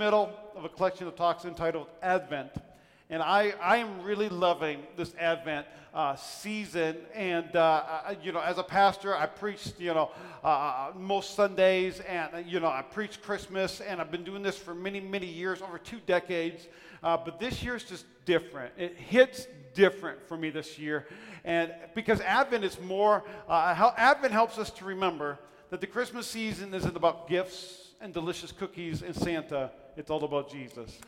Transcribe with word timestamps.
middle 0.00 0.32
of 0.56 0.64
a 0.64 0.68
collection 0.70 1.06
of 1.06 1.14
talks 1.14 1.44
entitled 1.44 1.86
Advent. 2.02 2.52
And 3.10 3.22
I, 3.22 3.52
I 3.60 3.76
am 3.76 4.02
really 4.02 4.30
loving 4.30 4.82
this 4.96 5.14
Advent 5.20 5.66
uh, 5.92 6.16
season. 6.16 6.96
And, 7.14 7.54
uh, 7.54 7.84
I, 8.06 8.16
you 8.22 8.32
know, 8.32 8.40
as 8.40 8.56
a 8.56 8.62
pastor, 8.62 9.14
I 9.14 9.26
preached, 9.26 9.78
you 9.78 9.92
know, 9.92 10.10
uh, 10.42 10.46
uh 10.46 10.92
most 10.96 11.34
Sundays, 11.34 12.00
and, 12.00 12.34
uh, 12.34 12.38
you 12.38 12.60
know, 12.60 12.68
I 12.68 12.80
preach 12.80 13.20
Christmas, 13.20 13.82
and 13.82 14.00
I've 14.00 14.10
been 14.10 14.24
doing 14.24 14.42
this 14.42 14.56
for 14.56 14.74
many, 14.74 15.00
many 15.00 15.26
years, 15.26 15.60
over 15.60 15.76
two 15.76 16.00
decades. 16.06 16.66
Uh, 17.02 17.18
but 17.18 17.38
this 17.38 17.62
year 17.62 17.76
is 17.76 17.84
just 17.84 18.06
different. 18.24 18.72
It 18.78 18.96
hits 18.96 19.48
different 19.74 20.26
for 20.26 20.38
me 20.38 20.48
this 20.48 20.78
year. 20.78 21.08
And 21.44 21.74
because 21.94 22.22
Advent 22.22 22.64
is 22.64 22.80
more, 22.80 23.22
how, 23.48 23.92
Advent 23.98 24.32
helps 24.32 24.56
us 24.56 24.70
to 24.70 24.86
remember 24.86 25.38
that 25.68 25.82
the 25.82 25.86
Christmas 25.86 26.26
season 26.26 26.72
isn't 26.72 26.96
about 26.96 27.28
gifts 27.28 27.90
and 28.00 28.14
delicious 28.14 28.50
cookies 28.50 29.02
and 29.02 29.14
Santa, 29.14 29.70
it's 29.96 30.10
all 30.10 30.24
about 30.24 30.50
Jesus. 30.50 30.98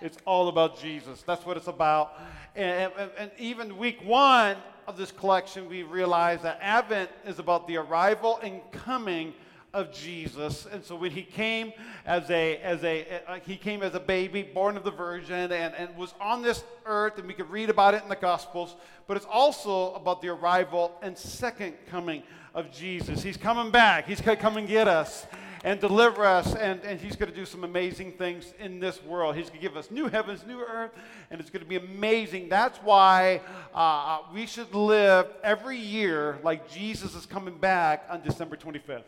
It's 0.00 0.18
all 0.24 0.48
about 0.48 0.80
Jesus. 0.80 1.22
That's 1.22 1.44
what 1.44 1.56
it's 1.56 1.66
about. 1.66 2.14
And, 2.54 2.92
and, 2.98 3.10
and, 3.18 3.30
even 3.38 3.76
week 3.76 3.98
one 4.04 4.56
of 4.86 4.96
this 4.96 5.10
collection, 5.10 5.68
we 5.68 5.82
realize 5.82 6.40
that 6.42 6.58
Advent 6.62 7.10
is 7.26 7.38
about 7.38 7.66
the 7.66 7.76
arrival 7.78 8.38
and 8.42 8.60
coming 8.70 9.34
of 9.74 9.92
Jesus. 9.92 10.66
And 10.72 10.84
so 10.84 10.96
when 10.96 11.10
he 11.10 11.22
came 11.22 11.72
as 12.06 12.30
a, 12.30 12.58
as 12.58 12.82
a, 12.84 13.06
uh, 13.26 13.38
he 13.44 13.56
came 13.56 13.82
as 13.82 13.94
a 13.94 14.00
baby, 14.00 14.42
born 14.42 14.76
of 14.76 14.84
the 14.84 14.90
Virgin, 14.90 15.52
and, 15.52 15.74
and 15.74 15.96
was 15.96 16.14
on 16.20 16.42
this 16.42 16.64
earth, 16.86 17.18
and 17.18 17.26
we 17.26 17.34
could 17.34 17.50
read 17.50 17.68
about 17.68 17.94
it 17.94 18.02
in 18.02 18.08
the 18.08 18.16
Gospels, 18.16 18.76
but 19.06 19.16
it's 19.16 19.26
also 19.30 19.92
about 19.94 20.22
the 20.22 20.28
arrival 20.28 20.96
and 21.02 21.18
second 21.18 21.74
coming 21.90 22.22
of 22.54 22.72
Jesus. 22.72 23.22
He's 23.22 23.36
coming 23.36 23.70
back. 23.70 24.06
He's 24.06 24.20
going 24.20 24.36
to 24.36 24.42
come 24.42 24.56
and 24.56 24.66
get 24.66 24.88
us 24.88 25.26
and 25.64 25.80
deliver 25.80 26.24
us. 26.24 26.54
And, 26.54 26.80
and 26.82 27.00
He's 27.00 27.16
going 27.16 27.30
to 27.30 27.36
do 27.36 27.44
some 27.44 27.64
amazing 27.64 28.12
things 28.12 28.54
in 28.58 28.80
this 28.80 29.02
world. 29.02 29.36
He's 29.36 29.48
going 29.48 29.60
to 29.60 29.66
give 29.68 29.76
us 29.76 29.90
new 29.90 30.08
heavens, 30.08 30.44
new 30.46 30.60
earth, 30.60 30.92
and 31.30 31.40
it's 31.40 31.50
going 31.50 31.62
to 31.62 31.68
be 31.68 31.76
amazing. 31.76 32.48
That's 32.48 32.78
why 32.78 33.40
uh, 33.74 33.78
uh, 33.78 34.18
we 34.32 34.46
should 34.46 34.74
live 34.74 35.26
every 35.42 35.78
year 35.78 36.38
like 36.42 36.70
Jesus 36.70 37.14
is 37.14 37.26
coming 37.26 37.58
back 37.58 38.06
on 38.08 38.22
December 38.22 38.56
25th. 38.56 39.02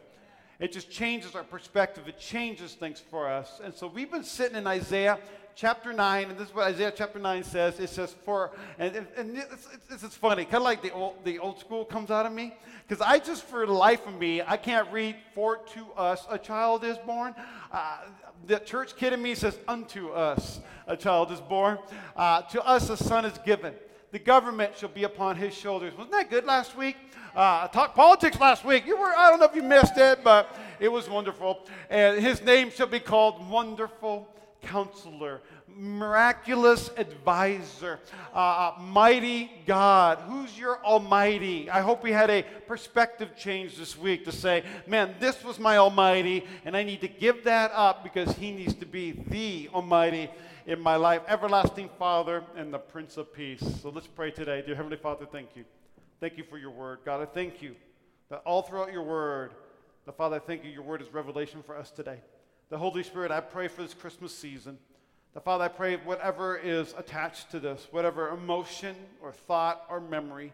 It 0.60 0.72
just 0.72 0.90
changes 0.90 1.34
our 1.34 1.42
perspective. 1.42 2.06
It 2.06 2.18
changes 2.18 2.74
things 2.74 3.00
for 3.00 3.26
us. 3.26 3.60
And 3.64 3.74
so 3.74 3.86
we've 3.86 4.10
been 4.10 4.24
sitting 4.24 4.58
in 4.58 4.66
Isaiah 4.66 5.18
chapter 5.54 5.92
9, 5.92 6.30
and 6.30 6.38
this 6.38 6.48
is 6.48 6.54
what 6.54 6.66
Isaiah 6.66 6.92
chapter 6.94 7.18
9 7.18 7.44
says. 7.44 7.78
It 7.80 7.90
says, 7.90 8.14
For, 8.24 8.50
and, 8.78 8.96
and, 8.96 9.06
and 9.16 9.44
it's, 9.90 10.16
funny, 10.16 10.44
kind 10.44 10.56
of 10.56 10.62
like 10.62 10.82
the 10.82 10.92
old, 10.92 11.24
the 11.24 11.38
old 11.38 11.58
school 11.58 11.84
comes 11.84 12.10
out 12.10 12.26
of 12.26 12.32
me. 12.32 12.54
Because 12.86 13.00
I 13.00 13.18
just, 13.18 13.44
for 13.44 13.66
the 13.66 13.72
life 13.72 14.06
of 14.06 14.14
me, 14.14 14.42
I 14.42 14.56
can't 14.56 14.90
read, 14.90 15.16
For 15.34 15.58
to 15.74 15.92
us 15.96 16.26
a 16.30 16.38
child 16.38 16.84
is 16.84 16.98
born. 16.98 17.34
Uh, 17.70 17.98
the 18.46 18.58
church 18.58 18.96
kid 18.96 19.12
in 19.12 19.22
me 19.22 19.34
says, 19.34 19.58
Unto 19.68 20.10
us 20.10 20.60
a 20.86 20.96
child 20.96 21.30
is 21.30 21.40
born. 21.40 21.78
Uh, 22.16 22.42
to 22.42 22.62
us 22.62 22.90
a 22.90 22.96
son 22.96 23.24
is 23.24 23.38
given. 23.38 23.74
The 24.12 24.18
government 24.18 24.76
shall 24.76 24.88
be 24.88 25.04
upon 25.04 25.36
his 25.36 25.54
shoulders. 25.54 25.92
Wasn't 25.96 26.12
that 26.12 26.30
good 26.30 26.44
last 26.44 26.76
week? 26.76 26.96
Uh, 27.34 27.68
talked 27.68 27.94
politics 27.94 28.40
last 28.40 28.64
week. 28.64 28.84
You 28.86 28.96
were, 28.96 29.14
I 29.16 29.30
don't 29.30 29.38
know 29.38 29.46
if 29.46 29.54
you 29.54 29.62
missed 29.62 29.96
it, 29.96 30.24
but 30.24 30.56
it 30.80 30.88
was 30.88 31.08
wonderful. 31.08 31.64
And 31.88 32.20
his 32.20 32.42
name 32.42 32.70
shall 32.70 32.88
be 32.88 32.98
called 32.98 33.48
Wonderful 33.48 34.28
Counselor, 34.62 35.40
miraculous 35.68 36.90
advisor, 36.96 37.98
uh, 38.34 38.38
uh, 38.38 38.80
mighty 38.80 39.50
God. 39.66 40.18
Who's 40.26 40.58
your 40.58 40.84
Almighty? 40.84 41.70
I 41.70 41.80
hope 41.80 42.02
we 42.02 42.12
had 42.12 42.30
a 42.30 42.44
perspective 42.66 43.36
change 43.36 43.76
this 43.76 43.96
week 43.96 44.24
to 44.24 44.32
say, 44.32 44.64
man, 44.86 45.14
this 45.20 45.42
was 45.42 45.58
my 45.58 45.78
Almighty, 45.78 46.44
and 46.64 46.76
I 46.76 46.82
need 46.82 47.00
to 47.00 47.08
give 47.08 47.44
that 47.44 47.72
up 47.74 48.04
because 48.04 48.36
He 48.36 48.50
needs 48.50 48.74
to 48.74 48.86
be 48.86 49.12
the 49.28 49.68
Almighty 49.74 50.30
in 50.66 50.80
my 50.80 50.96
life. 50.96 51.22
Everlasting 51.28 51.88
Father 51.98 52.44
and 52.56 52.72
the 52.72 52.78
Prince 52.78 53.16
of 53.16 53.32
Peace. 53.32 53.62
So 53.82 53.90
let's 53.90 54.06
pray 54.06 54.30
today. 54.30 54.62
Dear 54.64 54.76
Heavenly 54.76 54.96
Father, 54.96 55.26
thank 55.26 55.56
you. 55.56 55.64
Thank 56.20 56.36
you 56.36 56.44
for 56.44 56.58
your 56.58 56.70
word. 56.70 56.98
God, 57.04 57.22
I 57.22 57.26
thank 57.26 57.62
you 57.62 57.74
that 58.28 58.42
all 58.44 58.62
throughout 58.62 58.92
your 58.92 59.02
word, 59.02 59.52
the 60.06 60.12
Father, 60.12 60.36
I 60.36 60.38
thank 60.38 60.64
you, 60.64 60.70
your 60.70 60.82
word 60.82 61.02
is 61.02 61.12
revelation 61.12 61.62
for 61.62 61.76
us 61.76 61.90
today. 61.90 62.20
The 62.70 62.78
Holy 62.78 63.02
Spirit, 63.02 63.32
I 63.32 63.40
pray 63.40 63.66
for 63.66 63.82
this 63.82 63.94
Christmas 63.94 64.32
season. 64.32 64.78
The 65.34 65.40
Father, 65.40 65.64
I 65.64 65.68
pray 65.68 65.96
whatever 65.96 66.56
is 66.56 66.94
attached 66.96 67.50
to 67.50 67.58
this, 67.58 67.88
whatever 67.90 68.28
emotion 68.28 68.94
or 69.20 69.32
thought 69.32 69.84
or 69.90 69.98
memory, 70.00 70.52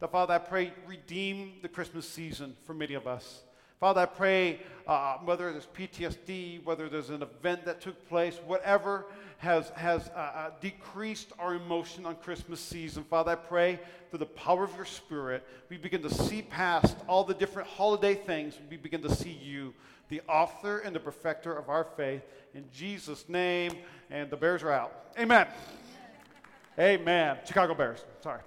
the 0.00 0.08
Father, 0.08 0.32
I 0.32 0.38
pray 0.38 0.72
redeem 0.86 1.56
the 1.60 1.68
Christmas 1.68 2.08
season 2.08 2.56
for 2.64 2.72
many 2.72 2.94
of 2.94 3.06
us. 3.06 3.42
Father, 3.80 4.00
I 4.00 4.06
pray 4.06 4.60
uh, 4.88 5.18
whether 5.18 5.52
there's 5.52 5.66
PTSD, 5.66 6.64
whether 6.64 6.88
there's 6.88 7.10
an 7.10 7.22
event 7.22 7.64
that 7.64 7.80
took 7.80 8.08
place, 8.08 8.40
whatever 8.44 9.06
has, 9.38 9.70
has 9.76 10.10
uh, 10.16 10.18
uh, 10.18 10.50
decreased 10.60 11.32
our 11.38 11.54
emotion 11.54 12.04
on 12.04 12.16
Christmas 12.16 12.58
season, 12.58 13.04
Father, 13.04 13.32
I 13.32 13.36
pray 13.36 13.78
through 14.10 14.18
the 14.18 14.26
power 14.26 14.64
of 14.64 14.74
your 14.74 14.84
Spirit, 14.84 15.46
we 15.68 15.76
begin 15.76 16.02
to 16.02 16.10
see 16.10 16.42
past 16.42 16.96
all 17.06 17.22
the 17.22 17.34
different 17.34 17.68
holiday 17.68 18.14
things. 18.14 18.58
We 18.68 18.78
begin 18.78 19.02
to 19.02 19.14
see 19.14 19.30
you 19.30 19.74
the 20.08 20.22
author 20.28 20.78
and 20.78 20.96
the 20.96 21.00
perfecter 21.00 21.54
of 21.54 21.68
our 21.68 21.84
faith. 21.84 22.22
In 22.54 22.64
Jesus' 22.72 23.28
name, 23.28 23.72
and 24.10 24.30
the 24.30 24.36
Bears 24.36 24.62
are 24.62 24.72
out. 24.72 25.12
Amen. 25.18 25.46
Amen. 26.78 27.36
Chicago 27.44 27.74
Bears. 27.74 28.04
Sorry. 28.22 28.40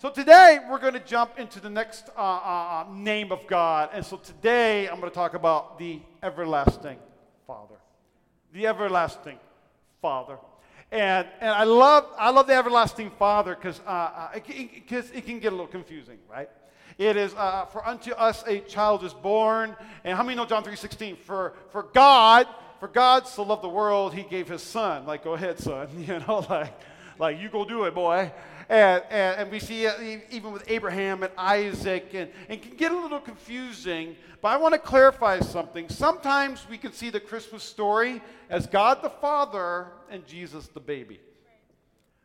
So 0.00 0.08
today 0.08 0.60
we're 0.70 0.78
going 0.78 0.94
to 0.94 1.00
jump 1.00 1.38
into 1.38 1.60
the 1.60 1.68
next 1.68 2.08
uh, 2.16 2.20
uh, 2.22 2.24
uh, 2.24 2.86
name 2.90 3.30
of 3.30 3.46
God. 3.46 3.90
And 3.92 4.02
so 4.02 4.16
today 4.16 4.88
I'm 4.88 4.98
going 4.98 5.10
to 5.10 5.14
talk 5.14 5.34
about 5.34 5.78
the 5.78 6.00
everlasting 6.22 6.96
Father. 7.46 7.74
The 8.54 8.66
everlasting 8.66 9.38
Father. 10.00 10.38
And, 10.90 11.28
and 11.42 11.50
I, 11.50 11.64
love, 11.64 12.06
I 12.18 12.30
love 12.30 12.46
the 12.46 12.54
everlasting 12.54 13.10
Father 13.10 13.54
because 13.54 13.78
uh, 13.86 13.90
uh, 13.90 14.28
it, 14.36 14.44
it, 14.48 15.10
it, 15.14 15.26
can 15.26 15.38
get 15.38 15.48
a 15.48 15.54
little 15.54 15.66
confusing, 15.66 16.16
right? 16.30 16.48
It 16.96 17.18
is, 17.18 17.34
uh, 17.34 17.66
for 17.66 17.86
unto 17.86 18.12
us 18.12 18.42
a 18.46 18.60
child 18.60 19.04
is 19.04 19.12
born. 19.12 19.76
And 20.04 20.16
how 20.16 20.22
many 20.22 20.34
know 20.34 20.46
John 20.46 20.64
3.16? 20.64 21.18
For, 21.18 21.52
for 21.72 21.82
God, 21.82 22.46
for 22.78 22.88
God 22.88 23.26
so 23.26 23.42
loved 23.42 23.62
the 23.62 23.68
world, 23.68 24.14
he 24.14 24.22
gave 24.22 24.48
his 24.48 24.62
son. 24.62 25.04
Like, 25.04 25.24
go 25.24 25.34
ahead, 25.34 25.58
son. 25.58 25.88
You 25.98 26.20
know, 26.20 26.46
like, 26.48 26.72
like 27.18 27.38
you 27.38 27.50
go 27.50 27.66
do 27.66 27.84
it, 27.84 27.94
boy. 27.94 28.32
And, 28.70 29.02
and, 29.10 29.40
and 29.40 29.50
we 29.50 29.58
see 29.58 29.88
even 30.30 30.52
with 30.52 30.62
Abraham 30.68 31.24
and 31.24 31.32
Isaac, 31.36 32.14
and, 32.14 32.30
and 32.48 32.62
can 32.62 32.76
get 32.76 32.92
a 32.92 32.96
little 32.96 33.18
confusing. 33.18 34.14
But 34.40 34.50
I 34.50 34.58
want 34.58 34.74
to 34.74 34.78
clarify 34.78 35.40
something. 35.40 35.88
Sometimes 35.88 36.64
we 36.70 36.78
can 36.78 36.92
see 36.92 37.10
the 37.10 37.18
Christmas 37.18 37.64
story 37.64 38.22
as 38.48 38.68
God 38.68 39.02
the 39.02 39.10
Father 39.10 39.88
and 40.08 40.24
Jesus 40.24 40.68
the 40.68 40.78
baby. 40.78 41.18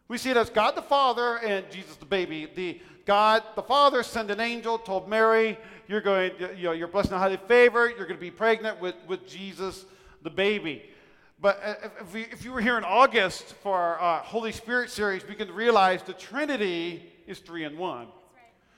We 0.08 0.20
see 0.20 0.30
it 0.30 0.38
as 0.38 0.52
God 0.52 0.76
the 0.76 0.84
Father 0.84 1.38
and 1.38 1.66
Jesus 1.72 1.96
the 1.96 2.06
baby. 2.06 2.48
The 2.54 2.80
God 3.06 3.42
the 3.56 3.64
Father 3.64 4.04
sent 4.04 4.30
an 4.30 4.40
angel, 4.40 4.78
told 4.78 5.10
Mary, 5.10 5.58
"You're 5.88 6.02
going, 6.02 6.32
you 6.56 6.66
know, 6.66 6.74
you're 6.74 6.88
blessed 6.88 7.10
and 7.10 7.18
highly 7.18 7.40
favored. 7.48 7.98
You're 7.98 8.06
going 8.06 8.18
to 8.18 8.22
be 8.22 8.30
pregnant 8.30 8.80
with, 8.80 8.96
with 9.08 9.28
Jesus 9.28 9.84
the 10.22 10.30
baby." 10.30 10.92
But 11.40 11.60
if, 12.02 12.14
we, 12.14 12.22
if 12.22 12.46
you 12.46 12.52
were 12.52 12.62
here 12.62 12.78
in 12.78 12.84
August 12.84 13.56
for 13.56 13.78
our 13.78 14.20
uh, 14.20 14.24
Holy 14.24 14.52
Spirit 14.52 14.90
series, 14.90 15.28
we 15.28 15.36
can 15.36 15.52
realize 15.54 16.02
the 16.02 16.14
Trinity 16.14 17.12
is 17.28 17.40
three 17.40 17.66
in 17.66 17.78
one. 17.78 18.06
Right. 18.06 18.12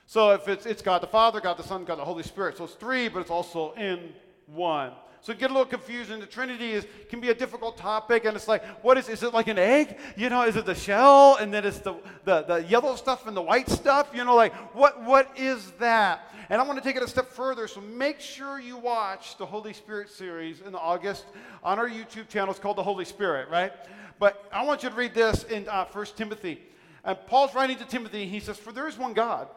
So 0.06 0.32
if 0.32 0.48
it's, 0.48 0.66
it's 0.66 0.82
God 0.82 1.02
the 1.02 1.06
Father, 1.06 1.40
God 1.40 1.56
the 1.56 1.62
Son, 1.62 1.84
God 1.84 1.98
the 1.98 2.04
Holy 2.04 2.24
Spirit. 2.24 2.56
So 2.56 2.64
it's 2.64 2.74
three, 2.74 3.08
but 3.08 3.20
it's 3.20 3.30
also 3.30 3.72
in 3.74 4.12
one. 4.46 4.92
So 5.28 5.34
get 5.34 5.50
a 5.50 5.52
little 5.52 5.66
confusing. 5.66 6.20
The 6.20 6.26
Trinity 6.26 6.72
is, 6.72 6.86
can 7.10 7.20
be 7.20 7.28
a 7.28 7.34
difficult 7.34 7.76
topic, 7.76 8.24
and 8.24 8.34
it's 8.34 8.48
like, 8.48 8.64
what 8.82 8.96
is, 8.96 9.10
is 9.10 9.22
it 9.22 9.34
like 9.34 9.46
an 9.46 9.58
egg? 9.58 9.98
You 10.16 10.30
know, 10.30 10.40
is 10.44 10.56
it 10.56 10.64
the 10.64 10.74
shell, 10.74 11.36
and 11.38 11.52
then 11.52 11.66
it's 11.66 11.80
the, 11.80 11.96
the, 12.24 12.44
the 12.44 12.64
yellow 12.64 12.96
stuff 12.96 13.26
and 13.26 13.36
the 13.36 13.42
white 13.42 13.68
stuff? 13.68 14.08
You 14.14 14.24
know, 14.24 14.34
like, 14.34 14.54
what, 14.74 15.04
what 15.04 15.30
is 15.36 15.72
that? 15.72 16.32
And 16.48 16.58
I 16.58 16.64
want 16.64 16.78
to 16.78 16.82
take 16.82 16.96
it 16.96 17.02
a 17.02 17.06
step 17.06 17.28
further, 17.28 17.68
so 17.68 17.82
make 17.82 18.20
sure 18.20 18.58
you 18.58 18.78
watch 18.78 19.36
the 19.36 19.44
Holy 19.44 19.74
Spirit 19.74 20.08
series 20.08 20.62
in 20.62 20.74
August 20.74 21.26
on 21.62 21.78
our 21.78 21.90
YouTube 21.90 22.30
channel. 22.30 22.50
It's 22.50 22.58
called 22.58 22.78
The 22.78 22.82
Holy 22.82 23.04
Spirit, 23.04 23.50
right? 23.50 23.74
But 24.18 24.48
I 24.50 24.64
want 24.64 24.82
you 24.82 24.88
to 24.88 24.94
read 24.94 25.12
this 25.12 25.44
in 25.44 25.68
uh, 25.68 25.84
1 25.92 26.06
Timothy. 26.16 26.58
And 27.04 27.18
Paul's 27.26 27.54
writing 27.54 27.76
to 27.76 27.84
Timothy, 27.84 28.26
he 28.26 28.40
says, 28.40 28.56
For 28.56 28.72
there 28.72 28.88
is 28.88 28.96
one 28.96 29.12
God. 29.12 29.48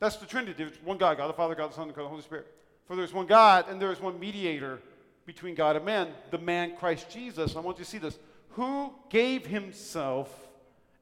That's 0.00 0.16
the 0.16 0.26
Trinity. 0.26 0.52
There's 0.52 0.76
one 0.84 0.98
God, 0.98 1.16
God 1.16 1.28
the 1.28 1.32
Father, 1.32 1.54
God 1.54 1.70
the 1.70 1.76
Son, 1.76 1.88
God 1.88 2.04
the 2.04 2.08
Holy 2.08 2.20
Spirit. 2.20 2.52
For 2.86 2.96
there's 2.96 3.12
one 3.12 3.26
God 3.26 3.66
and 3.68 3.80
there 3.80 3.92
is 3.92 4.00
one 4.00 4.18
mediator 4.20 4.80
between 5.26 5.54
God 5.54 5.76
and 5.76 5.84
man, 5.84 6.08
the 6.30 6.38
man 6.38 6.76
Christ 6.76 7.10
Jesus. 7.10 7.56
I 7.56 7.60
want 7.60 7.78
you 7.78 7.84
to 7.84 7.90
see 7.90 7.98
this. 7.98 8.18
Who 8.50 8.94
gave 9.10 9.44
himself 9.44 10.30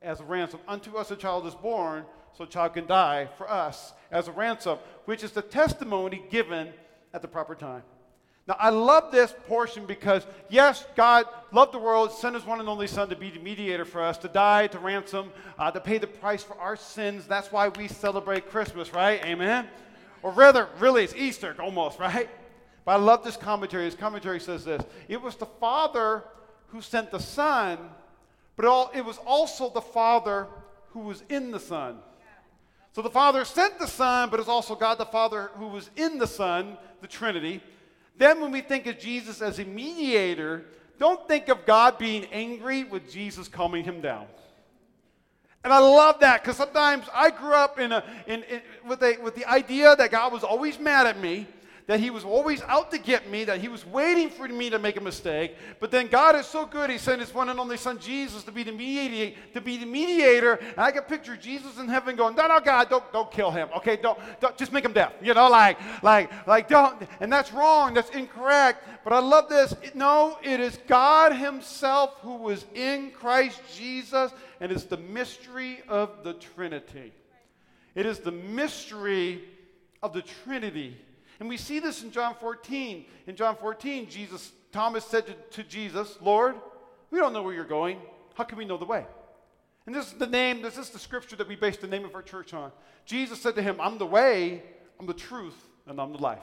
as 0.02 0.20
a 0.20 0.24
ransom? 0.24 0.60
Unto 0.66 0.96
us 0.96 1.10
a 1.10 1.16
child 1.16 1.46
is 1.46 1.54
born, 1.54 2.04
so 2.36 2.44
a 2.44 2.46
child 2.46 2.74
can 2.74 2.86
die 2.86 3.28
for 3.36 3.48
us 3.48 3.92
as 4.10 4.28
a 4.28 4.32
ransom, 4.32 4.78
which 5.04 5.22
is 5.22 5.32
the 5.32 5.42
testimony 5.42 6.24
given 6.30 6.72
at 7.12 7.22
the 7.22 7.28
proper 7.28 7.54
time. 7.54 7.82
Now, 8.46 8.56
I 8.58 8.68
love 8.68 9.10
this 9.10 9.34
portion 9.46 9.86
because, 9.86 10.26
yes, 10.50 10.84
God 10.96 11.24
loved 11.50 11.72
the 11.72 11.78
world, 11.78 12.12
sent 12.12 12.34
his 12.34 12.44
one 12.44 12.60
and 12.60 12.68
only 12.68 12.86
Son 12.86 13.08
to 13.08 13.16
be 13.16 13.30
the 13.30 13.38
mediator 13.38 13.86
for 13.86 14.02
us, 14.02 14.18
to 14.18 14.28
die, 14.28 14.66
to 14.66 14.78
ransom, 14.78 15.30
uh, 15.58 15.70
to 15.70 15.80
pay 15.80 15.96
the 15.96 16.06
price 16.06 16.42
for 16.42 16.58
our 16.58 16.76
sins. 16.76 17.26
That's 17.26 17.50
why 17.50 17.68
we 17.68 17.88
celebrate 17.88 18.50
Christmas, 18.50 18.92
right? 18.92 19.24
Amen? 19.24 19.66
Or 20.24 20.32
rather, 20.32 20.70
really, 20.78 21.04
it's 21.04 21.14
Easter 21.14 21.54
almost, 21.60 21.98
right? 21.98 22.30
But 22.86 22.92
I 22.92 22.96
love 22.96 23.22
this 23.22 23.36
commentary. 23.36 23.84
This 23.84 23.94
commentary 23.94 24.40
says 24.40 24.64
this 24.64 24.82
It 25.06 25.20
was 25.20 25.36
the 25.36 25.46
Father 25.46 26.24
who 26.68 26.80
sent 26.80 27.10
the 27.10 27.20
Son, 27.20 27.78
but 28.56 28.90
it 28.94 29.04
was 29.04 29.18
also 29.26 29.68
the 29.68 29.82
Father 29.82 30.48
who 30.92 31.00
was 31.00 31.22
in 31.28 31.50
the 31.50 31.60
Son. 31.60 31.98
So 32.94 33.02
the 33.02 33.10
Father 33.10 33.44
sent 33.44 33.78
the 33.78 33.86
Son, 33.86 34.30
but 34.30 34.40
it's 34.40 34.48
also 34.48 34.74
God 34.74 34.96
the 34.96 35.04
Father 35.04 35.50
who 35.56 35.66
was 35.66 35.90
in 35.94 36.16
the 36.16 36.26
Son, 36.26 36.78
the 37.02 37.06
Trinity. 37.06 37.62
Then, 38.16 38.40
when 38.40 38.50
we 38.50 38.62
think 38.62 38.86
of 38.86 38.98
Jesus 38.98 39.42
as 39.42 39.58
a 39.58 39.64
mediator, 39.66 40.64
don't 40.98 41.28
think 41.28 41.50
of 41.50 41.66
God 41.66 41.98
being 41.98 42.24
angry 42.32 42.84
with 42.84 43.12
Jesus 43.12 43.46
calming 43.46 43.84
him 43.84 44.00
down. 44.00 44.26
And 45.64 45.72
I 45.72 45.78
love 45.78 46.20
that 46.20 46.42
because 46.42 46.58
sometimes 46.58 47.06
I 47.14 47.30
grew 47.30 47.54
up 47.54 47.80
in 47.80 47.90
a, 47.90 48.04
in, 48.26 48.42
in, 48.44 48.60
with, 48.86 49.02
a, 49.02 49.16
with 49.22 49.34
the 49.34 49.46
idea 49.46 49.96
that 49.96 50.10
God 50.10 50.30
was 50.30 50.44
always 50.44 50.78
mad 50.78 51.06
at 51.06 51.18
me 51.18 51.46
that 51.86 52.00
he 52.00 52.08
was 52.08 52.24
always 52.24 52.62
out 52.62 52.90
to 52.90 52.98
get 52.98 53.30
me, 53.30 53.44
that 53.44 53.60
he 53.60 53.68
was 53.68 53.86
waiting 53.86 54.30
for 54.30 54.48
me 54.48 54.70
to 54.70 54.78
make 54.78 54.96
a 54.96 55.00
mistake. 55.00 55.54
But 55.80 55.90
then 55.90 56.06
God 56.06 56.34
is 56.34 56.46
so 56.46 56.64
good, 56.64 56.88
he 56.88 56.96
sent 56.96 57.20
his 57.20 57.34
one 57.34 57.50
and 57.50 57.60
only 57.60 57.76
son 57.76 57.98
Jesus 57.98 58.42
to 58.44 58.52
be 58.52 58.62
the 58.62 58.72
mediator, 58.72 59.38
to 59.52 59.60
be 59.60 59.76
the 59.76 59.84
mediator. 59.84 60.54
And 60.54 60.78
I 60.78 60.90
can 60.92 61.02
picture 61.02 61.36
Jesus 61.36 61.78
in 61.78 61.88
heaven 61.88 62.16
going, 62.16 62.36
No, 62.36 62.46
no, 62.46 62.60
God, 62.60 62.88
don't, 62.88 63.12
don't 63.12 63.30
kill 63.30 63.50
him. 63.50 63.68
Okay, 63.76 63.96
don't, 63.96 64.18
don't 64.40 64.56
just 64.56 64.72
make 64.72 64.84
him 64.84 64.94
deaf. 64.94 65.12
You 65.20 65.34
know, 65.34 65.48
like, 65.48 65.78
like, 66.02 66.46
like, 66.46 66.68
don't. 66.68 67.02
And 67.20 67.30
that's 67.30 67.52
wrong, 67.52 67.92
that's 67.92 68.10
incorrect. 68.10 68.82
But 69.04 69.12
I 69.12 69.18
love 69.18 69.50
this. 69.50 69.74
No, 69.94 70.38
it 70.42 70.60
is 70.60 70.78
God 70.86 71.34
Himself 71.34 72.18
who 72.22 72.36
was 72.36 72.64
in 72.74 73.10
Christ 73.10 73.60
Jesus, 73.76 74.32
and 74.60 74.72
it's 74.72 74.84
the 74.84 74.96
mystery 74.96 75.82
of 75.88 76.24
the 76.24 76.32
Trinity. 76.34 77.12
It 77.94 78.06
is 78.06 78.20
the 78.20 78.32
mystery 78.32 79.44
of 80.02 80.14
the 80.14 80.22
Trinity. 80.22 80.96
And 81.40 81.48
we 81.48 81.56
see 81.56 81.80
this 81.80 82.02
in 82.02 82.10
John 82.10 82.34
14. 82.34 83.04
In 83.26 83.36
John 83.36 83.56
14, 83.56 84.08
Jesus, 84.08 84.52
Thomas 84.72 85.04
said 85.04 85.26
to, 85.26 85.34
to 85.62 85.68
Jesus, 85.68 86.18
Lord, 86.20 86.56
we 87.10 87.18
don't 87.18 87.32
know 87.32 87.42
where 87.42 87.54
you're 87.54 87.64
going. 87.64 87.98
How 88.34 88.44
can 88.44 88.58
we 88.58 88.64
know 88.64 88.76
the 88.76 88.84
way? 88.84 89.06
And 89.86 89.94
this 89.94 90.06
is 90.06 90.14
the 90.14 90.26
name, 90.26 90.62
this 90.62 90.78
is 90.78 90.90
the 90.90 90.98
scripture 90.98 91.36
that 91.36 91.46
we 91.46 91.56
base 91.56 91.76
the 91.76 91.86
name 91.86 92.04
of 92.04 92.14
our 92.14 92.22
church 92.22 92.54
on. 92.54 92.72
Jesus 93.04 93.40
said 93.40 93.54
to 93.56 93.62
him, 93.62 93.76
I'm 93.80 93.98
the 93.98 94.06
way, 94.06 94.62
I'm 94.98 95.06
the 95.06 95.14
truth, 95.14 95.56
and 95.86 96.00
I'm 96.00 96.12
the 96.12 96.18
life. 96.18 96.42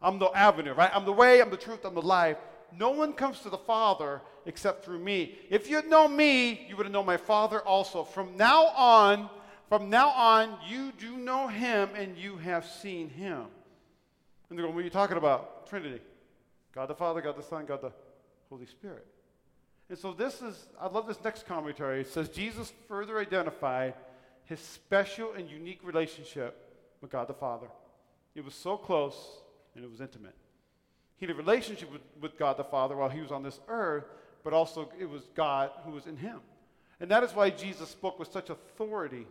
I'm 0.00 0.18
the 0.18 0.30
avenue, 0.30 0.72
right? 0.72 0.90
I'm 0.94 1.04
the 1.04 1.12
way, 1.12 1.40
I'm 1.40 1.50
the 1.50 1.56
truth, 1.56 1.84
I'm 1.84 1.94
the 1.94 2.02
life. 2.02 2.36
No 2.76 2.90
one 2.90 3.12
comes 3.12 3.40
to 3.40 3.50
the 3.50 3.58
Father 3.58 4.20
except 4.44 4.84
through 4.84 5.00
me. 5.00 5.36
If 5.50 5.68
you 5.68 5.76
had 5.76 5.88
known 5.88 6.16
me, 6.16 6.66
you 6.68 6.76
would 6.76 6.86
have 6.86 6.92
known 6.92 7.06
my 7.06 7.16
Father 7.16 7.60
also. 7.60 8.04
From 8.04 8.36
now 8.36 8.66
on, 8.66 9.28
from 9.68 9.90
now 9.90 10.10
on, 10.10 10.56
you 10.68 10.92
do 10.98 11.16
know 11.16 11.48
him 11.48 11.90
and 11.96 12.16
you 12.16 12.36
have 12.36 12.64
seen 12.66 13.08
him. 13.08 13.46
And 14.48 14.58
they're 14.58 14.64
going, 14.64 14.74
What 14.74 14.80
are 14.80 14.84
you 14.84 14.90
talking 14.90 15.16
about? 15.16 15.66
Trinity. 15.66 16.00
God 16.72 16.88
the 16.88 16.94
Father, 16.94 17.20
God 17.20 17.36
the 17.36 17.42
Son, 17.42 17.64
God 17.66 17.80
the 17.80 17.92
Holy 18.50 18.66
Spirit. 18.66 19.06
And 19.88 19.98
so 19.98 20.12
this 20.12 20.42
is, 20.42 20.66
I 20.80 20.88
love 20.88 21.06
this 21.06 21.22
next 21.22 21.46
commentary. 21.46 22.00
It 22.00 22.08
says 22.08 22.28
Jesus 22.28 22.72
further 22.88 23.18
identified 23.18 23.94
his 24.44 24.60
special 24.60 25.32
and 25.34 25.48
unique 25.48 25.80
relationship 25.82 26.56
with 27.00 27.10
God 27.10 27.28
the 27.28 27.34
Father. 27.34 27.68
It 28.34 28.44
was 28.44 28.54
so 28.54 28.76
close 28.76 29.16
and 29.74 29.84
it 29.84 29.90
was 29.90 30.00
intimate. 30.00 30.34
He 31.16 31.26
had 31.26 31.34
a 31.34 31.38
relationship 31.38 31.90
with, 31.92 32.02
with 32.20 32.38
God 32.38 32.56
the 32.56 32.64
Father 32.64 32.96
while 32.96 33.08
he 33.08 33.20
was 33.20 33.32
on 33.32 33.42
this 33.42 33.60
earth, 33.68 34.04
but 34.44 34.52
also 34.52 34.90
it 34.98 35.08
was 35.08 35.22
God 35.34 35.70
who 35.84 35.92
was 35.92 36.06
in 36.06 36.16
him. 36.16 36.40
And 37.00 37.10
that 37.10 37.22
is 37.22 37.34
why 37.34 37.50
Jesus 37.50 37.88
spoke 37.88 38.18
with 38.18 38.30
such 38.30 38.50
authority 38.50 39.26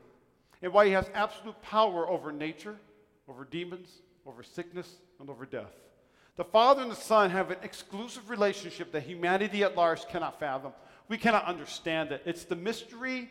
and 0.62 0.74
why 0.74 0.86
he 0.86 0.92
has 0.94 1.10
absolute 1.14 1.62
power 1.62 2.08
over 2.08 2.32
nature, 2.32 2.78
over 3.28 3.44
demons, 3.46 3.90
over 4.26 4.42
sickness, 4.44 4.90
and 5.20 5.30
over 5.30 5.46
death. 5.46 5.74
The 6.36 6.44
Father 6.44 6.82
and 6.82 6.92
the 6.92 6.96
Son 6.96 7.30
have 7.30 7.52
an 7.52 7.58
exclusive 7.64 8.30
relationship 8.30 8.92
that 8.92 9.04
humanity 9.04 9.64
at 9.64 9.76
large 9.76 10.06
cannot 10.08 10.40
fathom. 10.40 10.74
We 11.08 11.18
cannot 11.18 11.46
understand 11.46 12.12
it. 12.12 12.22
It's 12.26 12.44
the 12.44 12.56
mystery 12.56 13.30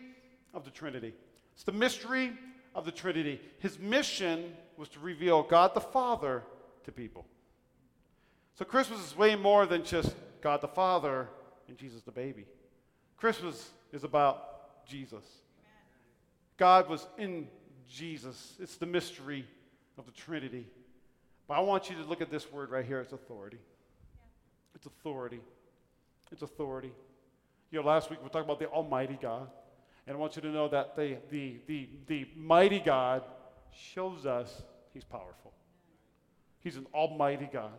of 0.55 0.65
the 0.65 0.71
Trinity. 0.71 1.13
It's 1.55 1.65
the 1.65 1.73
mystery 1.73 2.33
of 2.75 2.85
the 2.85 2.93
Trinity. 2.93 3.41
His 3.59 3.79
mission 3.79 4.55
was 4.77 4.89
to 4.91 5.01
reveal 5.01 5.43
God 5.43 5.75
the 5.75 5.81
Father 5.81 6.43
to 6.85 6.93
people. 6.93 7.27
So 8.55 8.65
Christmas 8.65 9.01
is 9.01 9.17
way 9.17 9.37
more 9.37 9.67
than 9.67 9.85
just 9.85 10.15
God 10.41 10.61
the 10.61 10.69
Father 10.69 11.29
and 11.69 11.77
Jesus 11.77 12.03
the 12.03 12.13
baby. 12.13 12.47
Christmas 13.17 13.71
is 13.93 14.05
about 14.05 14.87
Jesus. 14.87 15.25
God 16.57 16.89
was 16.89 17.07
in 17.19 17.49
Jesus. 17.89 18.55
It's 18.61 18.77
the 18.77 18.87
mystery 18.87 19.47
of 19.99 20.07
the 20.07 20.13
Trinity. 20.13 20.67
But 21.47 21.55
I 21.55 21.61
want 21.61 21.91
you 21.91 21.97
to 21.97 22.03
look 22.03 22.21
at 22.21 22.31
this 22.31 22.51
word 22.51 22.71
right 22.71 22.85
here. 22.85 23.01
It's 23.01 23.13
authority. 23.13 23.59
It's 24.75 24.87
authority. 24.87 25.41
It's 26.33 26.43
authority. 26.43 26.93
You 27.71 27.81
know, 27.81 27.87
last 27.87 28.11
week 28.11 28.21
we 28.23 28.29
talked 28.29 28.45
about 28.45 28.59
the 28.59 28.67
Almighty 28.69 29.19
God. 29.21 29.49
And 30.07 30.17
I 30.17 30.21
want 30.21 30.37
you 30.37 30.43
to 30.43 30.49
know 30.49 30.69
that 30.69 30.97
the, 30.97 31.17
the, 31.31 31.57
the, 31.67 31.89
the 32.07 32.27
mighty 32.37 32.79
God 32.79 33.23
shows 33.73 34.27
us 34.27 34.63
he's 34.93 35.05
powerful. 35.05 35.53
He's 36.61 36.77
an 36.77 36.87
almighty 36.95 37.49
God. 37.53 37.73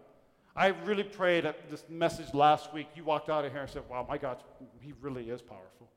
I 0.55 0.67
really 0.67 1.03
pray 1.03 1.41
that 1.41 1.69
this 1.69 1.83
message 1.89 2.33
last 2.33 2.73
week, 2.73 2.87
you 2.95 3.03
walked 3.03 3.29
out 3.29 3.45
of 3.45 3.51
here 3.51 3.61
and 3.61 3.69
said, 3.69 3.83
wow, 3.89 4.05
my 4.07 4.17
God, 4.17 4.37
he 4.79 4.93
really 5.01 5.29
is 5.29 5.41
powerful. 5.41 5.89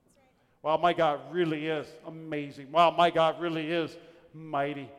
Wow, 0.63 0.79
my 0.79 0.93
God 0.93 1.21
really 1.31 1.67
is 1.67 1.87
amazing. 2.07 2.73
Wow, 2.73 2.91
my 2.91 3.11
God 3.11 3.41
really 3.41 3.71
is 3.71 3.97
mighty. 4.35 4.91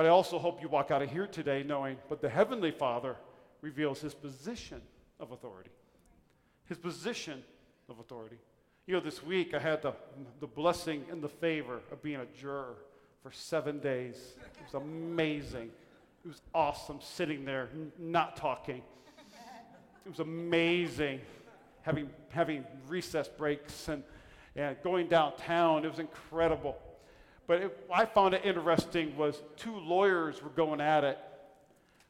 But 0.00 0.06
I 0.06 0.08
also 0.08 0.38
hope 0.38 0.62
you 0.62 0.68
walk 0.70 0.90
out 0.90 1.02
of 1.02 1.10
here 1.10 1.26
today 1.26 1.62
knowing, 1.62 1.98
but 2.08 2.22
the 2.22 2.28
Heavenly 2.30 2.70
Father 2.70 3.16
reveals 3.60 4.00
his 4.00 4.14
position 4.14 4.80
of 5.18 5.30
authority. 5.30 5.68
His 6.70 6.78
position 6.78 7.44
of 7.86 7.98
authority. 7.98 8.38
You 8.86 8.94
know, 8.94 9.00
this 9.00 9.22
week 9.22 9.52
I 9.52 9.58
had 9.58 9.82
the, 9.82 9.92
the 10.40 10.46
blessing 10.46 11.04
and 11.10 11.20
the 11.20 11.28
favor 11.28 11.82
of 11.92 12.02
being 12.02 12.18
a 12.18 12.24
juror 12.24 12.76
for 13.22 13.30
seven 13.30 13.78
days. 13.78 14.36
It 14.40 14.72
was 14.72 14.82
amazing. 14.82 15.70
It 16.24 16.28
was 16.28 16.40
awesome 16.54 17.00
sitting 17.02 17.44
there, 17.44 17.68
not 17.98 18.38
talking. 18.38 18.80
It 20.06 20.08
was 20.08 20.20
amazing 20.20 21.20
having, 21.82 22.08
having 22.30 22.64
recess 22.88 23.28
breaks 23.28 23.88
and, 23.88 24.02
and 24.56 24.78
going 24.82 25.08
downtown. 25.08 25.84
It 25.84 25.90
was 25.90 25.98
incredible. 25.98 26.78
But 27.50 27.62
it, 27.62 27.86
I 27.92 28.04
found 28.04 28.34
it 28.34 28.44
interesting 28.44 29.16
was 29.16 29.42
two 29.56 29.76
lawyers 29.76 30.40
were 30.40 30.50
going 30.50 30.80
at 30.80 31.02
it, 31.02 31.18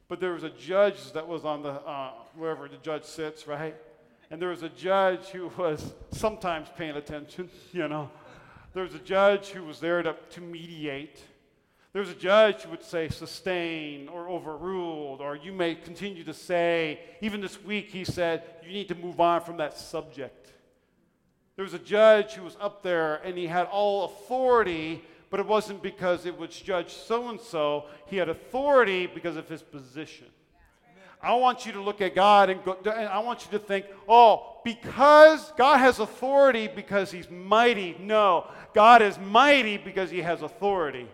but 0.06 0.20
there 0.20 0.34
was 0.34 0.44
a 0.44 0.50
judge 0.50 1.12
that 1.12 1.26
was 1.26 1.46
on 1.46 1.62
the 1.62 1.70
uh, 1.70 2.10
wherever 2.36 2.68
the 2.68 2.76
judge 2.76 3.04
sits, 3.04 3.46
right? 3.46 3.74
And 4.30 4.38
there 4.38 4.50
was 4.50 4.64
a 4.64 4.68
judge 4.68 5.28
who 5.28 5.50
was 5.56 5.94
sometimes 6.10 6.68
paying 6.76 6.94
attention, 6.94 7.48
you 7.72 7.88
know. 7.88 8.10
There 8.74 8.82
was 8.82 8.94
a 8.94 8.98
judge 8.98 9.46
who 9.46 9.64
was 9.64 9.80
there 9.80 10.02
to, 10.02 10.14
to 10.32 10.42
mediate. 10.42 11.22
There 11.94 12.00
was 12.00 12.10
a 12.10 12.14
judge 12.14 12.64
who 12.64 12.72
would 12.72 12.84
say 12.84 13.08
sustain 13.08 14.10
or 14.10 14.28
overruled, 14.28 15.22
or 15.22 15.36
you 15.36 15.54
may 15.54 15.74
continue 15.74 16.22
to 16.24 16.34
say, 16.34 17.00
even 17.22 17.40
this 17.40 17.64
week 17.64 17.88
he 17.88 18.04
said, 18.04 18.42
you 18.62 18.74
need 18.74 18.88
to 18.88 18.94
move 18.94 19.18
on 19.22 19.40
from 19.40 19.56
that 19.56 19.78
subject. 19.78 20.52
There 21.56 21.64
was 21.64 21.72
a 21.72 21.78
judge 21.78 22.34
who 22.34 22.42
was 22.42 22.58
up 22.60 22.82
there 22.82 23.22
and 23.24 23.38
he 23.38 23.46
had 23.46 23.66
all 23.68 24.04
authority 24.04 25.02
but 25.30 25.40
it 25.40 25.46
wasn't 25.46 25.82
because 25.82 26.26
it 26.26 26.36
was 26.36 26.50
Judge 26.50 26.92
so 26.92 27.28
and 27.28 27.40
so. 27.40 27.86
He 28.06 28.16
had 28.16 28.28
authority 28.28 29.06
because 29.06 29.36
of 29.36 29.48
his 29.48 29.62
position. 29.62 30.26
I 31.22 31.34
want 31.34 31.66
you 31.66 31.72
to 31.72 31.80
look 31.80 32.00
at 32.00 32.14
God 32.14 32.48
and, 32.48 32.64
go, 32.64 32.78
and 32.84 33.08
I 33.08 33.18
want 33.18 33.44
you 33.44 33.58
to 33.58 33.64
think, 33.64 33.86
oh, 34.08 34.58
because 34.64 35.52
God 35.56 35.78
has 35.78 35.98
authority 35.98 36.66
because 36.66 37.10
he's 37.10 37.30
mighty. 37.30 37.94
No, 38.00 38.46
God 38.74 39.02
is 39.02 39.18
mighty 39.18 39.76
because 39.76 40.10
he 40.10 40.22
has 40.22 40.42
authority. 40.42 41.06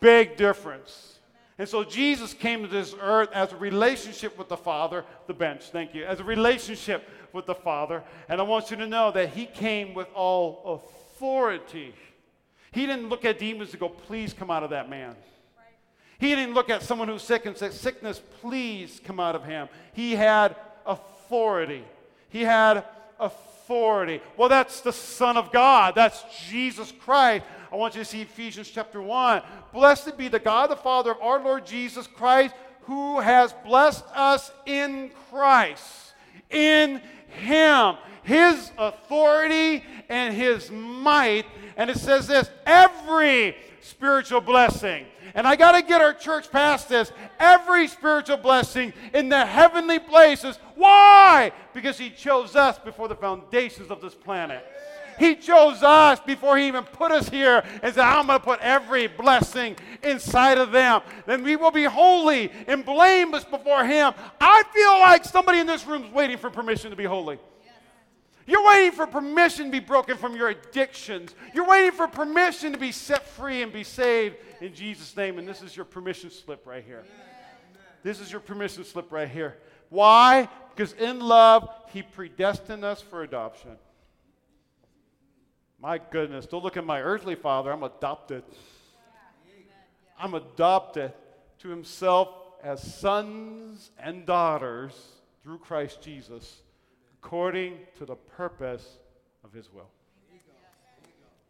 Big 0.00 0.36
difference. 0.36 1.18
And 1.58 1.68
so 1.68 1.84
Jesus 1.84 2.34
came 2.34 2.62
to 2.62 2.68
this 2.68 2.94
earth 3.00 3.30
as 3.32 3.52
a 3.52 3.56
relationship 3.56 4.38
with 4.38 4.48
the 4.48 4.56
Father, 4.56 5.04
the 5.26 5.34
bench, 5.34 5.70
thank 5.70 5.94
you, 5.94 6.04
as 6.04 6.20
a 6.20 6.24
relationship 6.24 7.08
with 7.32 7.46
the 7.46 7.54
Father. 7.54 8.02
And 8.28 8.40
I 8.40 8.44
want 8.44 8.70
you 8.70 8.76
to 8.78 8.86
know 8.86 9.12
that 9.12 9.30
he 9.30 9.46
came 9.46 9.94
with 9.94 10.08
all 10.14 10.82
authority. 11.16 11.94
He 12.74 12.86
didn't 12.86 13.08
look 13.08 13.24
at 13.24 13.38
demons 13.38 13.70
and 13.70 13.80
go, 13.80 13.88
please 13.88 14.34
come 14.34 14.50
out 14.50 14.64
of 14.64 14.70
that 14.70 14.90
man. 14.90 15.14
He 16.18 16.34
didn't 16.34 16.54
look 16.54 16.70
at 16.70 16.82
someone 16.82 17.08
who's 17.08 17.22
sick 17.22 17.46
and 17.46 17.56
say, 17.56 17.70
sickness, 17.70 18.20
please 18.40 19.00
come 19.04 19.20
out 19.20 19.34
of 19.34 19.44
him. 19.44 19.68
He 19.92 20.12
had 20.16 20.56
authority. 20.84 21.84
He 22.28 22.42
had 22.42 22.84
authority. 23.18 24.20
Well, 24.36 24.48
that's 24.48 24.80
the 24.80 24.92
Son 24.92 25.36
of 25.36 25.52
God. 25.52 25.94
That's 25.94 26.24
Jesus 26.48 26.92
Christ. 26.92 27.44
I 27.72 27.76
want 27.76 27.94
you 27.94 28.02
to 28.02 28.04
see 28.04 28.22
Ephesians 28.22 28.70
chapter 28.70 29.00
1. 29.00 29.42
Blessed 29.72 30.16
be 30.16 30.28
the 30.28 30.38
God, 30.38 30.70
the 30.70 30.76
Father 30.76 31.12
of 31.12 31.20
our 31.20 31.42
Lord 31.42 31.66
Jesus 31.66 32.06
Christ, 32.06 32.54
who 32.82 33.20
has 33.20 33.52
blessed 33.64 34.04
us 34.14 34.50
in 34.66 35.10
Christ. 35.30 36.14
In 36.50 37.00
Him 37.28 37.96
His 38.22 38.70
authority 38.78 39.84
and 40.08 40.34
His 40.34 40.70
might. 40.70 41.46
And 41.76 41.90
it 41.90 41.98
says 41.98 42.26
this 42.26 42.50
every 42.66 43.56
spiritual 43.80 44.40
blessing. 44.40 45.06
And 45.34 45.46
I 45.46 45.56
got 45.56 45.72
to 45.72 45.82
get 45.82 46.00
our 46.00 46.14
church 46.14 46.50
past 46.50 46.88
this. 46.88 47.12
Every 47.38 47.88
spiritual 47.88 48.36
blessing 48.36 48.92
in 49.12 49.28
the 49.28 49.44
heavenly 49.44 49.98
places. 49.98 50.58
Why? 50.74 51.52
Because 51.72 51.98
He 51.98 52.10
chose 52.10 52.56
us 52.56 52.78
before 52.78 53.08
the 53.08 53.16
foundations 53.16 53.90
of 53.90 54.00
this 54.00 54.14
planet. 54.14 54.64
He 55.18 55.36
chose 55.36 55.82
us 55.82 56.20
before 56.20 56.56
He 56.58 56.66
even 56.66 56.84
put 56.84 57.12
us 57.12 57.28
here 57.28 57.64
and 57.82 57.94
said, 57.94 58.04
I'm 58.04 58.26
going 58.26 58.38
to 58.38 58.44
put 58.44 58.60
every 58.60 59.06
blessing 59.06 59.76
inside 60.02 60.58
of 60.58 60.72
them. 60.72 61.02
Then 61.26 61.42
we 61.42 61.56
will 61.56 61.70
be 61.70 61.84
holy 61.84 62.50
and 62.66 62.84
blameless 62.84 63.44
before 63.44 63.84
Him. 63.84 64.12
I 64.40 64.62
feel 64.72 64.98
like 65.00 65.24
somebody 65.24 65.58
in 65.58 65.66
this 65.66 65.86
room 65.86 66.04
is 66.04 66.12
waiting 66.12 66.38
for 66.38 66.50
permission 66.50 66.90
to 66.90 66.96
be 66.96 67.04
holy. 67.04 67.38
You're 68.46 68.66
waiting 68.66 68.92
for 68.92 69.06
permission 69.06 69.66
to 69.66 69.70
be 69.70 69.80
broken 69.80 70.16
from 70.16 70.36
your 70.36 70.48
addictions. 70.48 71.34
You're 71.54 71.66
waiting 71.66 71.92
for 71.92 72.06
permission 72.06 72.72
to 72.72 72.78
be 72.78 72.92
set 72.92 73.26
free 73.26 73.62
and 73.62 73.72
be 73.72 73.84
saved 73.84 74.36
in 74.60 74.74
Jesus' 74.74 75.16
name. 75.16 75.38
And 75.38 75.48
this 75.48 75.62
is 75.62 75.76
your 75.76 75.86
permission 75.86 76.30
slip 76.30 76.66
right 76.66 76.84
here. 76.84 77.04
This 78.02 78.20
is 78.20 78.30
your 78.30 78.40
permission 78.40 78.84
slip 78.84 79.10
right 79.10 79.28
here. 79.28 79.56
Why? 79.88 80.48
Because 80.74 80.92
in 80.94 81.20
love, 81.20 81.68
He 81.92 82.02
predestined 82.02 82.84
us 82.84 83.00
for 83.00 83.22
adoption. 83.22 83.78
My 85.78 85.98
goodness, 85.98 86.46
don't 86.46 86.64
look 86.64 86.76
at 86.76 86.84
my 86.84 87.00
earthly 87.02 87.34
father. 87.34 87.72
I'm 87.72 87.82
adopted. 87.82 88.42
I'm 90.18 90.34
adopted 90.34 91.12
to 91.58 91.68
himself 91.68 92.28
as 92.62 92.80
sons 92.82 93.90
and 93.98 94.24
daughters 94.24 94.94
through 95.42 95.58
Christ 95.58 96.00
Jesus, 96.00 96.62
according 97.24 97.78
to 97.96 98.04
the 98.04 98.14
purpose 98.14 98.98
of 99.44 99.52
his 99.52 99.72
will. 99.72 99.88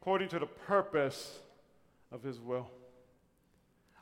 According 0.01 0.29
to 0.29 0.39
the 0.39 0.47
purpose 0.47 1.41
of 2.13 2.23
his 2.23 2.39
will. 2.39 2.71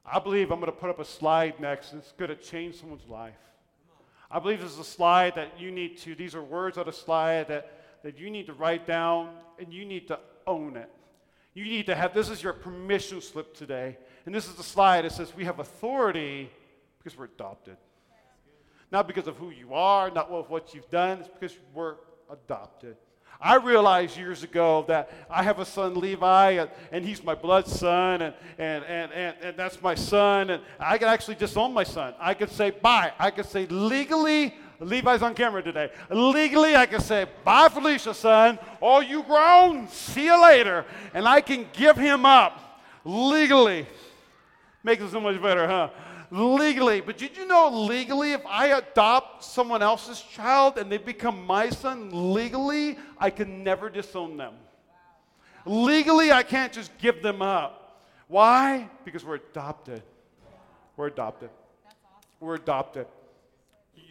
I 0.05 0.19
believe 0.19 0.51
I'm 0.51 0.61
going 0.61 0.71
to 0.71 0.77
put 0.77 0.91
up 0.91 0.99
a 0.99 1.05
slide 1.05 1.59
next. 1.61 1.95
It's 1.95 2.13
going 2.13 2.29
to 2.29 2.37
change 2.37 2.81
someone's 2.81 3.09
life. 3.09 3.39
I 4.31 4.39
believe 4.39 4.61
this 4.61 4.73
is 4.73 4.79
a 4.79 4.85
slide 4.85 5.35
that 5.37 5.59
you 5.59 5.71
need 5.71 5.97
to, 5.99 6.15
these 6.15 6.35
are 6.35 6.43
words 6.43 6.77
on 6.77 6.89
a 6.89 6.93
slide 6.93 7.49
that 7.49 7.79
that 8.03 8.19
you 8.19 8.31
need 8.31 8.47
to 8.47 8.53
write 8.53 8.87
down 8.87 9.31
and 9.59 9.73
you 9.73 9.85
need 9.85 10.09
to 10.09 10.19
own 10.47 10.77
it. 10.77 10.91
You 11.55 11.65
need 11.65 11.87
to 11.87 11.95
have 11.95 12.13
this 12.13 12.29
is 12.29 12.43
your 12.43 12.53
permission 12.53 13.21
slip 13.21 13.55
today. 13.55 13.97
And 14.27 14.35
this 14.35 14.49
is 14.49 14.55
the 14.55 14.63
slide. 14.63 15.05
It 15.05 15.13
says 15.13 15.35
we 15.35 15.45
have 15.45 15.61
authority 15.61 16.51
because 16.99 17.17
we're 17.17 17.27
adopted. 17.27 17.77
Not 18.93 19.09
because 19.09 19.27
of 19.27 19.39
who 19.39 19.49
you 19.49 19.73
are, 19.73 20.11
not 20.11 20.29
of 20.29 20.51
what 20.51 20.75
you've 20.75 20.91
done, 20.91 21.21
it's 21.21 21.29
because 21.29 21.57
we're 21.73 21.97
adopted. 22.31 22.97
I 23.41 23.57
realized 23.57 24.19
years 24.19 24.43
ago 24.43 24.85
that 24.87 25.11
I 25.31 25.43
have 25.43 25.59
a 25.59 25.65
son, 25.65 25.95
Levi, 25.95 26.51
and, 26.51 26.71
and 26.93 27.05
he's 27.05 27.25
my 27.25 27.35
blood 27.35 27.67
son, 27.67 28.21
and, 28.21 28.35
and, 28.59 28.85
and, 28.85 29.13
and, 29.13 29.37
and 29.43 29.57
that's 29.57 29.81
my 29.81 29.95
son. 29.95 30.51
And 30.51 30.63
I 30.79 30.99
can 30.99 31.09
actually 31.09 31.37
disown 31.37 31.73
my 31.73 31.85
son. 31.85 32.15
I 32.21 32.35
could 32.35 32.51
say, 32.51 32.71
bye. 32.71 33.13
I 33.19 33.31
could 33.31 33.47
say, 33.47 33.67
legally, 33.67 34.55
Levi's 34.79 35.23
on 35.23 35.35
camera 35.35 35.63
today. 35.63 35.91
Legally, 36.11 36.77
I 36.77 36.85
can 36.85 37.01
say, 37.01 37.27
bye, 37.45 37.71
Felicia, 37.71 38.13
son. 38.13 38.59
All 38.81 39.03
you 39.03 39.23
grown? 39.23 39.89
See 39.89 40.27
you 40.27 40.41
later. 40.41 40.85
And 41.15 41.27
I 41.27 41.41
can 41.41 41.67
give 41.73 41.97
him 41.97 42.27
up 42.27 42.83
legally. 43.05 43.87
Makes 44.85 45.05
it 45.05 45.11
so 45.11 45.21
much 45.21 45.41
better, 45.41 45.67
huh? 45.67 45.89
Legally. 46.33 47.01
But 47.01 47.19
did 47.19 47.37
you 47.37 47.47
know 47.47 47.69
legally, 47.69 48.33
if 48.33 48.45
I 48.47 48.79
adopt 48.79 49.45
someone 49.45 49.83
else's 49.83 50.21
child 50.21 50.79
and 50.79 50.91
they 50.91 50.99
become 50.99 51.47
my 51.47 51.71
son, 51.71 52.33
legally, 52.33 52.99
I 53.19 53.31
can 53.31 53.63
never 53.63 53.89
disown 53.91 54.37
them. 54.37 54.55
Legally, 55.65 56.33
I 56.33 56.43
can't 56.43 56.73
just 56.73 56.97
give 56.99 57.23
them 57.23 57.43
up. 57.43 58.01
Why? 58.27 58.89
Because 59.05 59.25
we're 59.25 59.37
adopted. 59.37 60.03
We're 60.97 61.07
adopted. 61.07 61.51
We're 62.41 62.57
adopted 62.57 63.07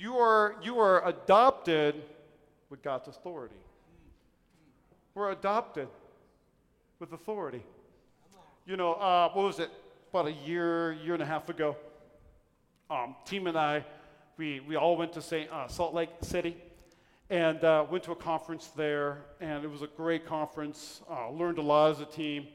you 0.02 0.18
are, 0.18 0.56
you 0.64 0.80
are 0.80 1.08
adopted 1.08 2.02
with 2.72 2.82
God's 2.82 3.08
authority. 3.08 3.56
We're 5.14 5.32
adopted 5.32 5.88
with 7.00 7.14
authority. 7.14 7.64
You 8.66 8.78
know, 8.78 8.94
uh, 8.94 9.30
what 9.32 9.46
was 9.46 9.60
it? 9.60 9.70
About 10.10 10.26
a 10.26 10.32
year, 10.32 10.94
year 10.94 11.14
and 11.14 11.22
a 11.22 11.26
half 11.26 11.50
ago, 11.50 11.78
um, 12.92 13.16
team 13.24 13.48
and 13.48 13.58
I, 13.58 13.86
we, 14.36 14.60
we 14.60 14.76
all 14.76 14.98
went 14.98 15.14
to 15.14 15.54
uh, 15.54 15.68
Salt 15.70 15.94
Lake 15.94 16.10
City 16.22 16.58
and 17.30 17.64
uh, 17.64 17.86
went 17.90 18.04
to 18.04 18.12
a 18.12 18.16
conference 18.16 18.68
there, 18.76 19.20
and 19.40 19.64
it 19.64 19.72
was 19.72 19.82
a 19.82 19.88
great 19.88 20.26
conference. 20.26 21.02
Uh, 21.10 21.30
learned 21.30 21.58
a 21.58 21.62
lot 21.62 21.92
as 21.92 22.02
a 22.02 22.06
team, 22.06 22.48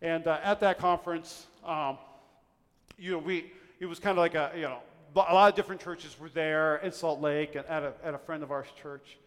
and 0.00 0.28
uh, 0.28 0.38
at 0.44 0.60
that 0.60 0.78
conference, 0.78 1.48
um, 1.64 1.98
you 2.96 3.10
know, 3.10 3.18
we 3.18 3.50
it 3.80 3.86
was 3.86 3.98
kind 3.98 4.16
of 4.16 4.18
like 4.18 4.36
a 4.36 4.52
you 4.54 4.62
know 4.62 4.78
a 5.16 5.34
lot 5.34 5.48
of 5.48 5.56
different 5.56 5.80
churches 5.80 6.16
were 6.20 6.28
there 6.28 6.76
in 6.76 6.92
Salt 6.92 7.20
Lake 7.20 7.56
and 7.56 7.66
at 7.66 7.82
a, 7.82 7.92
at 8.04 8.14
a 8.14 8.18
friend 8.18 8.44
of 8.44 8.52
ours' 8.52 8.68
church. 8.80 9.18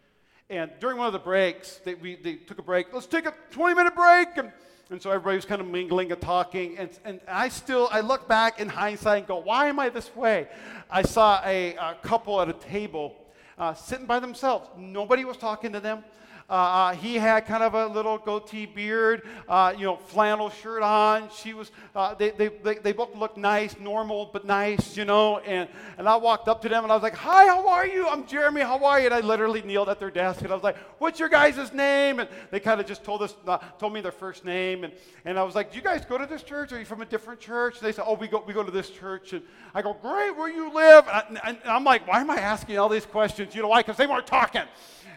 And 0.50 0.72
during 0.80 0.98
one 0.98 1.08
of 1.08 1.14
the 1.14 1.20
breaks, 1.20 1.82
they, 1.84 1.96
we, 1.96 2.16
they 2.16 2.36
took 2.36 2.60
a 2.60 2.64
break. 2.64 2.94
Let's 2.94 3.08
take 3.08 3.26
a 3.26 3.34
20 3.52 3.76
minute 3.76 3.96
break. 3.96 4.30
And, 4.38 4.52
and 4.92 5.02
so 5.02 5.10
everybody 5.10 5.36
was 5.36 5.46
kind 5.46 5.62
of 5.62 5.68
mingling 5.68 6.12
and 6.12 6.22
talking. 6.22 6.78
And, 6.78 6.90
and 7.04 7.20
I 7.28 7.50
still, 7.50 7.90
I 7.92 8.02
look 8.02 8.28
back 8.28 8.60
in 8.60 8.70
hindsight 8.70 9.20
and 9.20 9.28
go, 9.28 9.38
why 9.38 9.68
am 9.68 9.80
I 9.80 9.90
this 9.90 10.16
way? 10.16 10.48
I 10.92 11.02
saw 11.02 11.42
a, 11.44 11.76
a 11.76 11.96
couple 12.04 12.40
at 12.40 12.50
a 12.50 12.54
table 12.54 13.16
uh, 13.58 13.74
sitting 13.74 14.06
by 14.06 14.20
themselves. 14.20 14.70
Nobody 14.78 15.26
was 15.26 15.38
talking 15.38 15.72
to 15.74 15.80
them. 15.80 16.04
Uh, 16.48 16.54
uh, 16.54 16.94
he 16.94 17.16
had 17.16 17.48
kind 17.48 17.64
of 17.64 17.74
a 17.74 17.88
little 17.88 18.20
goatee 18.20 18.68
beard, 18.68 19.24
uh, 19.50 19.74
you 19.76 19.84
know, 19.84 19.96
flannel 19.96 20.52
shirt 20.52 20.84
on. 20.84 21.28
She 21.36 21.56
was, 21.56 21.72
uh, 21.96 22.14
they, 22.14 22.30
they, 22.30 22.50
they, 22.50 22.76
they, 22.76 22.92
both 22.92 23.16
looked 23.16 23.36
nice, 23.36 23.80
normal, 23.80 24.30
but 24.32 24.46
nice, 24.46 24.96
you 24.96 25.06
know. 25.06 25.40
And, 25.40 25.68
and 25.98 26.08
I 26.08 26.16
walked 26.18 26.48
up 26.48 26.62
to 26.62 26.70
them 26.70 26.84
and 26.84 26.92
I 26.92 26.96
was 26.96 27.02
like, 27.02 27.16
Hi, 27.16 27.48
how 27.48 27.68
are 27.68 27.88
you? 27.88 28.08
I'm 28.08 28.28
Jeremy, 28.28 28.62
how 28.62 28.86
are 28.86 29.00
you? 29.00 29.08
And 29.08 29.16
I 29.16 29.22
literally 29.22 29.64
kneeled 29.64 29.90
at 29.90 30.00
their 30.00 30.12
desk 30.12 30.42
and 30.42 30.52
I 30.52 30.54
was 30.54 30.64
like, 30.64 30.78
What's 31.00 31.20
your 31.20 31.30
guys' 31.30 31.74
name? 31.74 32.20
And 32.20 32.30
they 32.52 32.60
kind 32.60 32.80
of 32.80 32.86
just 32.86 33.04
told 33.04 33.24
us, 33.24 33.36
uh, 33.48 33.58
told 33.80 33.94
me 33.94 34.02
their 34.02 34.12
first 34.12 34.46
name. 34.46 34.84
And, 34.84 34.94
and 35.26 35.40
I 35.40 35.44
was 35.44 35.56
like, 35.56 35.72
Do 35.72 35.78
you 35.78 35.84
guys 35.84 36.06
go 36.06 36.20
to 36.20 36.28
this 36.28 36.44
church? 36.44 36.72
Are 36.74 36.78
you 36.78 36.86
from 36.86 37.02
a 37.02 37.06
different 37.06 37.40
church? 37.40 37.80
And 37.80 37.88
they 37.88 37.92
said, 37.92 38.06
Oh, 38.06 38.14
we 38.14 38.28
go, 38.28 38.44
we 38.46 38.54
go 38.54 38.62
to 38.62 38.72
this 38.72 38.92
church. 38.92 39.34
And 39.34 39.42
I 39.74 39.82
go, 39.82 39.94
Great, 40.00 40.38
where 40.38 40.50
you 40.50 40.72
live? 40.72 41.06
And, 41.12 41.40
I, 41.40 41.58
I'm 41.66 41.84
like, 41.84 42.08
Why 42.08 42.22
am 42.22 42.30
I 42.30 42.38
asking 42.38 42.78
all 42.78 42.90
these 42.90 43.08
questions? 43.08 43.56
You 43.56 43.64
know 43.64 43.70
why? 43.70 43.82
Because 43.82 43.98
they 43.98 44.06
weren't 44.06 44.28
talking 44.28 44.62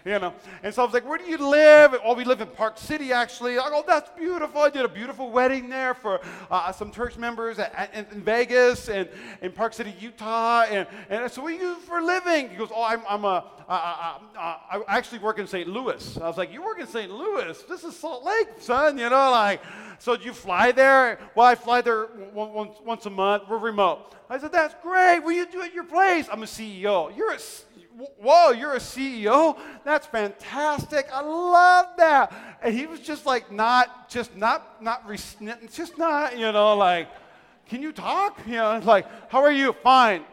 you 0.04 0.18
know. 0.18 0.35
And 0.62 0.75
so 0.75 0.82
I 0.82 0.85
was 0.85 0.94
like, 0.94 1.06
where 1.06 1.17
do 1.18 1.25
you 1.25 1.37
live? 1.38 1.94
Oh, 2.04 2.14
we 2.14 2.25
live 2.25 2.40
in 2.40 2.48
Park 2.48 2.78
City, 2.78 3.12
actually. 3.12 3.58
I 3.58 3.68
go, 3.68 3.84
that's 3.87 4.10
beautiful. 4.18 4.62
I 4.62 4.70
did 4.70 4.84
a 4.84 4.88
beautiful 4.88 5.30
wedding 5.30 5.68
there 5.68 5.94
for 5.94 6.20
uh, 6.50 6.72
some 6.72 6.90
church 6.90 7.16
members 7.16 7.58
at, 7.58 7.75
at, 7.75 8.12
in 8.12 8.22
Vegas 8.22 8.88
and 8.88 9.08
in 9.42 9.52
Park 9.52 9.75
City, 9.75 9.94
Utah. 10.00 10.62
And, 10.62 10.87
and 11.10 11.30
so 11.30 11.42
what 11.42 11.48
do 11.48 11.54
you 11.54 11.75
do 11.75 11.80
for 11.80 12.00
living? 12.00 12.50
He 12.50 12.56
goes, 12.56 12.70
oh, 12.75 12.82
I'm, 12.82 13.02
I'm 13.08 13.25
a, 13.25 13.44
I, 13.68 14.18
I, 14.37 14.82
I 14.88 14.96
actually 14.96 15.18
work 15.18 15.38
in 15.38 15.46
St. 15.46 15.68
Louis. 15.68 16.18
I 16.18 16.26
was 16.26 16.38
like, 16.38 16.52
you 16.52 16.62
work 16.62 16.80
in 16.80 16.87
St. 16.87 17.10
Louis? 17.10 17.62
This 17.68 17.84
is 17.84 17.96
Salt 17.96 18.25
Lake, 18.25 18.48
son, 18.58 18.96
you 18.96 19.10
know, 19.10 19.30
like, 19.30 19.60
so 19.98 20.16
do 20.16 20.25
you 20.25 20.32
fly 20.32 20.72
there? 20.72 21.18
Well, 21.34 21.46
I 21.46 21.54
fly 21.54 21.80
there 21.80 22.08
once, 22.32 22.76
once 22.84 23.06
a 23.06 23.10
month. 23.10 23.44
We're 23.48 23.58
remote. 23.58 24.14
I 24.30 24.38
said, 24.38 24.52
that's 24.52 24.75
great. 24.82 25.25
Do 25.25 25.30
you 25.30 25.46
do 25.46 25.62
at 25.62 25.75
your 25.75 25.84
place? 25.84 26.28
I'm 26.30 26.42
a 26.42 26.46
CEO. 26.46 27.14
You're 27.16 27.32
a 27.32 27.38
whoa, 27.98 28.50
you're 28.50 28.74
a 28.74 28.78
CEO? 28.78 29.58
That's 29.84 30.06
fantastic. 30.06 31.08
I 31.12 31.20
love 31.20 31.86
that. 31.96 32.32
And 32.62 32.74
he 32.74 32.86
was 32.86 33.00
just 33.00 33.26
like, 33.26 33.50
not, 33.50 34.08
just 34.08 34.36
not, 34.36 34.82
not, 34.82 35.10
just 35.72 35.98
not, 35.98 36.38
you 36.38 36.52
know, 36.52 36.76
like, 36.76 37.08
can 37.68 37.82
you 37.82 37.92
talk? 37.92 38.40
You 38.46 38.56
know, 38.56 38.80
like, 38.84 39.06
how 39.30 39.42
are 39.42 39.52
you? 39.52 39.72
Fine. 39.82 40.24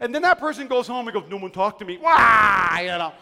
And 0.00 0.14
then 0.14 0.22
that 0.22 0.38
person 0.38 0.68
goes 0.68 0.86
home 0.86 1.08
and 1.08 1.14
goes, 1.14 1.30
no 1.30 1.36
one 1.36 1.50
talked 1.50 1.80
to 1.80 1.84
me. 1.84 1.98
Why? 1.98 2.80
You 2.82 2.98
know. 2.98 3.12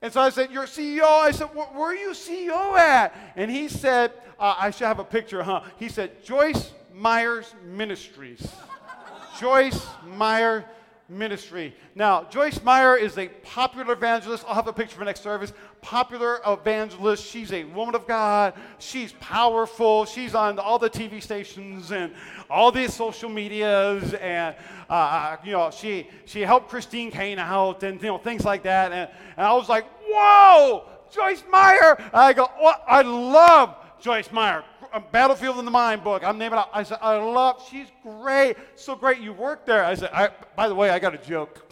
And 0.00 0.12
so 0.12 0.20
I 0.20 0.30
said, 0.30 0.52
You're 0.52 0.66
CEO? 0.66 1.02
I 1.02 1.32
said, 1.32 1.46
Where 1.46 1.90
are 1.90 1.94
you 1.94 2.10
CEO 2.10 2.76
at? 2.78 3.14
And 3.36 3.50
he 3.50 3.68
said, 3.68 4.12
uh, 4.38 4.54
I 4.58 4.70
should 4.70 4.86
have 4.86 5.00
a 5.00 5.04
picture, 5.04 5.42
huh? 5.42 5.62
He 5.78 5.88
said, 5.88 6.22
Joyce 6.24 6.72
Myers 6.94 7.52
Ministries. 7.64 8.46
Joyce 9.40 9.86
Meyer 10.06 10.64
ministry. 11.08 11.74
Now, 11.94 12.24
Joyce 12.24 12.62
Meyer 12.62 12.96
is 12.96 13.16
a 13.16 13.28
popular 13.28 13.94
evangelist. 13.94 14.44
I'll 14.46 14.54
have 14.54 14.66
a 14.66 14.72
picture 14.72 14.96
for 14.96 15.04
next 15.04 15.22
service. 15.22 15.52
Popular 15.80 16.40
evangelist. 16.46 17.24
She's 17.24 17.52
a 17.52 17.64
woman 17.64 17.94
of 17.94 18.06
God. 18.06 18.54
She's 18.78 19.12
powerful. 19.12 20.04
She's 20.04 20.34
on 20.34 20.58
all 20.58 20.78
the 20.78 20.90
TV 20.90 21.22
stations 21.22 21.92
and 21.92 22.12
all 22.50 22.70
these 22.70 22.92
social 22.92 23.30
medias. 23.30 24.12
And, 24.14 24.54
uh, 24.90 24.92
uh, 24.92 25.36
you 25.42 25.52
know, 25.52 25.70
she, 25.70 26.08
she 26.26 26.42
helped 26.42 26.68
Christine 26.68 27.10
Caine 27.10 27.38
out 27.38 27.82
and, 27.82 28.00
you 28.02 28.08
know, 28.08 28.18
things 28.18 28.44
like 28.44 28.62
that. 28.64 28.92
And, 28.92 29.10
and 29.36 29.46
I 29.46 29.54
was 29.54 29.68
like, 29.68 29.86
whoa, 30.06 30.84
Joyce 31.10 31.42
Meyer. 31.50 31.96
I 32.12 32.34
go, 32.34 32.44
I 32.86 33.02
love 33.02 33.76
Joyce 34.00 34.30
Meyer. 34.30 34.62
Battlefield 35.00 35.58
in 35.58 35.64
the 35.64 35.70
Mind 35.70 36.04
book. 36.04 36.22
I'm 36.24 36.38
naming 36.38 36.58
it. 36.58 36.64
I 36.72 36.82
said, 36.82 36.98
I 37.00 37.16
love, 37.16 37.66
she's 37.70 37.88
great. 38.02 38.56
So 38.74 38.94
great 38.94 39.20
you 39.20 39.32
work 39.32 39.66
there. 39.66 39.84
I 39.84 39.94
said, 39.94 40.10
I, 40.12 40.30
by 40.56 40.68
the 40.68 40.74
way, 40.74 40.90
I 40.90 40.98
got 40.98 41.14
a 41.14 41.18
joke. 41.18 41.70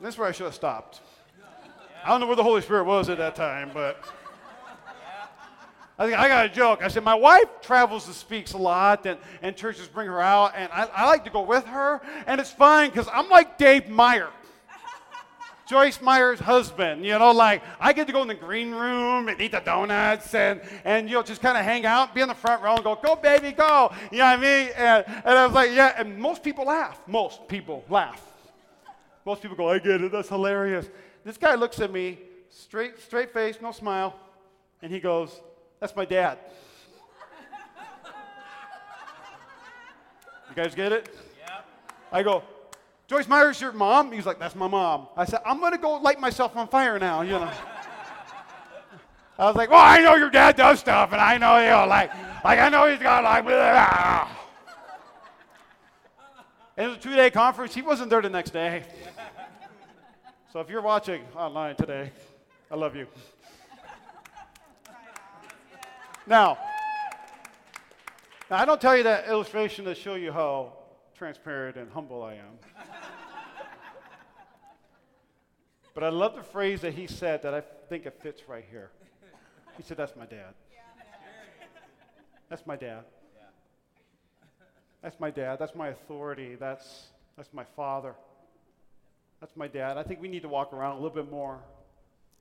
This 0.00 0.14
is 0.14 0.18
where 0.18 0.28
I 0.28 0.32
should 0.32 0.46
have 0.46 0.54
stopped. 0.54 1.00
I 2.04 2.08
don't 2.08 2.18
know 2.18 2.26
where 2.26 2.34
the 2.34 2.42
Holy 2.42 2.60
Spirit 2.60 2.84
was 2.84 3.08
at 3.08 3.18
that 3.18 3.36
time, 3.36 3.70
but 3.72 4.04
I 5.96 6.06
think 6.06 6.18
I 6.18 6.26
got 6.26 6.46
a 6.46 6.48
joke. 6.48 6.82
I 6.82 6.88
said, 6.88 7.04
My 7.04 7.14
wife 7.14 7.46
travels 7.60 8.06
and 8.06 8.14
speaks 8.16 8.54
a 8.54 8.58
lot, 8.58 9.06
and, 9.06 9.18
and 9.42 9.56
churches 9.56 9.86
bring 9.86 10.08
her 10.08 10.20
out, 10.20 10.54
and 10.56 10.68
I, 10.72 10.86
I 10.86 11.06
like 11.06 11.22
to 11.24 11.30
go 11.30 11.42
with 11.42 11.64
her, 11.66 12.00
and 12.26 12.40
it's 12.40 12.50
fine 12.50 12.90
because 12.90 13.06
I'm 13.12 13.28
like 13.28 13.56
Dave 13.56 13.88
Meyer. 13.88 14.30
Joyce 15.68 16.00
Meyer's 16.02 16.40
husband, 16.40 17.06
you 17.06 17.16
know, 17.18 17.30
like 17.30 17.62
I 17.78 17.92
get 17.92 18.06
to 18.08 18.12
go 18.12 18.22
in 18.22 18.28
the 18.28 18.34
green 18.34 18.72
room 18.72 19.28
and 19.28 19.40
eat 19.40 19.52
the 19.52 19.60
donuts 19.60 20.34
and, 20.34 20.60
and 20.84 21.08
you 21.08 21.14
know, 21.14 21.22
just 21.22 21.40
kind 21.40 21.56
of 21.56 21.64
hang 21.64 21.86
out, 21.86 22.14
be 22.14 22.20
in 22.20 22.28
the 22.28 22.34
front 22.34 22.62
row 22.62 22.74
and 22.74 22.84
go, 22.84 22.96
go 22.96 23.14
baby, 23.14 23.52
go. 23.52 23.92
You 24.10 24.18
know 24.18 24.24
what 24.24 24.38
I 24.38 24.42
mean? 24.42 24.70
And, 24.76 25.04
and 25.06 25.38
I 25.38 25.46
was 25.46 25.54
like, 25.54 25.70
yeah, 25.70 25.94
and 25.96 26.18
most 26.18 26.42
people 26.42 26.66
laugh. 26.66 27.00
Most 27.06 27.46
people 27.46 27.84
laugh. 27.88 28.20
Most 29.24 29.40
people 29.40 29.56
go, 29.56 29.68
I 29.68 29.78
get 29.78 30.02
it, 30.02 30.10
that's 30.10 30.28
hilarious. 30.28 30.88
This 31.24 31.36
guy 31.36 31.54
looks 31.54 31.78
at 31.78 31.92
me, 31.92 32.18
straight, 32.50 32.98
straight 32.98 33.32
face, 33.32 33.58
no 33.62 33.70
smile, 33.70 34.18
and 34.82 34.92
he 34.92 34.98
goes, 34.98 35.40
That's 35.78 35.94
my 35.94 36.04
dad. 36.04 36.38
you 40.48 40.56
guys 40.56 40.74
get 40.74 40.90
it? 40.90 41.14
Yeah. 41.38 41.60
I 42.10 42.24
go, 42.24 42.42
Joyce 43.12 43.28
Meyer's 43.28 43.60
your 43.60 43.72
mom? 43.72 44.10
He's 44.10 44.24
like, 44.24 44.38
That's 44.38 44.54
my 44.54 44.66
mom. 44.66 45.06
I 45.18 45.26
said, 45.26 45.40
I'm 45.44 45.60
going 45.60 45.72
to 45.72 45.78
go 45.78 45.96
light 45.96 46.18
myself 46.18 46.56
on 46.56 46.66
fire 46.66 46.98
now, 46.98 47.20
you 47.20 47.32
know. 47.32 47.50
I 49.38 49.44
was 49.44 49.54
like, 49.54 49.68
Well, 49.68 49.82
I 49.82 49.98
know 50.00 50.14
your 50.14 50.30
dad 50.30 50.56
does 50.56 50.80
stuff, 50.80 51.12
and 51.12 51.20
I 51.20 51.36
know, 51.36 51.58
you 51.58 51.68
know, 51.68 51.84
like, 51.86 52.10
like 52.42 52.58
I 52.58 52.70
know 52.70 52.86
he's 52.86 53.00
got 53.00 53.22
like, 53.22 53.44
blah. 53.44 54.28
It 56.74 56.86
was 56.86 56.96
a 56.96 57.00
two 57.00 57.14
day 57.14 57.28
conference. 57.30 57.74
He 57.74 57.82
wasn't 57.82 58.08
there 58.08 58.22
the 58.22 58.30
next 58.30 58.52
day. 58.52 58.82
So 60.50 60.60
if 60.60 60.70
you're 60.70 60.80
watching 60.80 61.22
online 61.36 61.76
today, 61.76 62.12
I 62.70 62.76
love 62.76 62.96
you. 62.96 63.06
Now, 66.26 66.56
now, 68.50 68.56
I 68.56 68.64
don't 68.64 68.80
tell 68.80 68.96
you 68.96 69.02
that 69.02 69.28
illustration 69.28 69.84
to 69.84 69.94
show 69.94 70.14
you 70.14 70.32
how 70.32 70.72
transparent 71.22 71.76
and 71.76 71.88
humble 71.92 72.20
I 72.24 72.32
am. 72.32 72.58
But 75.94 76.02
I 76.02 76.08
love 76.08 76.34
the 76.34 76.42
phrase 76.42 76.80
that 76.80 76.94
he 76.94 77.06
said 77.06 77.42
that 77.42 77.54
I 77.54 77.60
think 77.88 78.06
it 78.06 78.18
fits 78.20 78.48
right 78.48 78.64
here. 78.68 78.90
He 79.76 79.84
said, 79.84 79.98
That's 79.98 80.16
my 80.16 80.26
dad. 80.26 80.52
That's 82.48 82.66
my 82.66 82.74
dad. 82.74 83.04
That's 85.00 85.20
my 85.20 85.30
dad. 85.30 85.60
That's 85.60 85.76
my 85.76 85.90
authority. 85.90 86.56
That's, 86.56 87.04
that's 87.36 87.52
my 87.52 87.64
father. 87.76 88.16
That's 89.38 89.54
my 89.54 89.68
dad. 89.68 89.98
I 89.98 90.02
think 90.02 90.20
we 90.20 90.26
need 90.26 90.42
to 90.42 90.48
walk 90.48 90.72
around 90.72 90.94
a 90.94 91.00
little 91.00 91.14
bit 91.14 91.30
more 91.30 91.60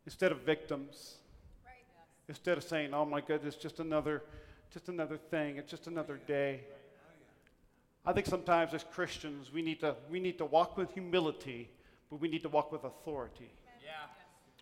instead 0.08 0.32
of 0.32 0.40
victims. 0.40 1.18
Right. 1.64 1.84
Instead 2.30 2.58
of 2.58 2.64
saying, 2.64 2.96
oh 2.96 3.06
my 3.06 3.22
goodness, 3.22 3.58
just 3.58 3.80
another, 3.80 4.24
just 4.74 4.90
another 4.90 5.18
thing. 5.18 5.58
It's 5.58 5.70
just 5.70 5.86
another 5.86 6.20
day. 6.26 6.62
I 8.06 8.14
think 8.14 8.26
sometimes 8.26 8.74
as 8.74 8.84
Christians, 8.84 9.52
we 9.54 9.62
need 9.62 9.80
to, 9.82 9.96
we 10.10 10.20
need 10.20 10.38
to 10.40 10.46
walk 10.46 10.78
with 10.78 10.92
humility 10.92 11.70
but 12.12 12.20
we 12.20 12.28
need 12.28 12.44
to 12.44 12.50
walk 12.50 12.72
with 12.72 12.84
authority. 12.84 13.50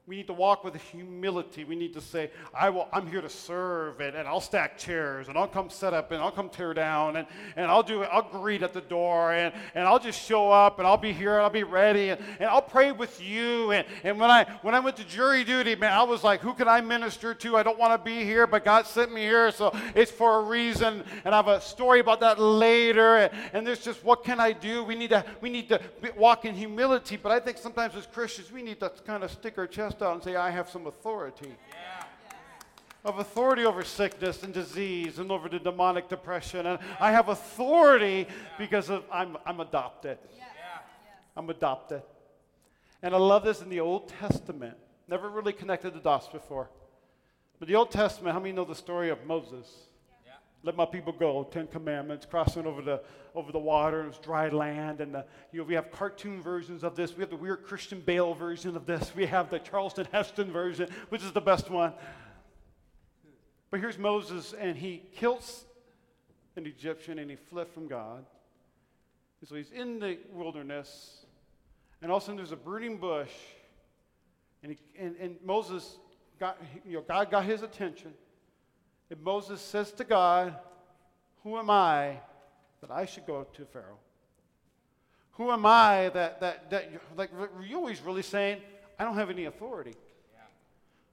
We 0.09 0.15
need 0.15 0.25
to 0.25 0.33
walk 0.33 0.63
with 0.63 0.75
humility. 0.75 1.65
We 1.65 1.75
need 1.75 1.93
to 1.93 2.01
say, 2.01 2.31
I 2.51 2.71
will, 2.71 2.87
I'm 2.91 3.05
here 3.05 3.21
to 3.21 3.29
serve, 3.29 3.99
and, 3.99 4.15
and 4.15 4.27
I'll 4.27 4.41
stack 4.41 4.75
chairs, 4.75 5.27
and 5.27 5.37
I'll 5.37 5.47
come 5.47 5.69
set 5.69 5.93
up, 5.93 6.11
and 6.11 6.19
I'll 6.19 6.31
come 6.31 6.49
tear 6.49 6.73
down, 6.73 7.17
and, 7.17 7.27
and 7.55 7.69
I'll 7.69 7.83
do. 7.83 8.01
I'll 8.01 8.23
greet 8.23 8.63
at 8.63 8.73
the 8.73 8.81
door, 8.81 9.33
and, 9.33 9.53
and 9.75 9.87
I'll 9.87 9.99
just 9.99 10.19
show 10.19 10.49
up, 10.49 10.79
and 10.79 10.87
I'll 10.87 10.97
be 10.97 11.13
here, 11.13 11.35
and 11.35 11.43
I'll 11.43 11.51
be 11.51 11.61
ready, 11.61 12.09
and, 12.09 12.19
and 12.39 12.49
I'll 12.49 12.59
pray 12.59 12.91
with 12.91 13.21
you. 13.21 13.69
And, 13.71 13.85
and 14.03 14.19
when, 14.19 14.31
I, 14.31 14.47
when 14.63 14.73
I 14.73 14.79
went 14.79 14.97
to 14.97 15.03
jury 15.03 15.43
duty, 15.43 15.75
man, 15.75 15.93
I 15.93 16.01
was 16.01 16.23
like, 16.23 16.39
who 16.39 16.55
can 16.55 16.67
I 16.67 16.81
minister 16.81 17.35
to? 17.35 17.55
I 17.55 17.61
don't 17.61 17.77
want 17.77 17.93
to 17.93 18.03
be 18.03 18.23
here, 18.23 18.47
but 18.47 18.65
God 18.65 18.87
sent 18.87 19.13
me 19.13 19.21
here, 19.21 19.51
so 19.51 19.71
it's 19.93 20.09
for 20.09 20.39
a 20.39 20.41
reason. 20.41 21.03
And 21.23 21.35
I 21.35 21.37
have 21.37 21.49
a 21.49 21.61
story 21.61 21.99
about 21.99 22.19
that 22.21 22.39
later. 22.39 23.17
And, 23.17 23.31
and 23.53 23.67
there's 23.67 23.83
just, 23.83 24.03
what 24.03 24.23
can 24.23 24.39
I 24.39 24.53
do? 24.53 24.83
We 24.83 24.95
need 24.95 25.11
to, 25.11 25.23
we 25.39 25.51
need 25.51 25.69
to 25.69 25.79
walk 26.17 26.45
in 26.45 26.55
humility, 26.55 27.15
but 27.15 27.31
I 27.31 27.39
think 27.39 27.59
sometimes 27.59 27.93
as 27.93 28.07
Christians, 28.07 28.51
we 28.51 28.63
need 28.63 28.79
to 28.79 28.91
kind 29.05 29.23
of 29.23 29.29
stick 29.29 29.59
our 29.59 29.67
chest 29.67 29.98
out 30.01 30.13
and 30.15 30.23
say, 30.23 30.35
I 30.35 30.49
have 30.49 30.69
some 30.69 30.87
authority. 30.87 31.55
Yeah. 31.69 32.03
Of 33.05 33.19
authority 33.19 33.65
over 33.65 33.83
sickness 33.83 34.43
and 34.43 34.53
disease 34.53 35.19
and 35.19 35.31
over 35.31 35.47
the 35.47 35.59
demonic 35.59 36.09
depression. 36.09 36.65
And 36.65 36.79
I 36.99 37.11
have 37.11 37.29
authority 37.29 38.27
because 38.57 38.89
of 38.89 39.03
I'm, 39.11 39.37
I'm 39.45 39.59
adopted. 39.59 40.17
I'm 41.37 41.49
adopted. 41.49 42.01
And 43.01 43.15
I 43.15 43.17
love 43.17 43.45
this 43.45 43.61
in 43.61 43.69
the 43.69 43.79
Old 43.79 44.09
Testament. 44.09 44.75
Never 45.07 45.29
really 45.29 45.53
connected 45.53 45.93
the 45.93 45.99
dots 45.99 46.27
before. 46.27 46.69
But 47.59 47.67
the 47.67 47.75
Old 47.75 47.91
Testament, 47.91 48.33
how 48.33 48.39
many 48.39 48.51
know 48.51 48.65
the 48.65 48.75
story 48.75 49.09
of 49.09 49.25
Moses? 49.25 49.67
Let 50.61 50.75
my 50.75 50.85
people 50.85 51.13
go, 51.13 51.43
Ten 51.45 51.67
Commandments, 51.67 52.25
crossing 52.25 52.65
over 52.65 52.81
the, 52.81 53.01
over 53.33 53.51
the 53.51 53.59
water, 53.59 54.03
it 54.03 54.07
was 54.07 54.17
dry 54.17 54.49
land. 54.49 54.99
And 54.99 55.15
the, 55.15 55.25
you 55.53 55.59
know, 55.59 55.65
we 55.65 55.73
have 55.73 55.89
cartoon 55.89 56.41
versions 56.41 56.83
of 56.83 56.95
this. 56.95 57.15
We 57.15 57.21
have 57.21 57.29
the 57.29 57.37
weird 57.37 57.63
Christian 57.63 58.01
Bale 58.01 58.33
version 58.33 58.75
of 58.75 58.85
this. 58.85 59.13
We 59.15 59.25
have 59.27 59.49
the 59.49 59.59
Charlton 59.59 60.07
Heston 60.11 60.51
version, 60.51 60.89
which 61.07 61.23
is 61.23 61.31
the 61.31 61.41
best 61.41 61.69
one. 61.69 61.93
But 63.71 63.79
here's 63.79 63.97
Moses, 63.97 64.53
and 64.59 64.75
he 64.75 65.03
kills 65.15 65.63
an 66.57 66.65
Egyptian, 66.65 67.19
and 67.19 67.29
he 67.29 67.37
fled 67.37 67.69
from 67.69 67.87
God. 67.87 68.25
And 69.39 69.47
so 69.47 69.55
he's 69.55 69.71
in 69.71 69.99
the 69.99 70.17
wilderness, 70.33 71.25
and 72.01 72.11
all 72.11 72.17
of 72.17 72.23
a 72.23 72.25
sudden 72.25 72.37
there's 72.37 72.51
a 72.51 72.57
burning 72.57 72.97
bush, 72.97 73.31
and, 74.63 74.73
he, 74.73 74.77
and, 75.01 75.15
and 75.21 75.35
Moses 75.45 75.97
got, 76.37 76.57
you 76.85 76.95
know, 76.97 77.03
God 77.07 77.31
got 77.31 77.45
his 77.45 77.61
attention. 77.61 78.11
And 79.09 79.21
Moses 79.21 79.61
says 79.61 79.91
to 79.93 80.03
God, 80.03 80.55
Who 81.43 81.57
am 81.57 81.69
I 81.69 82.19
that 82.81 82.91
I 82.91 83.05
should 83.05 83.25
go 83.25 83.45
to 83.53 83.65
Pharaoh? 83.65 83.99
Who 85.33 85.51
am 85.51 85.65
I 85.65 86.09
that, 86.09 86.41
that, 86.41 86.69
that 86.69 86.91
like, 87.15 87.31
you 87.65 87.77
always 87.77 88.01
really 88.01 88.21
saying, 88.21 88.61
I 88.97 89.05
don't 89.05 89.15
have 89.15 89.29
any 89.29 89.45
authority? 89.45 89.95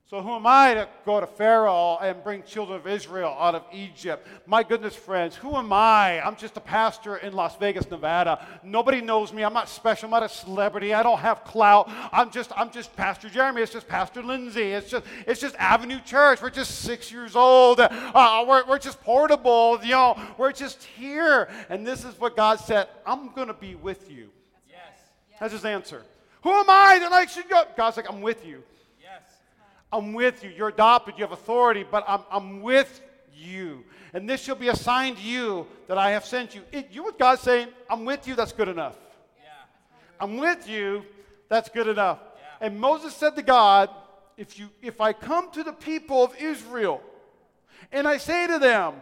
So, 0.09 0.23
who 0.23 0.37
am 0.37 0.47
I 0.47 0.75
to 0.75 0.89
go 1.05 1.19
to 1.19 1.27
Pharaoh 1.27 1.99
and 2.01 2.23
bring 2.23 2.45
children 2.45 2.79
of 2.79 2.87
Israel 2.87 3.37
out 3.41 3.57
of 3.57 3.65
Egypt? 3.73 4.25
My 4.47 4.63
goodness, 4.63 4.95
friends, 4.95 5.35
who 5.35 5.57
am 5.57 5.73
I? 5.73 6.25
I'm 6.25 6.37
just 6.37 6.57
a 6.57 6.61
pastor 6.61 7.17
in 7.17 7.33
Las 7.33 7.57
Vegas, 7.57 7.91
Nevada. 7.91 8.47
Nobody 8.63 9.01
knows 9.01 9.33
me. 9.33 9.43
I'm 9.43 9.53
not 9.53 9.69
special. 9.69 10.07
I'm 10.07 10.13
not 10.13 10.23
a 10.23 10.29
celebrity. 10.29 10.95
I 10.95 11.03
don't 11.03 11.19
have 11.19 11.43
clout. 11.43 11.91
I'm 12.13 12.31
just, 12.31 12.53
I'm 12.57 12.71
just 12.71 12.95
Pastor 12.95 13.29
Jeremy. 13.29 13.63
It's 13.63 13.73
just 13.73 13.89
Pastor 13.89 14.23
Lindsay. 14.23 14.75
It's 14.75 14.89
just, 14.89 15.05
it's 15.27 15.41
just 15.41 15.57
Avenue 15.57 15.99
Church. 16.05 16.41
We're 16.41 16.51
just 16.51 16.83
six 16.83 17.11
years 17.11 17.35
old. 17.35 17.81
Uh, 17.81 18.45
we're, 18.47 18.65
we're 18.65 18.79
just 18.79 19.01
portable. 19.01 19.81
You 19.83 19.91
know, 19.91 20.17
we're 20.39 20.53
just 20.53 20.85
here. 20.85 21.49
And 21.69 21.85
this 21.85 22.05
is 22.05 22.17
what 22.21 22.37
God 22.37 22.61
said 22.61 22.87
I'm 23.05 23.33
going 23.33 23.49
to 23.49 23.55
be 23.55 23.75
with 23.75 24.09
you. 24.09 24.29
Yes. 24.71 25.01
That's 25.41 25.53
his 25.53 25.65
answer. 25.65 26.05
Who 26.43 26.53
am 26.53 26.67
I 26.69 27.01
that 27.01 27.11
I 27.11 27.27
should 27.27 27.49
go? 27.49 27.65
God's 27.77 27.97
like, 27.97 28.09
I'm 28.09 28.21
with 28.21 28.47
you. 28.47 28.63
I'm 29.97 30.13
with 30.13 30.45
you. 30.45 30.51
You're 30.51 30.69
adopted. 30.69 31.15
You 31.17 31.25
have 31.25 31.33
authority, 31.33 31.85
but 31.89 32.05
I'm, 32.07 32.21
I'm 32.31 32.61
with 32.61 33.01
you. 33.35 33.85
And 34.13 34.29
this 34.29 34.43
shall 34.43 34.55
be 34.55 34.69
a 34.69 34.77
sign 34.77 35.17
to 35.17 35.23
you 35.23 35.67
that 35.89 35.99
I 35.99 36.11
have 36.11 36.25
sent 36.25 36.55
you. 36.55 36.63
It, 36.71 36.89
you 36.91 37.03
what 37.03 37.19
God's 37.19 37.41
saying? 37.41 37.69
I'm 37.89 38.05
with 38.05 38.29
you. 38.29 38.35
That's 38.35 38.53
good 38.53 38.69
enough. 38.69 38.97
Yeah. 39.39 39.51
I'm 40.21 40.37
with 40.37 40.69
you. 40.69 41.05
That's 41.49 41.69
good 41.69 41.89
enough. 41.89 42.19
Yeah. 42.21 42.67
And 42.67 42.79
Moses 42.79 43.15
said 43.15 43.37
to 43.37 43.43
God, 43.43 43.89
if, 44.37 44.59
you, 44.59 44.69
if 44.83 45.01
I 45.01 45.13
come 45.13 45.51
to 45.53 45.63
the 45.63 45.73
people 45.73 46.23
of 46.23 46.37
Israel 46.39 47.03
and 47.91 48.07
I 48.07 48.19
say 48.19 48.47
to 48.47 48.59
them, 48.59 48.95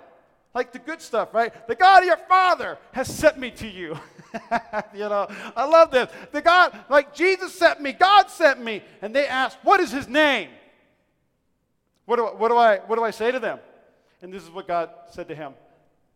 like 0.55 0.73
the 0.73 0.79
good 0.79 1.03
stuff, 1.03 1.35
right? 1.35 1.67
The 1.67 1.75
God 1.75 2.05
of 2.05 2.07
your 2.07 2.17
father 2.29 2.79
has 2.93 3.13
sent 3.13 3.39
me 3.39 3.51
to 3.53 3.67
you. 3.67 3.99
you 4.95 5.01
know, 5.01 5.27
I 5.57 5.65
love 5.65 5.91
this. 5.91 6.09
The 6.31 6.41
God, 6.41 6.79
like 6.89 7.13
Jesus 7.13 7.53
sent 7.53 7.81
me, 7.81 7.93
God 7.93 8.31
sent 8.31 8.63
me. 8.63 8.83
And 9.03 9.15
they 9.15 9.27
asked, 9.27 9.59
What 9.65 9.81
is 9.81 9.91
his 9.91 10.07
name? 10.07 10.51
What 12.07 12.17
do, 12.17 12.25
what, 12.25 12.49
do 12.49 12.57
I, 12.57 12.79
what 12.79 12.97
do 12.97 13.05
I 13.05 13.11
say 13.11 13.31
to 13.31 13.39
them? 13.39 13.59
And 14.23 14.33
this 14.33 14.43
is 14.43 14.51
what 14.51 14.67
God 14.67 14.91
said 15.11 15.29
to 15.29 15.35
him 15.35 15.55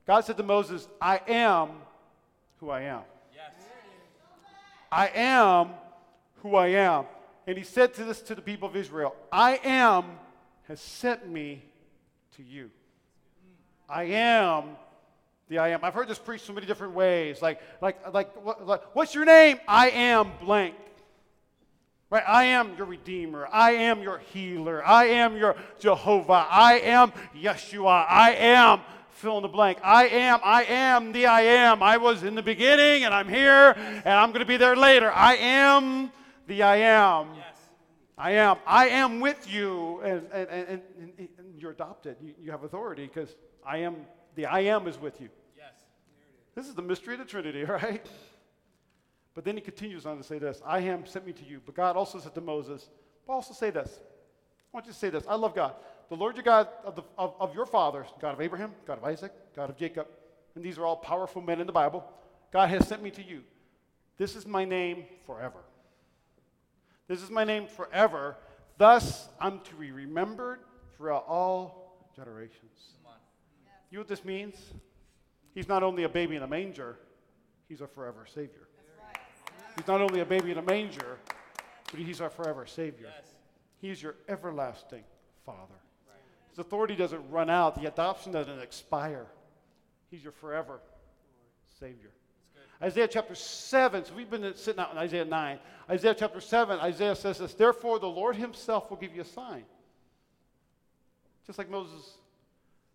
God 0.06 0.24
said 0.24 0.36
to 0.38 0.42
Moses, 0.42 0.88
I 1.00 1.20
am 1.28 1.70
who 2.60 2.70
I 2.70 2.82
am. 2.82 3.02
I 4.90 5.08
am 5.08 5.68
who 6.42 6.56
I 6.56 6.68
am. 6.68 7.04
And 7.46 7.58
he 7.58 7.64
said 7.64 7.94
to 7.94 8.04
this 8.04 8.22
to 8.22 8.34
the 8.34 8.42
people 8.42 8.68
of 8.68 8.76
Israel 8.76 9.14
I 9.30 9.60
am 9.62 10.04
has 10.66 10.80
sent 10.80 11.28
me 11.28 11.62
to 12.36 12.42
you. 12.42 12.70
I 13.88 14.04
am 14.04 14.76
the 15.48 15.58
I 15.58 15.68
am. 15.68 15.82
I've 15.82 15.94
heard 15.94 16.08
this 16.08 16.18
preached 16.18 16.46
so 16.46 16.52
many 16.52 16.66
different 16.66 16.94
ways. 16.94 17.40
Like, 17.40 17.60
like, 17.80 18.12
like, 18.12 18.44
what, 18.44 18.66
like 18.66 18.82
what's 18.94 19.14
your 19.14 19.24
name? 19.24 19.58
I 19.66 19.90
am 19.90 20.32
blank. 20.40 20.74
Right? 22.10 22.24
I 22.26 22.44
am 22.44 22.74
your 22.76 22.86
Redeemer. 22.86 23.48
I 23.52 23.72
am 23.72 24.02
your 24.02 24.18
healer. 24.18 24.84
I 24.86 25.06
am 25.06 25.36
your 25.36 25.56
Jehovah. 25.78 26.46
I 26.48 26.80
am 26.80 27.12
Yeshua. 27.34 28.06
I 28.08 28.32
am 28.32 28.80
fill 29.10 29.36
in 29.36 29.42
the 29.42 29.48
blank. 29.48 29.78
I 29.82 30.06
am, 30.06 30.40
I 30.42 30.64
am 30.64 31.12
the 31.12 31.26
I 31.26 31.42
am. 31.42 31.82
I 31.82 31.96
was 31.96 32.22
in 32.22 32.34
the 32.34 32.42
beginning 32.42 33.04
and 33.04 33.12
I'm 33.12 33.28
here 33.28 33.74
and 33.76 34.14
I'm 34.14 34.30
going 34.30 34.40
to 34.40 34.46
be 34.46 34.56
there 34.56 34.76
later. 34.76 35.12
I 35.12 35.36
am 35.36 36.10
the 36.46 36.62
I 36.62 36.76
am. 36.76 37.34
Yes. 37.34 37.44
I 38.16 38.32
am. 38.32 38.56
I 38.66 38.88
am 38.88 39.20
with 39.20 39.48
you, 39.48 40.00
and, 40.00 40.26
and, 40.32 40.48
and, 40.48 40.68
and, 40.98 41.28
and 41.38 41.56
you're 41.56 41.70
adopted. 41.70 42.16
You, 42.20 42.34
you 42.42 42.50
have 42.50 42.64
authority 42.64 43.06
because 43.06 43.36
I 43.64 43.78
am, 43.78 43.94
the 44.34 44.46
I 44.46 44.60
am 44.60 44.88
is 44.88 44.98
with 44.98 45.20
you. 45.20 45.28
Yes. 45.56 45.74
This 46.56 46.66
is 46.66 46.74
the 46.74 46.82
mystery 46.82 47.14
of 47.14 47.20
the 47.20 47.26
Trinity, 47.26 47.62
right? 47.64 48.04
But 49.38 49.44
then 49.44 49.54
he 49.54 49.60
continues 49.60 50.04
on 50.04 50.16
to 50.16 50.24
say 50.24 50.40
this 50.40 50.60
I 50.66 50.80
am 50.80 51.06
sent 51.06 51.24
me 51.24 51.32
to 51.32 51.44
you. 51.44 51.60
But 51.64 51.76
God 51.76 51.94
also 51.94 52.18
said 52.18 52.34
to 52.34 52.40
Moses, 52.40 52.90
but 53.24 53.34
also 53.34 53.54
say 53.54 53.70
this. 53.70 54.00
I 54.00 54.66
want 54.72 54.86
you 54.86 54.92
to 54.92 54.98
say 54.98 55.10
this. 55.10 55.22
I 55.28 55.36
love 55.36 55.54
God. 55.54 55.74
The 56.08 56.16
Lord 56.16 56.34
your 56.34 56.42
God 56.42 56.66
of, 56.84 56.96
the, 56.96 57.04
of, 57.16 57.34
of 57.38 57.54
your 57.54 57.64
fathers, 57.64 58.08
God 58.20 58.34
of 58.34 58.40
Abraham, 58.40 58.72
God 58.84 58.98
of 58.98 59.04
Isaac, 59.04 59.30
God 59.54 59.70
of 59.70 59.76
Jacob, 59.76 60.08
and 60.56 60.64
these 60.64 60.76
are 60.76 60.84
all 60.84 60.96
powerful 60.96 61.40
men 61.40 61.60
in 61.60 61.68
the 61.68 61.72
Bible. 61.72 62.04
God 62.52 62.68
has 62.70 62.88
sent 62.88 63.00
me 63.00 63.12
to 63.12 63.22
you. 63.22 63.42
This 64.16 64.34
is 64.34 64.44
my 64.44 64.64
name 64.64 65.04
forever. 65.24 65.60
This 67.06 67.22
is 67.22 67.30
my 67.30 67.44
name 67.44 67.68
forever. 67.68 68.36
Thus, 68.76 69.28
I'm 69.40 69.60
to 69.60 69.74
be 69.76 69.92
remembered 69.92 70.62
throughout 70.96 71.26
all 71.28 72.10
generations. 72.16 72.96
You 73.92 73.98
know 73.98 74.00
what 74.00 74.08
this 74.08 74.24
means? 74.24 74.56
He's 75.54 75.68
not 75.68 75.84
only 75.84 76.02
a 76.02 76.08
baby 76.08 76.34
in 76.34 76.42
a 76.42 76.48
manger, 76.48 76.98
he's 77.68 77.80
a 77.80 77.86
forever 77.86 78.26
Savior. 78.26 78.67
He's 79.78 79.86
not 79.86 80.00
only 80.00 80.18
a 80.18 80.24
baby 80.24 80.50
in 80.50 80.58
a 80.58 80.62
manger, 80.62 81.18
but 81.92 82.00
he's 82.00 82.20
our 82.20 82.30
forever 82.30 82.66
Savior. 82.66 83.06
He's 83.80 84.02
your 84.02 84.16
everlasting 84.28 85.04
Father. 85.46 85.76
His 86.50 86.58
authority 86.58 86.96
doesn't 86.96 87.30
run 87.30 87.48
out, 87.48 87.80
the 87.80 87.86
adoption 87.86 88.32
doesn't 88.32 88.58
expire. 88.58 89.26
He's 90.10 90.20
your 90.20 90.32
forever 90.32 90.80
Savior. 91.78 92.10
Isaiah 92.82 93.06
chapter 93.06 93.36
7, 93.36 94.04
so 94.04 94.14
we've 94.14 94.28
been 94.28 94.52
sitting 94.56 94.80
out 94.80 94.90
in 94.90 94.98
Isaiah 94.98 95.24
9. 95.24 95.58
Isaiah 95.90 96.14
chapter 96.18 96.40
7, 96.40 96.80
Isaiah 96.80 97.14
says 97.14 97.38
this 97.38 97.54
Therefore, 97.54 98.00
the 98.00 98.08
Lord 98.08 98.34
himself 98.34 98.90
will 98.90 98.96
give 98.96 99.14
you 99.14 99.22
a 99.22 99.26
sign. 99.26 99.64
Just 101.46 101.56
like 101.56 101.70
Moses, 101.70 102.14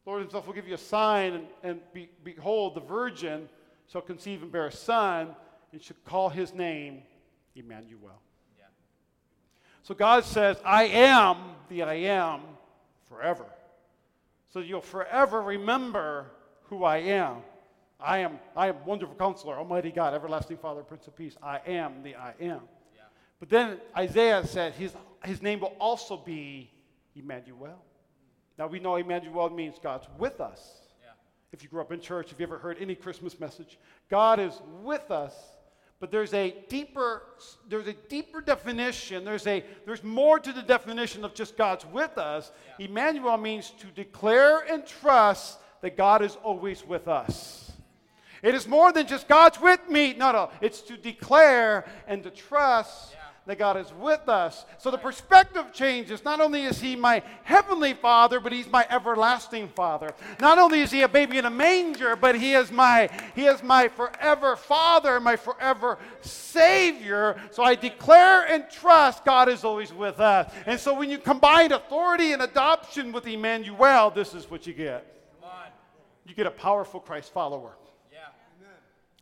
the 0.03 0.09
Lord 0.09 0.21
himself 0.21 0.47
will 0.47 0.53
give 0.53 0.67
you 0.67 0.75
a 0.75 0.77
sign, 0.77 1.33
and, 1.33 1.47
and 1.63 1.79
be, 1.93 2.09
behold, 2.25 2.75
the 2.75 2.81
virgin 2.81 3.47
shall 3.89 4.01
conceive 4.01 4.41
and 4.41 4.51
bear 4.51 4.67
a 4.67 4.71
son, 4.71 5.33
and 5.73 5.81
should 5.81 6.01
call 6.05 6.29
his 6.29 6.53
name 6.53 7.01
Emmanuel. 7.55 8.21
Yeah. 8.57 8.65
So 9.81 9.93
God 9.93 10.23
says, 10.23 10.57
I 10.63 10.85
am 10.85 11.37
the 11.67 11.83
I 11.83 11.95
am 11.95 12.41
forever. 13.09 13.45
So 14.53 14.59
you'll 14.59 14.81
forever 14.81 15.41
remember 15.41 16.27
who 16.63 16.83
I 16.83 16.97
am. 16.97 17.37
I 17.99 18.19
am, 18.19 18.39
I 18.55 18.67
am 18.67 18.75
wonderful 18.85 19.15
counselor, 19.15 19.57
Almighty 19.57 19.91
God, 19.91 20.13
everlasting 20.13 20.57
Father, 20.57 20.83
Prince 20.83 21.07
of 21.07 21.15
Peace. 21.15 21.35
I 21.41 21.59
am 21.65 22.03
the 22.03 22.15
I 22.15 22.33
am. 22.39 22.61
Yeah. 22.95 23.03
But 23.39 23.49
then 23.49 23.79
Isaiah 23.97 24.45
said 24.45 24.73
his, 24.73 24.93
his 25.25 25.41
name 25.41 25.61
will 25.61 25.75
also 25.79 26.17
be 26.17 26.69
Emmanuel. 27.15 27.81
Now 28.59 28.67
we 28.67 28.79
know 28.79 28.95
Emmanuel 28.97 29.49
means 29.49 29.79
God's 29.81 30.05
with 30.19 30.39
us. 30.39 30.59
Yeah. 31.01 31.11
If 31.51 31.63
you 31.63 31.69
grew 31.69 31.81
up 31.81 31.91
in 31.91 31.99
church, 31.99 32.31
if 32.31 32.39
you 32.39 32.45
ever 32.45 32.59
heard 32.59 32.77
any 32.79 32.93
Christmas 32.93 33.39
message, 33.39 33.79
God 34.09 34.39
is 34.39 34.53
with 34.83 35.09
us. 35.09 35.33
But 36.03 36.11
there's 36.11 36.33
a 36.33 36.53
deeper, 36.67 37.23
there's 37.69 37.87
a 37.87 37.93
deeper 37.93 38.41
definition. 38.41 39.23
There's 39.23 39.47
a 39.47 39.63
there's 39.85 40.03
more 40.03 40.37
to 40.37 40.51
the 40.51 40.61
definition 40.61 41.23
of 41.23 41.33
just 41.33 41.55
God's 41.55 41.85
with 41.85 42.17
us. 42.17 42.51
Yeah. 42.77 42.87
Emmanuel 42.87 43.37
means 43.37 43.71
to 43.79 43.87
declare 43.87 44.59
and 44.69 44.85
trust 44.85 45.59
that 45.79 45.95
God 45.95 46.21
is 46.21 46.35
always 46.43 46.85
with 46.85 47.07
us. 47.07 47.71
It 48.41 48.53
is 48.53 48.67
more 48.67 48.91
than 48.91 49.07
just 49.07 49.29
God's 49.29 49.61
with 49.61 49.79
me. 49.87 50.13
No, 50.13 50.33
no. 50.33 50.49
It's 50.59 50.81
to 50.81 50.97
declare 50.97 51.85
and 52.05 52.21
to 52.23 52.31
trust 52.31 53.13
yeah. 53.13 53.22
That 53.45 53.57
God 53.57 53.75
is 53.77 53.91
with 53.99 54.29
us. 54.29 54.65
So 54.77 54.89
the 54.89 54.97
perspective 54.97 55.73
changes. 55.73 56.23
Not 56.23 56.39
only 56.39 56.63
is 56.63 56.79
He 56.79 56.95
my 56.95 57.21
heavenly 57.43 57.93
Father, 57.93 58.39
but 58.39 58.53
He's 58.53 58.69
my 58.69 58.85
everlasting 58.89 59.67
Father. 59.69 60.13
Not 60.39 60.57
only 60.57 60.79
is 60.81 60.91
He 60.91 61.01
a 61.01 61.09
baby 61.09 61.37
in 61.37 61.45
a 61.45 61.49
manger, 61.49 62.15
but 62.15 62.35
He 62.35 62.53
is 62.53 62.71
my 62.71 63.09
He 63.35 63.45
is 63.45 63.61
my 63.61 63.89
forever 63.89 64.55
Father, 64.55 65.19
my 65.19 65.35
forever 65.35 65.97
Savior. 66.21 67.39
So 67.51 67.63
I 67.63 67.75
declare 67.75 68.47
and 68.47 68.69
trust 68.69 69.25
God 69.25 69.49
is 69.49 69.63
always 69.63 69.93
with 69.93 70.19
us. 70.19 70.53
And 70.65 70.79
so 70.79 70.97
when 70.97 71.09
you 71.09 71.17
combine 71.17 71.73
authority 71.73 72.31
and 72.31 72.41
adoption 72.41 73.11
with 73.11 73.27
Emmanuel, 73.27 74.09
this 74.09 74.33
is 74.33 74.49
what 74.49 74.65
you 74.65 74.73
get. 74.73 75.09
You 76.25 76.33
get 76.33 76.47
a 76.47 76.51
powerful 76.51 77.01
Christ 77.01 77.33
follower. 77.33 77.73
Yeah. 78.09 78.19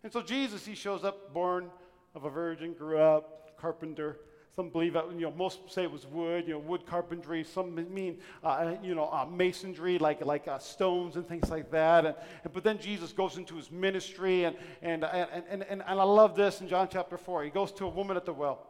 And 0.03 0.13
so 0.13 0.21
Jesus, 0.21 0.63
he 0.63 0.75
shows 0.75 1.03
up 1.03 1.33
born 1.33 1.71
of 2.13 2.25
a 2.25 2.29
virgin, 2.29 2.73
grew 2.73 2.99
up, 2.99 3.40
carpenter. 3.61 4.17
Some 4.55 4.67
believe 4.69 4.93
that, 4.93 5.05
you 5.13 5.21
know, 5.21 5.31
most 5.31 5.71
say 5.71 5.83
it 5.83 5.91
was 5.91 6.05
wood, 6.05 6.45
you 6.45 6.53
know, 6.53 6.59
wood 6.59 6.85
carpentry. 6.85 7.43
Some 7.43 7.73
mean, 7.93 8.17
uh, 8.43 8.73
you 8.83 8.95
know, 8.95 9.05
uh, 9.05 9.25
masonry, 9.25 9.97
like, 9.97 10.25
like 10.25 10.45
uh, 10.47 10.57
stones 10.57 11.15
and 11.15 11.25
things 11.25 11.49
like 11.49 11.71
that. 11.71 12.05
And, 12.05 12.15
and, 12.43 12.51
but 12.51 12.63
then 12.63 12.77
Jesus 12.77 13.13
goes 13.13 13.37
into 13.37 13.55
his 13.55 13.71
ministry, 13.71 14.43
and, 14.43 14.57
and, 14.81 15.05
and, 15.05 15.29
and, 15.49 15.63
and, 15.63 15.81
and 15.87 15.99
I 15.99 16.03
love 16.03 16.35
this 16.35 16.59
in 16.59 16.67
John 16.67 16.89
chapter 16.91 17.17
4. 17.17 17.45
He 17.45 17.49
goes 17.49 17.71
to 17.73 17.85
a 17.85 17.89
woman 17.89 18.17
at 18.17 18.25
the 18.25 18.33
well. 18.33 18.67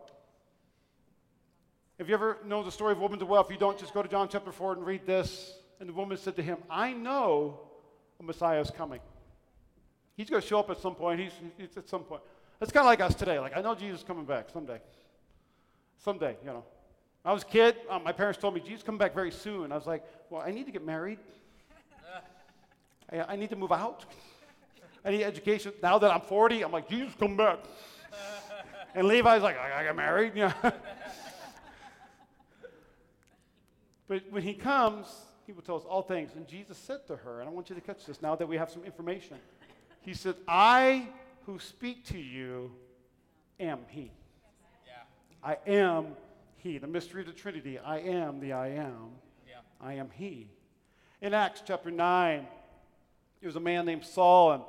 If 1.98 2.08
you 2.08 2.14
ever 2.14 2.38
know 2.46 2.62
the 2.62 2.72
story 2.72 2.92
of 2.92 3.00
a 3.00 3.02
woman 3.02 3.16
at 3.16 3.20
the 3.20 3.26
well, 3.26 3.44
if 3.44 3.50
you 3.50 3.58
don't, 3.58 3.78
just 3.78 3.94
go 3.94 4.04
to 4.04 4.10
John 4.10 4.28
chapter 4.30 4.52
4 4.52 4.74
and 4.74 4.86
read 4.86 5.08
this. 5.08 5.54
And 5.80 5.90
the 5.90 5.94
woman 5.94 6.16
said 6.16 6.36
to 6.36 6.44
him, 6.44 6.58
I 6.70 6.94
know 6.94 7.60
a 8.20 8.24
Messiah 8.24 8.60
is 8.60 8.70
coming. 8.70 9.00
He's 10.16 10.30
going 10.30 10.44
to 10.44 10.48
show 10.48 10.60
up 10.60 10.70
at 10.70 10.80
some 10.80 10.94
point. 10.94 11.20
He's, 11.20 11.32
he's 11.58 11.76
at 11.76 11.90
some 11.90 12.04
point. 12.04 12.22
It's 12.62 12.72
kind 12.72 12.84
of 12.84 12.86
like 12.86 13.02
us 13.02 13.16
today. 13.16 13.40
Like, 13.40 13.58
I 13.58 13.62
know 13.62 13.74
Jesus 13.74 14.02
is 14.02 14.06
coming 14.06 14.26
back 14.26 14.50
someday. 14.54 14.80
Someday, 15.98 16.38
you 16.46 16.52
know. 16.52 16.64
I 17.26 17.34
was 17.34 17.42
a 17.42 17.48
kid. 17.48 17.76
Um, 17.90 18.04
my 18.04 18.12
parents 18.12 18.40
told 18.40 18.54
me, 18.54 18.62
Jesus 18.62 18.84
coming 18.84 19.00
back 19.00 19.16
very 19.16 19.32
soon. 19.32 19.72
I 19.72 19.76
was 19.76 19.88
like, 19.88 20.04
well, 20.30 20.44
I 20.46 20.52
need 20.52 20.68
to 20.68 20.72
get 20.72 20.86
married. 20.86 21.18
I, 23.12 23.34
I 23.34 23.36
need 23.36 23.50
to 23.50 23.56
move 23.56 23.72
out. 23.72 24.06
I 25.04 25.10
need 25.10 25.24
education. 25.24 25.74
Now 25.82 25.98
that 25.98 26.12
I'm 26.12 26.22
40, 26.22 26.64
I'm 26.64 26.72
like, 26.72 26.88
Jesus, 26.88 27.14
come 27.20 27.36
back. 27.36 27.60
and 28.94 29.08
Levi's 29.08 29.42
like, 29.42 29.58
I, 29.58 29.82
I 29.82 29.84
got 29.86 29.96
married. 29.96 30.36
Know? 30.36 30.54
but 34.08 34.22
when 34.30 34.44
he 34.44 34.54
comes, 34.54 35.08
he 35.48 35.52
will 35.52 35.64
tell 35.64 35.78
us 35.78 35.84
all 35.90 36.04
things. 36.04 36.32
And 36.36 36.48
Jesus 36.48 36.78
said 36.78 37.08
to 37.08 37.16
her, 37.16 37.40
and 37.40 37.50
I 37.50 37.52
want 37.52 37.70
you 37.70 37.76
to 37.76 37.82
catch 37.82 38.06
this 38.06 38.22
now 38.22 38.36
that 38.36 38.48
we 38.48 38.56
have 38.58 38.70
some 38.70 38.84
information. 38.84 39.38
He 40.02 40.14
said, 40.14 40.36
I 40.48 41.08
who 41.46 41.60
speak 41.60 42.06
to 42.08 42.18
you 42.18 42.72
am 43.60 43.80
He. 43.88 44.12
Yeah. 44.86 44.94
I 45.44 45.58
am 45.70 46.08
He. 46.58 46.78
The 46.78 46.88
mystery 46.88 47.22
of 47.22 47.28
the 47.28 47.34
Trinity. 47.34 47.80
I 47.80 48.00
am 48.00 48.40
the 48.40 48.54
I 48.54 48.70
am. 48.70 49.10
Yeah. 49.48 49.56
I 49.80 49.94
am 49.94 50.10
He. 50.14 50.48
In 51.22 51.34
Acts 51.34 51.62
chapter 51.66 51.92
9, 51.92 52.48
there 53.42 53.48
was 53.48 53.56
a 53.56 53.60
man 53.60 53.86
named 53.86 54.06
Saul, 54.06 54.52
and 54.54 54.64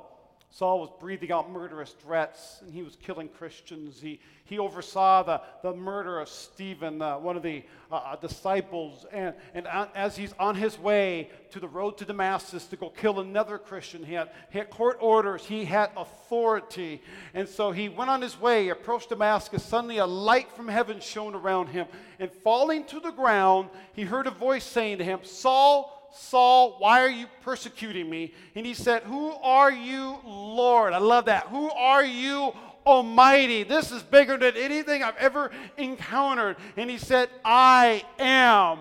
Saul 0.55 0.81
was 0.81 0.91
breathing 1.01 1.33
out 1.33 1.51
murderous 1.51 1.93
threats 1.93 2.59
and 2.61 2.75
he 2.75 2.83
was 2.83 2.95
killing 2.97 3.31
Christians. 3.31 4.03
He, 4.03 4.21
he 4.45 4.59
oversaw 4.59 5.23
the, 5.23 5.41
the 5.63 5.75
murder 5.75 6.21
of 6.21 6.29
Stephen, 6.29 7.01
uh, 7.01 7.17
one 7.17 7.39
of 7.39 7.43
the 7.43 7.65
uh, 7.91 7.95
uh 7.95 8.17
disciples. 8.17 9.07
And, 9.11 9.35
and 9.55 9.67
as 9.95 10.15
he's 10.15 10.35
on 10.39 10.55
his 10.55 10.79
way 10.79 11.31
to 11.53 11.59
the 11.59 11.69
road 11.69 11.97
to 11.99 12.05
Damascus 12.05 12.67
to 12.67 12.77
go 12.77 12.91
kill 12.91 13.21
another 13.21 13.57
Christian, 13.57 14.05
he 14.05 14.13
had, 14.13 14.29
he 14.51 14.59
had 14.59 14.69
court 14.69 14.99
orders, 15.01 15.43
he 15.47 15.65
had 15.65 15.91
authority. 15.97 17.01
And 17.33 17.49
so 17.49 17.73
he 17.73 17.89
went 17.89 18.11
on 18.11 18.21
his 18.21 18.39
way, 18.39 18.69
approached 18.69 19.09
Damascus. 19.09 19.65
Suddenly, 19.65 19.99
a 19.99 20.07
light 20.07 20.53
from 20.53 20.69
heaven 20.69 21.01
shone 21.01 21.35
around 21.35 21.69
him. 21.69 21.87
And 22.19 22.31
falling 22.31 22.85
to 22.89 23.01
the 23.01 23.11
ground, 23.11 23.71
he 23.95 24.03
heard 24.03 24.27
a 24.27 24.31
voice 24.31 24.65
saying 24.65 24.99
to 24.99 25.05
him, 25.05 25.21
Saul, 25.23 26.02
Saul, 26.13 26.77
why 26.79 27.03
are 27.03 27.11
you 27.11 27.27
persecuting 27.43 28.09
me? 28.09 28.33
And 28.55 28.67
he 28.67 28.75
said, 28.75 29.03
Who 29.05 29.31
are 29.31 29.73
you, 29.73 30.19
Lord? 30.25 30.93
I 30.93 30.99
love 30.99 31.27
that. 31.27 31.49
Who 31.49 31.71
are 31.71 32.05
you, 32.05 32.53
Almighty? 32.87 33.63
This 33.63 33.93
is 33.93 34.03
bigger 34.03 34.37
than 34.37 34.57
anything 34.57 35.03
I've 35.03 35.17
ever 35.17 35.51
encountered. 35.77 36.57
And 36.77 36.91
he 36.91 36.99
said, 36.99 37.31
I 37.45 38.05
am 38.19 38.79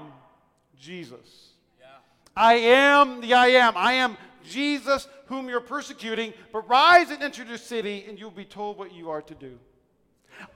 Jesus. 0.79 1.49
Yeah. 1.79 1.87
I 2.35 2.53
am 2.55 3.21
the 3.21 3.33
I 3.33 3.47
am. 3.47 3.77
I 3.77 3.93
am 3.93 4.17
Jesus 4.49 5.07
whom 5.27 5.47
you're 5.47 5.61
persecuting, 5.61 6.33
but 6.51 6.67
rise 6.67 7.09
and 7.09 7.23
enter 7.23 7.45
the 7.45 7.57
city, 7.57 8.05
and 8.07 8.19
you'll 8.19 8.31
be 8.31 8.43
told 8.43 8.77
what 8.77 8.93
you 8.93 9.09
are 9.09 9.21
to 9.21 9.33
do. 9.35 9.57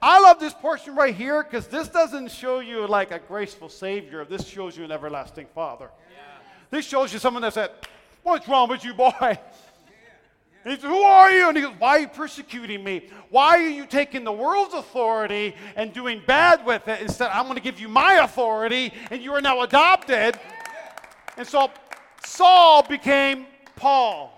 I 0.02 0.20
love 0.20 0.40
this 0.40 0.54
portion 0.54 0.96
right 0.96 1.16
here 1.16 1.44
because 1.44 1.68
this 1.68 1.88
doesn't 1.88 2.32
show 2.32 2.60
you 2.60 2.88
like 2.88 3.12
a 3.12 3.20
graceful 3.20 3.70
Savior. 3.70 4.26
This 4.26 4.46
shows 4.46 4.78
you 4.78 4.84
an 4.84 4.92
everlasting 4.92 5.48
Father. 5.54 5.92
This 6.70 6.86
shows 6.86 7.14
you 7.14 7.20
someone 7.20 7.42
that 7.44 7.54
said, 7.54 7.72
What's 8.24 8.48
wrong 8.48 8.70
with 8.70 8.84
you, 8.84 8.94
boy? 8.94 9.38
He 10.64 10.72
said, 10.72 10.80
Who 10.80 11.02
are 11.02 11.32
you? 11.32 11.48
And 11.48 11.58
he 11.58 11.64
goes, 11.64 11.76
Why 11.78 11.98
are 11.98 12.00
you 12.00 12.08
persecuting 12.08 12.84
me? 12.84 13.08
Why 13.30 13.58
are 13.58 13.70
you 13.70 13.86
taking 13.86 14.24
the 14.24 14.32
world's 14.32 14.74
authority 14.74 15.56
and 15.76 15.94
doing 15.94 16.22
bad 16.26 16.66
with 16.66 16.88
it? 16.88 17.02
Instead, 17.02 17.30
I'm 17.32 17.44
going 17.44 17.56
to 17.56 17.62
give 17.62 17.80
you 17.80 17.88
my 17.88 18.14
authority, 18.24 18.92
and 19.12 19.22
you 19.22 19.32
are 19.34 19.42
now 19.42 19.62
adopted. 19.62 20.40
And 21.38 21.48
so 21.48 21.70
Saul 22.26 22.82
became 22.82 23.46
Paul 23.76 24.32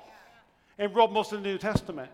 and 0.78 0.94
wrote 0.94 1.12
most 1.12 1.32
of 1.32 1.42
the 1.42 1.48
New 1.48 1.58
Testament. 1.58 2.12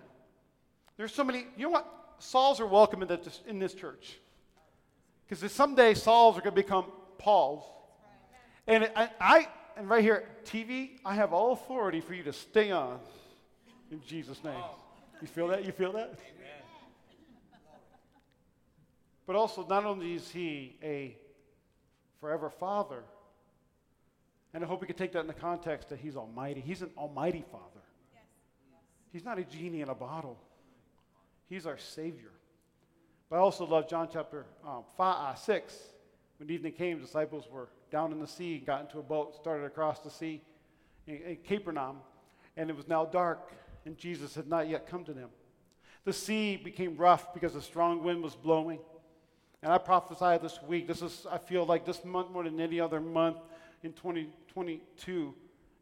There's 0.95 1.13
so 1.13 1.23
many, 1.23 1.47
you 1.57 1.63
know 1.63 1.71
what? 1.71 1.87
Sauls 2.19 2.59
are 2.59 2.67
welcome 2.67 3.01
in, 3.01 3.07
the, 3.07 3.19
in 3.47 3.59
this 3.59 3.73
church. 3.73 4.19
Because 5.27 5.51
someday 5.51 5.93
Saul's 5.93 6.37
are 6.37 6.41
going 6.41 6.55
to 6.55 6.61
become 6.61 6.85
Paul's. 7.17 7.63
And 8.67 8.89
I, 9.19 9.47
and 9.77 9.89
right 9.89 10.03
here, 10.03 10.23
TV, 10.45 10.91
I 11.05 11.15
have 11.15 11.33
all 11.33 11.53
authority 11.53 12.01
for 12.01 12.13
you 12.13 12.23
to 12.23 12.33
stay 12.33 12.71
on 12.71 12.99
in 13.91 14.01
Jesus' 14.05 14.43
name. 14.43 14.63
You 15.21 15.27
feel 15.27 15.47
that? 15.47 15.65
You 15.65 15.71
feel 15.71 15.93
that? 15.93 16.19
But 19.25 19.35
also, 19.35 19.65
not 19.67 19.85
only 19.85 20.15
is 20.15 20.29
he 20.29 20.75
a 20.83 21.15
forever 22.19 22.49
father, 22.49 23.03
and 24.53 24.63
I 24.63 24.67
hope 24.67 24.81
we 24.81 24.87
can 24.87 24.95
take 24.95 25.13
that 25.13 25.21
in 25.21 25.27
the 25.27 25.33
context 25.33 25.89
that 25.89 25.99
he's 25.99 26.15
almighty. 26.15 26.61
He's 26.61 26.81
an 26.81 26.91
almighty 26.97 27.43
father. 27.51 27.63
He's 29.11 29.23
not 29.23 29.39
a 29.39 29.43
genie 29.43 29.81
in 29.81 29.89
a 29.89 29.95
bottle. 29.95 30.37
He's 31.47 31.65
our 31.65 31.77
Savior. 31.77 32.31
But 33.29 33.37
I 33.37 33.39
also 33.39 33.65
love 33.65 33.87
John 33.87 34.09
chapter 34.11 34.45
um, 34.67 34.83
five, 34.97 35.35
uh, 35.35 35.35
6. 35.35 35.73
When 36.43 36.51
evening 36.51 36.73
came, 36.73 36.99
disciples 36.99 37.45
were 37.49 37.69
down 37.89 38.11
in 38.11 38.19
the 38.19 38.27
sea, 38.27 38.61
got 38.65 38.81
into 38.81 38.99
a 38.99 39.01
boat, 39.01 39.33
started 39.33 39.63
across 39.63 40.01
the 40.01 40.09
sea 40.09 40.41
in, 41.07 41.37
Capernaum, 41.47 41.99
and 42.57 42.69
it 42.69 42.75
was 42.75 42.85
now 42.85 43.05
dark, 43.05 43.53
and 43.85 43.97
Jesus 43.97 44.35
had 44.35 44.49
not 44.49 44.67
yet 44.67 44.85
come 44.85 45.05
to 45.05 45.13
them. 45.13 45.29
The 46.03 46.11
sea 46.11 46.57
became 46.57 46.97
rough 46.97 47.33
because 47.33 47.55
a 47.55 47.61
strong 47.61 48.03
wind 48.03 48.21
was 48.21 48.35
blowing. 48.35 48.79
And 49.61 49.71
I 49.71 49.77
prophesy 49.77 50.37
this 50.43 50.61
week, 50.67 50.85
this 50.85 51.01
is, 51.01 51.25
I 51.31 51.37
feel 51.37 51.65
like 51.65 51.85
this 51.85 52.03
month 52.03 52.29
more 52.29 52.43
than 52.43 52.59
any 52.59 52.77
other 52.77 52.99
month 52.99 53.37
in 53.81 53.93
2022, 53.93 55.33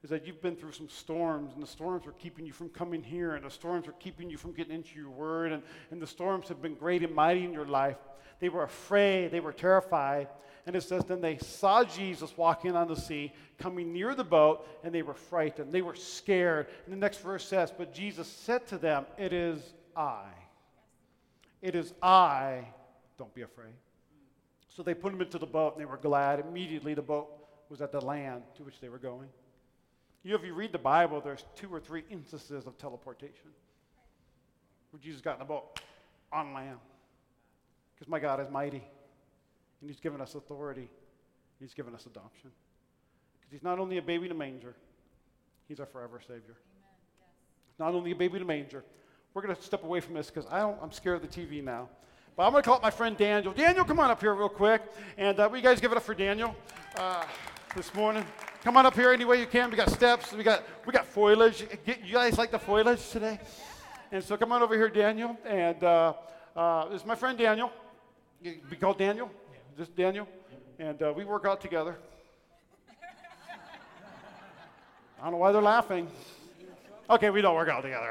is 0.03 0.11
that 0.11 0.27
you've 0.27 0.43
been 0.43 0.55
through 0.55 0.73
some 0.73 0.89
storms, 0.89 1.53
and 1.55 1.63
the 1.63 1.67
storms 1.67 2.05
are 2.05 2.11
keeping 2.11 2.45
you 2.45 2.53
from 2.53 2.69
coming 2.69 3.01
here, 3.01 3.33
and 3.33 3.43
the 3.43 3.49
storms 3.49 3.87
are 3.87 3.93
keeping 3.93 4.29
you 4.29 4.37
from 4.37 4.51
getting 4.51 4.75
into 4.75 4.95
your 4.95 5.09
word, 5.09 5.53
and, 5.53 5.63
and 5.89 5.99
the 5.99 6.05
storms 6.05 6.47
have 6.49 6.61
been 6.61 6.75
great 6.75 7.01
and 7.01 7.15
mighty 7.15 7.45
in 7.45 7.51
your 7.51 7.65
life. 7.65 7.97
They 8.39 8.49
were 8.49 8.63
afraid, 8.63 9.31
they 9.31 9.39
were 9.39 9.53
terrified. 9.53 10.27
And 10.65 10.75
it 10.75 10.83
says, 10.83 11.03
then 11.05 11.21
they 11.21 11.37
saw 11.37 11.83
Jesus 11.83 12.37
walking 12.37 12.75
on 12.75 12.87
the 12.87 12.95
sea, 12.95 13.33
coming 13.57 13.91
near 13.91 14.13
the 14.13 14.23
boat, 14.23 14.67
and 14.83 14.93
they 14.93 15.01
were 15.01 15.13
frightened. 15.13 15.71
They 15.71 15.81
were 15.81 15.95
scared. 15.95 16.67
And 16.85 16.93
the 16.93 16.99
next 16.99 17.21
verse 17.21 17.45
says, 17.45 17.73
But 17.75 17.93
Jesus 17.93 18.27
said 18.27 18.67
to 18.67 18.77
them, 18.77 19.05
It 19.17 19.33
is 19.33 19.73
I. 19.95 20.25
It 21.61 21.75
is 21.75 21.93
I. 22.01 22.67
Don't 23.17 23.33
be 23.33 23.41
afraid. 23.41 23.73
So 24.69 24.83
they 24.83 24.93
put 24.93 25.13
him 25.13 25.21
into 25.21 25.37
the 25.37 25.45
boat, 25.45 25.73
and 25.73 25.81
they 25.81 25.85
were 25.85 25.97
glad. 25.97 26.39
Immediately, 26.39 26.93
the 26.93 27.01
boat 27.01 27.27
was 27.69 27.81
at 27.81 27.91
the 27.91 28.01
land 28.01 28.43
to 28.55 28.63
which 28.63 28.79
they 28.79 28.89
were 28.89 28.99
going. 28.99 29.29
You 30.23 30.31
know, 30.31 30.37
if 30.37 30.45
you 30.45 30.53
read 30.53 30.71
the 30.71 30.77
Bible, 30.77 31.21
there's 31.21 31.45
two 31.55 31.73
or 31.73 31.79
three 31.79 32.03
instances 32.09 32.67
of 32.67 32.77
teleportation 32.77 33.49
where 34.91 34.99
Jesus 35.01 35.21
got 35.21 35.33
in 35.33 35.39
the 35.39 35.45
boat 35.45 35.79
on 36.31 36.53
land. 36.53 36.77
Because 37.95 38.09
my 38.09 38.19
God 38.19 38.39
is 38.39 38.49
mighty, 38.49 38.83
and 39.81 39.89
He's 39.89 39.99
given 39.99 40.21
us 40.21 40.35
authority, 40.35 40.89
He's 41.59 41.73
given 41.73 41.93
us 41.93 42.05
adoption. 42.05 42.51
Because 43.39 43.51
He's 43.51 43.63
not 43.63 43.79
only 43.79 43.97
a 43.97 44.01
baby 44.01 44.25
in 44.25 44.31
a 44.31 44.35
manger, 44.35 44.75
He's 45.67 45.79
our 45.79 45.85
forever 45.85 46.19
Savior. 46.19 46.43
Yes. 46.47 47.79
Not 47.79 47.93
only 47.93 48.11
a 48.11 48.15
baby 48.15 48.37
in 48.37 48.43
a 48.43 48.45
manger. 48.45 48.83
We're 49.33 49.41
going 49.41 49.55
to 49.55 49.61
step 49.61 49.83
away 49.83 50.01
from 50.01 50.15
this 50.15 50.29
because 50.29 50.45
I'm 50.51 50.91
scared 50.91 51.23
of 51.23 51.31
the 51.31 51.41
TV 51.41 51.63
now. 51.63 51.87
But 52.35 52.43
I'm 52.43 52.51
going 52.51 52.63
to 52.63 52.67
call 52.67 52.75
up 52.77 52.81
my 52.81 52.91
friend 52.91 53.15
Daniel. 53.15 53.53
Daniel, 53.53 53.85
come 53.85 53.99
on 53.99 54.11
up 54.11 54.19
here 54.19 54.33
real 54.33 54.49
quick. 54.49 54.81
And 55.17 55.39
uh, 55.39 55.47
will 55.49 55.57
you 55.57 55.63
guys 55.63 55.79
give 55.79 55.91
it 55.91 55.97
up 55.97 56.03
for 56.03 56.13
Daniel 56.13 56.55
uh, 56.97 57.23
this 57.75 57.93
morning? 57.93 58.25
Come 58.63 58.75
on 58.77 58.85
up 58.85 58.93
here 58.93 59.11
any 59.11 59.25
way 59.25 59.39
you 59.39 59.47
can. 59.47 59.71
We 59.71 59.77
got 59.77 59.89
steps. 59.89 60.33
We 60.33 60.43
got 60.43 60.63
we 60.85 60.91
got 60.91 61.05
foliage. 61.05 61.65
You 61.85 62.13
guys 62.13 62.37
like 62.37 62.51
the 62.51 62.59
foliage 62.59 63.09
today? 63.09 63.39
And 64.11 64.23
so 64.23 64.35
come 64.37 64.51
on 64.51 64.61
over 64.61 64.75
here, 64.75 64.89
Daniel. 64.89 65.37
And 65.45 65.83
uh, 65.83 66.13
uh, 66.55 66.89
this 66.89 67.01
is 67.01 67.07
my 67.07 67.15
friend 67.15 67.37
Daniel. 67.37 67.71
You 68.41 68.59
be 68.69 68.75
called 68.75 68.97
Daniel. 68.97 69.31
Just 69.77 69.95
Daniel. 69.95 70.27
And 70.79 71.01
uh, 71.01 71.13
we 71.15 71.23
work 71.23 71.45
out 71.45 71.61
together. 71.61 71.95
I 75.19 75.23
don't 75.23 75.31
know 75.33 75.37
why 75.37 75.51
they're 75.51 75.61
laughing. 75.61 76.07
Okay, 77.09 77.29
we 77.29 77.41
don't 77.41 77.55
work 77.55 77.69
out 77.69 77.81
together. 77.83 78.09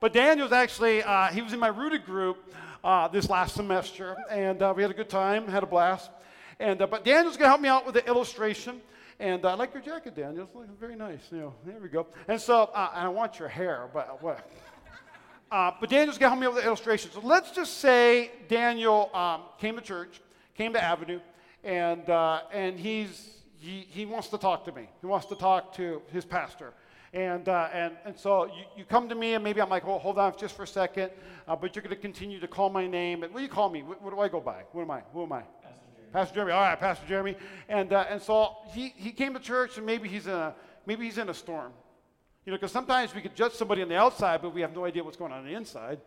But 0.00 0.12
Daniel's 0.12 0.52
actually, 0.52 1.02
uh, 1.02 1.28
he 1.28 1.42
was 1.42 1.52
in 1.52 1.58
my 1.58 1.68
rooted 1.68 2.06
group 2.06 2.54
uh, 2.84 3.08
this 3.08 3.28
last 3.28 3.56
semester, 3.56 4.16
and 4.30 4.62
uh, 4.62 4.72
we 4.74 4.82
had 4.82 4.90
a 4.90 4.94
good 4.94 5.08
time, 5.08 5.48
had 5.48 5.62
a 5.62 5.66
blast. 5.66 6.10
And, 6.60 6.80
uh, 6.80 6.86
but 6.86 7.04
Daniel's 7.04 7.36
going 7.36 7.46
to 7.46 7.48
help 7.48 7.60
me 7.60 7.68
out 7.68 7.84
with 7.84 7.94
the 7.94 8.06
illustration. 8.06 8.80
And 9.18 9.44
uh, 9.44 9.50
I 9.50 9.54
like 9.54 9.74
your 9.74 9.82
jacket, 9.82 10.14
Daniel. 10.14 10.48
It's 10.54 10.80
very 10.80 10.96
nice. 10.96 11.20
You 11.30 11.38
know, 11.38 11.54
there 11.64 11.78
we 11.82 11.88
go. 11.88 12.06
And 12.28 12.40
so, 12.40 12.70
and 12.74 13.06
I 13.06 13.08
want 13.08 13.38
your 13.38 13.48
hair, 13.48 13.88
but 13.92 14.22
what? 14.22 14.48
Uh, 15.50 15.70
but 15.80 15.88
Daniel's 15.88 16.18
going 16.18 16.30
to 16.30 16.36
help 16.36 16.40
me 16.40 16.46
with 16.48 16.56
the 16.56 16.66
illustration. 16.66 17.10
So 17.12 17.20
let's 17.20 17.52
just 17.52 17.78
say 17.78 18.32
Daniel 18.48 19.10
um, 19.14 19.42
came 19.58 19.76
to 19.76 19.82
church, 19.82 20.20
came 20.54 20.72
to 20.72 20.82
Avenue, 20.82 21.20
and, 21.62 22.08
uh, 22.10 22.40
and 22.52 22.78
he's, 22.78 23.30
he, 23.58 23.86
he 23.88 24.06
wants 24.06 24.28
to 24.28 24.38
talk 24.38 24.64
to 24.64 24.72
me. 24.72 24.88
He 25.00 25.06
wants 25.06 25.26
to 25.26 25.36
talk 25.36 25.72
to 25.76 26.02
his 26.12 26.24
pastor. 26.24 26.72
And, 27.12 27.48
uh, 27.48 27.68
and, 27.72 27.94
and 28.04 28.18
so 28.18 28.46
you, 28.46 28.64
you 28.78 28.84
come 28.84 29.08
to 29.08 29.14
me, 29.14 29.34
and 29.34 29.44
maybe 29.44 29.62
I'm 29.62 29.68
like, 29.68 29.86
well, 29.86 30.00
hold 30.00 30.18
on 30.18 30.34
just 30.36 30.56
for 30.56 30.64
a 30.64 30.66
second, 30.66 31.10
uh, 31.46 31.54
but 31.54 31.76
you're 31.76 31.82
going 31.82 31.94
to 31.94 32.00
continue 32.00 32.40
to 32.40 32.48
call 32.48 32.68
my 32.68 32.86
name. 32.88 33.22
And 33.22 33.32
what 33.32 33.38
do 33.38 33.44
you 33.44 33.50
call 33.50 33.70
me? 33.70 33.84
What, 33.84 34.02
what, 34.02 34.12
do 34.12 34.20
I 34.20 34.28
go 34.28 34.40
by? 34.40 34.64
What 34.72 34.82
am 34.82 34.90
I? 34.90 35.02
Who 35.12 35.22
am 35.22 35.32
I? 35.32 35.42
Pastor 36.12 36.34
Jeremy. 36.34 36.52
All 36.52 36.60
right, 36.60 36.78
Pastor 36.78 37.06
Jeremy. 37.06 37.36
And, 37.68 37.92
uh, 37.92 38.06
and 38.08 38.20
so 38.20 38.56
he, 38.72 38.92
he 38.96 39.12
came 39.12 39.32
to 39.34 39.40
church, 39.40 39.76
and 39.76 39.86
maybe 39.86 40.08
he's 40.08 40.26
in 40.26 40.32
a, 40.32 40.54
maybe 40.86 41.04
he's 41.04 41.18
in 41.18 41.28
a 41.28 41.34
storm. 41.34 41.72
You 42.46 42.52
know, 42.52 42.58
because 42.58 42.70
sometimes 42.70 43.12
we 43.12 43.20
could 43.20 43.34
judge 43.34 43.54
somebody 43.54 43.82
on 43.82 43.88
the 43.88 43.96
outside, 43.96 44.40
but 44.40 44.54
we 44.54 44.60
have 44.60 44.72
no 44.72 44.84
idea 44.84 45.02
what's 45.02 45.16
going 45.16 45.32
on, 45.32 45.40
on 45.40 45.44
the 45.46 45.54
inside. 45.54 45.98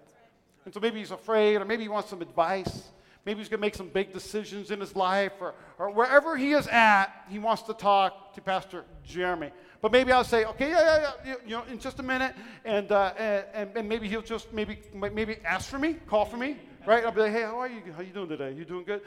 And 0.64 0.74
so 0.74 0.80
maybe 0.80 1.00
he's 1.00 1.12
afraid, 1.12 1.58
or 1.58 1.66
maybe 1.66 1.84
he 1.84 1.90
wants 1.90 2.10
some 2.10 2.22
advice. 2.22 2.88
Maybe 3.26 3.40
he's 3.40 3.50
going 3.50 3.60
to 3.60 3.62
make 3.62 3.76
some 3.76 3.90
big 3.90 4.14
decisions 4.14 4.72
in 4.72 4.80
his 4.80 4.96
life, 4.96 5.34
or, 5.42 5.54
or 5.78 5.92
wherever 5.92 6.38
he 6.38 6.54
is 6.54 6.66
at, 6.68 7.08
he 7.28 7.40
wants 7.40 7.64
to 7.64 7.74
talk 7.74 8.34
to 8.36 8.42
Pastor 8.42 8.86
Jeremy. 9.04 9.52
But 9.82 9.92
maybe 9.92 10.14
I'll 10.14 10.24
say, 10.24 10.46
okay, 10.46 10.70
yeah, 10.70 11.02
yeah, 11.02 11.12
yeah, 11.26 11.36
you 11.46 11.56
know, 11.58 11.64
in 11.70 11.78
just 11.78 12.00
a 12.00 12.04
minute, 12.04 12.34
and, 12.64 12.90
uh, 12.90 13.14
and, 13.18 13.72
and 13.76 13.90
maybe 13.90 14.08
he'll 14.08 14.22
just 14.22 14.54
maybe, 14.54 14.80
maybe 14.94 15.40
ask 15.44 15.70
for 15.70 15.78
me, 15.78 15.96
call 16.08 16.24
for 16.24 16.38
me, 16.38 16.56
right? 16.86 17.04
I'll 17.06 17.12
be 17.12 17.22
like, 17.22 17.32
hey, 17.32 17.42
how 17.42 17.60
are 17.60 17.68
you? 17.68 17.82
How 17.96 18.02
you 18.02 18.14
doing 18.14 18.30
today? 18.30 18.54
You 18.54 18.66
doing 18.66 18.84
good? 18.84 19.02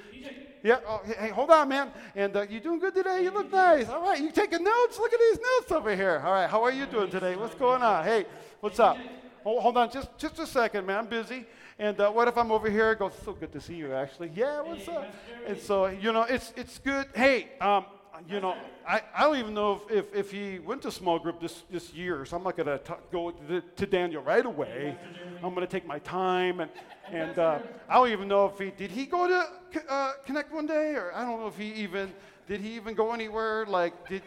Yeah. 0.62 0.78
Oh, 0.86 1.00
hey, 1.04 1.28
hold 1.28 1.50
on, 1.50 1.68
man. 1.68 1.90
And 2.14 2.36
uh, 2.36 2.46
you 2.48 2.60
doing 2.60 2.78
good 2.78 2.94
today? 2.94 3.22
You 3.22 3.30
look 3.30 3.50
nice. 3.50 3.88
All 3.88 4.02
right. 4.02 4.20
You 4.20 4.30
taking 4.30 4.62
notes? 4.62 4.98
Look 4.98 5.12
at 5.12 5.18
these 5.18 5.38
notes 5.38 5.72
over 5.72 5.94
here. 5.94 6.22
All 6.24 6.32
right. 6.32 6.48
How 6.48 6.62
are 6.62 6.72
you 6.72 6.86
doing 6.86 7.10
today? 7.10 7.36
What's 7.36 7.54
going 7.54 7.82
on? 7.82 8.04
Hey, 8.04 8.26
what's 8.60 8.78
up? 8.78 8.96
Hold, 9.44 9.62
hold 9.62 9.76
on, 9.76 9.90
just 9.90 10.16
just 10.18 10.38
a 10.38 10.46
second, 10.46 10.86
man. 10.86 10.98
I'm 10.98 11.06
busy. 11.06 11.44
And 11.78 11.98
uh, 12.00 12.10
what 12.10 12.28
if 12.28 12.38
I'm 12.38 12.52
over 12.52 12.70
here? 12.70 12.94
Go, 12.94 13.10
so 13.24 13.32
good 13.32 13.52
to 13.52 13.60
see 13.60 13.74
you, 13.74 13.92
actually. 13.92 14.30
Yeah, 14.36 14.62
what's 14.62 14.86
up? 14.86 15.12
And 15.46 15.58
so, 15.58 15.86
you 15.86 16.12
know, 16.12 16.22
it's 16.22 16.52
it's 16.56 16.78
good. 16.78 17.06
Hey, 17.14 17.48
um, 17.60 17.86
you 18.28 18.40
know, 18.40 18.56
I, 18.86 19.02
I 19.14 19.22
don't 19.22 19.36
even 19.36 19.54
know 19.54 19.82
if, 19.88 19.90
if, 19.90 20.14
if, 20.14 20.30
he 20.30 20.58
went 20.58 20.82
to 20.82 20.90
small 20.90 21.18
group 21.18 21.40
this, 21.40 21.62
this 21.70 21.92
year, 21.92 22.24
so 22.24 22.36
I'm 22.36 22.42
not 22.42 22.56
going 22.56 22.66
to 22.66 22.80
go 23.10 23.30
to, 23.30 23.60
to, 23.60 23.86
Daniel 23.86 24.22
right 24.22 24.44
away. 24.44 24.96
I'm 25.42 25.54
going 25.54 25.66
to 25.66 25.70
take 25.70 25.86
my 25.86 25.98
time, 26.00 26.60
and, 26.60 26.70
and 27.10 27.38
uh, 27.38 27.58
I 27.88 27.94
don't 27.94 28.10
even 28.10 28.28
know 28.28 28.46
if 28.46 28.58
he, 28.58 28.70
did 28.70 28.90
he 28.90 29.06
go 29.06 29.28
to 29.28 29.82
uh, 29.88 30.12
Connect 30.24 30.52
one 30.52 30.66
day, 30.66 30.94
or 30.94 31.12
I 31.14 31.24
don't 31.24 31.40
know 31.40 31.46
if 31.46 31.56
he 31.56 31.72
even, 31.74 32.12
did 32.46 32.60
he 32.60 32.74
even 32.74 32.94
go 32.94 33.12
anywhere? 33.12 33.66
Like, 33.66 34.08
did, 34.08 34.22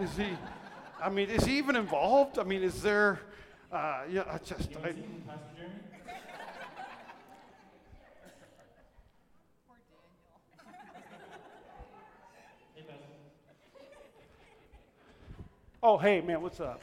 is 0.00 0.16
he, 0.16 0.28
I 1.02 1.08
mean, 1.08 1.30
is 1.30 1.44
he 1.44 1.58
even 1.58 1.76
involved? 1.76 2.38
I 2.38 2.44
mean, 2.44 2.62
is 2.62 2.82
there, 2.82 3.20
uh, 3.72 4.02
yeah, 4.10 4.24
I 4.30 4.38
just, 4.38 4.70
I, 4.82 4.94
Oh, 15.86 15.98
hey, 15.98 16.22
man, 16.22 16.40
what's 16.40 16.60
up? 16.60 16.80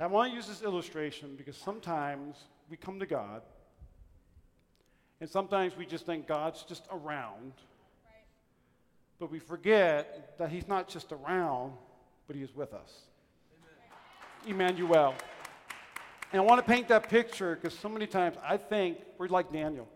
I 0.00 0.06
want 0.06 0.30
to 0.30 0.34
use 0.34 0.46
this 0.46 0.62
illustration 0.62 1.34
because 1.36 1.54
sometimes 1.54 2.36
we 2.70 2.78
come 2.78 2.98
to 2.98 3.04
God, 3.04 3.42
and 5.20 5.28
sometimes 5.28 5.76
we 5.76 5.84
just 5.84 6.06
think 6.06 6.26
God's 6.26 6.62
just 6.62 6.84
around, 6.90 7.52
but 9.18 9.30
we 9.30 9.38
forget 9.38 10.38
that 10.38 10.48
He's 10.48 10.66
not 10.66 10.88
just 10.88 11.12
around, 11.12 11.74
but 12.26 12.36
He 12.36 12.40
is 12.40 12.56
with 12.56 12.72
us. 12.72 13.02
Amen. 14.46 14.54
Emmanuel. 14.54 15.14
And 16.32 16.40
I 16.40 16.44
want 16.46 16.66
to 16.66 16.72
paint 16.72 16.88
that 16.88 17.10
picture 17.10 17.54
because 17.54 17.78
so 17.78 17.90
many 17.90 18.06
times 18.06 18.38
I 18.42 18.56
think 18.56 18.96
we're 19.18 19.28
like 19.28 19.52
Daniel. 19.52 19.90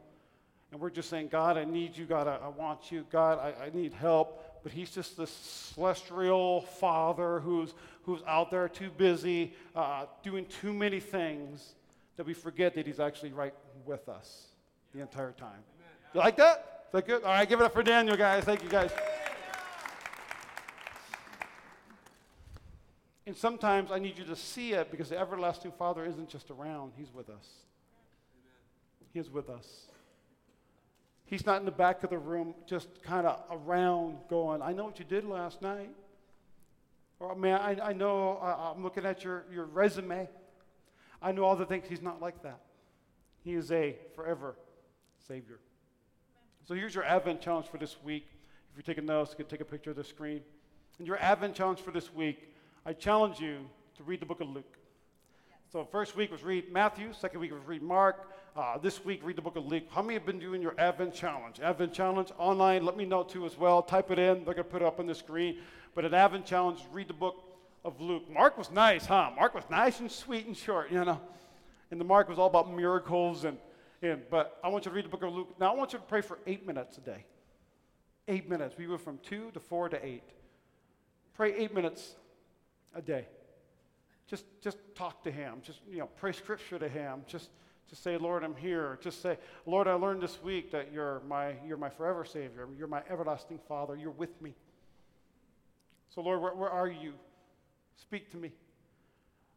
And 0.71 0.79
we're 0.79 0.91
just 0.91 1.09
saying, 1.09 1.29
God, 1.29 1.57
I 1.57 1.65
need 1.65 1.97
you. 1.97 2.05
God, 2.05 2.29
I, 2.29 2.37
I 2.37 2.49
want 2.49 2.93
you. 2.93 3.07
God, 3.11 3.39
I, 3.39 3.65
I 3.65 3.71
need 3.71 3.95
help 3.95 4.52
but 4.63 4.73
he's 4.73 4.91
just 4.91 5.17
this 5.17 5.31
celestial 5.31 6.63
father 6.63 7.41
who's, 7.41 7.75
who's 8.05 8.21
out 8.27 8.51
there 8.51 8.69
too 8.69 8.91
busy 8.91 9.55
uh, 9.75 10.07
doing 10.23 10.47
too 10.47 10.73
many 10.73 11.01
things 11.01 11.75
that 12.17 12.27
we 12.27 12.35
forget 12.35 12.75
that 12.75 12.87
he's 12.87 13.01
actually 13.01 13.33
right 13.33 13.55
with 13.85 14.09
us 14.09 14.47
the 14.95 15.01
entire 15.01 15.33
time. 15.33 15.61
You 16.15 16.21
like 16.21 16.37
that? 16.37 16.85
Is 16.87 16.93
that 16.93 17.07
good? 17.07 17.23
All 17.23 17.31
right, 17.31 17.49
give 17.49 17.61
it 17.61 17.65
up 17.65 17.73
for 17.73 17.83
Daniel, 17.83 18.17
guys. 18.17 18.45
Thank 18.45 18.63
you, 18.63 18.69
guys. 18.69 18.91
And 23.27 23.37
sometimes 23.37 23.91
I 23.91 23.99
need 23.99 24.19
you 24.19 24.25
to 24.25 24.37
see 24.37 24.73
it 24.73 24.91
because 24.91 25.09
the 25.09 25.19
everlasting 25.19 25.73
Father 25.73 26.05
isn't 26.05 26.29
just 26.29 26.51
around, 26.51 26.93
He's 26.97 27.13
with 27.15 27.31
us. 27.31 27.47
He 29.13 29.19
is 29.19 29.31
with 29.31 29.49
us. 29.49 29.87
He's 31.25 31.47
not 31.47 31.61
in 31.61 31.65
the 31.65 31.71
back 31.71 32.03
of 32.05 32.11
the 32.11 32.19
room, 32.19 32.55
just 32.67 33.03
kind 33.03 33.27
of 33.27 33.41
around 33.51 34.19
going, 34.29 34.61
I 34.61 34.73
know 34.73 34.85
what 34.85 34.99
you 34.99 35.05
did 35.05 35.25
last 35.25 35.63
night. 35.63 35.91
Or, 37.19 37.35
man, 37.35 37.61
I, 37.61 37.91
I 37.91 37.93
know, 37.93 38.39
uh, 38.43 38.73
I'm 38.75 38.83
looking 38.83 39.07
at 39.07 39.25
your, 39.25 39.45
your 39.53 39.65
resume. 39.67 40.29
I 41.23 41.33
know 41.33 41.45
all 41.45 41.57
the 41.57 41.65
things. 41.65 41.87
He's 41.89 42.03
not 42.03 42.21
like 42.21 42.43
that. 42.43 42.61
He 43.45 43.55
is 43.55 43.71
a 43.73 43.97
forever 44.15 44.57
Savior. 45.27 45.61
So 46.67 46.75
here's 46.75 46.95
your 46.95 47.05
Advent 47.05 47.41
challenge 47.41 47.67
for 47.67 47.79
this 47.79 47.97
week. 48.03 48.27
If 48.71 48.77
you're 48.77 48.83
taking 48.83 49.07
notes, 49.07 49.31
you 49.31 49.37
can 49.37 49.47
take 49.47 49.61
a 49.61 49.65
picture 49.65 49.91
of 49.91 49.97
the 49.97 50.05
screen. 50.05 50.41
And 50.99 51.07
your 51.07 51.19
Advent 51.19 51.55
challenge 51.55 51.81
for 51.81 51.91
this 51.91 52.13
week, 52.13 52.55
I 52.85 52.93
challenge 52.93 53.41
you 53.41 53.69
to 53.97 54.03
read 54.03 54.21
the 54.21 54.27
book 54.27 54.41
of 54.41 54.49
Luke. 54.49 54.79
So 55.73 55.85
first 55.85 56.17
week 56.17 56.31
was 56.31 56.43
read 56.43 56.73
Matthew, 56.73 57.13
second 57.13 57.41
week 57.41 57.53
was 57.53 57.65
read 57.65 57.83
Mark. 57.83 58.32
Uh, 58.55 58.77
this 58.77 59.03
week, 59.03 59.21
read 59.25 59.35
the 59.35 59.41
book 59.41 59.57
of 59.57 59.65
Luke. 59.65 59.85
How 59.89 60.03
many 60.03 60.13
have 60.13 60.27
been 60.27 60.39
doing 60.39 60.61
your 60.61 60.75
Advent 60.77 61.15
challenge? 61.15 61.59
Advent 61.61 61.95
challenge 61.95 62.33
online, 62.37 62.85
let 62.85 62.99
me 62.99 63.07
know 63.07 63.23
too 63.23 63.47
as 63.47 63.57
well. 63.57 63.83
Type 63.83 64.11
it 64.11 64.19
in, 64.19 64.45
they're 64.45 64.53
going 64.53 64.57
to 64.57 64.65
put 64.65 64.83
it 64.83 64.85
up 64.85 65.01
on 65.01 65.07
the 65.07 65.15
screen. 65.15 65.57
But 65.95 66.05
an 66.05 66.13
Advent 66.13 66.45
challenge, 66.45 66.81
read 66.93 67.09
the 67.09 67.15
book 67.15 67.43
of 67.83 67.99
Luke. 67.99 68.29
Mark 68.31 68.59
was 68.59 68.71
nice, 68.71 69.07
huh? 69.07 69.31
Mark 69.35 69.55
was 69.55 69.65
nice 69.71 70.01
and 70.01 70.13
sweet 70.13 70.45
and 70.45 70.55
short, 70.55 70.93
you 70.93 71.03
know. 71.03 71.19
And 71.91 71.99
the 71.99 72.05
Mark 72.05 72.29
was 72.29 72.39
all 72.39 72.47
about 72.47 72.71
miracles 72.71 73.45
and, 73.45 73.57
and 74.03 74.21
but 74.31 74.59
I 74.63 74.69
want 74.69 74.85
you 74.85 74.91
to 74.91 74.95
read 74.95 75.07
the 75.07 75.11
book 75.11 75.23
of 75.23 75.33
Luke. 75.33 75.55
Now 75.59 75.73
I 75.73 75.75
want 75.75 75.95
you 75.95 75.99
to 75.99 76.05
pray 76.05 76.21
for 76.21 76.39
eight 76.47 76.67
minutes 76.67 76.99
a 76.99 77.01
day. 77.01 77.25
Eight 78.29 78.51
minutes. 78.51 78.75
We 78.77 78.87
went 78.87 79.01
from 79.01 79.19
two 79.23 79.51
to 79.53 79.61
four 79.61 79.89
to 79.89 80.07
eight. 80.07 80.29
Pray 81.33 81.55
eight 81.55 81.75
minutes 81.75 82.17
a 82.95 83.01
day. 83.01 83.29
Just, 84.27 84.45
just 84.61 84.77
talk 84.95 85.25
to 85.25 85.31
him. 85.31 85.63
Just, 85.63 85.81
you 85.91 86.01
know, 86.01 86.09
pray 86.21 86.33
scripture 86.33 86.79
to 86.79 86.89
him. 86.89 87.23
Just, 87.27 87.49
just 87.93 88.05
say, 88.05 88.17
Lord, 88.17 88.43
I'm 88.43 88.57
here. 88.57 88.99
Just 89.03 89.21
say, 89.21 89.37
Lord, 89.67 89.87
I 89.87 89.93
learned 89.93 90.23
this 90.23 90.43
week 90.43 90.73
that 90.73 90.95
you're 90.95 91.21
my, 91.29 91.57
you're 91.69 91.77
my 91.77 91.91
forever 91.91 92.25
Savior. 92.25 92.67
You're 92.79 92.89
my 92.89 93.03
everlasting 93.11 93.61
Father. 93.69 93.95
You're 93.97 94.13
with 94.13 94.41
me. 94.41 94.55
So, 96.09 96.23
Lord, 96.23 96.41
where, 96.41 96.55
where 96.55 96.71
are 96.71 96.89
you? 96.89 97.13
Speak 98.01 98.31
to 98.31 98.39
me. 98.39 98.53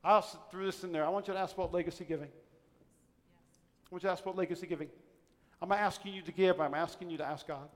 I 0.04 0.16
also 0.16 0.38
threw 0.52 0.66
this 0.66 0.84
in 0.84 0.92
there. 0.92 1.06
I 1.06 1.08
want 1.08 1.30
you 1.30 1.34
to 1.34 1.40
ask 1.40 1.56
about 1.56 1.74
legacy 1.74 2.04
giving. 2.04 2.28
I 2.28 3.88
want 3.90 4.04
you 4.04 4.10
to 4.10 4.12
ask 4.12 4.22
about 4.22 4.36
legacy 4.36 4.68
giving. 4.68 4.90
I'm 5.62 5.70
not 5.70 5.80
asking 5.80 6.14
you 6.14 6.22
to 6.24 6.32
give, 6.34 6.60
I'm 6.60 6.74
asking 6.74 7.12
you 7.12 7.18
to 7.20 7.26
ask 7.26 7.48
God. 7.48 7.70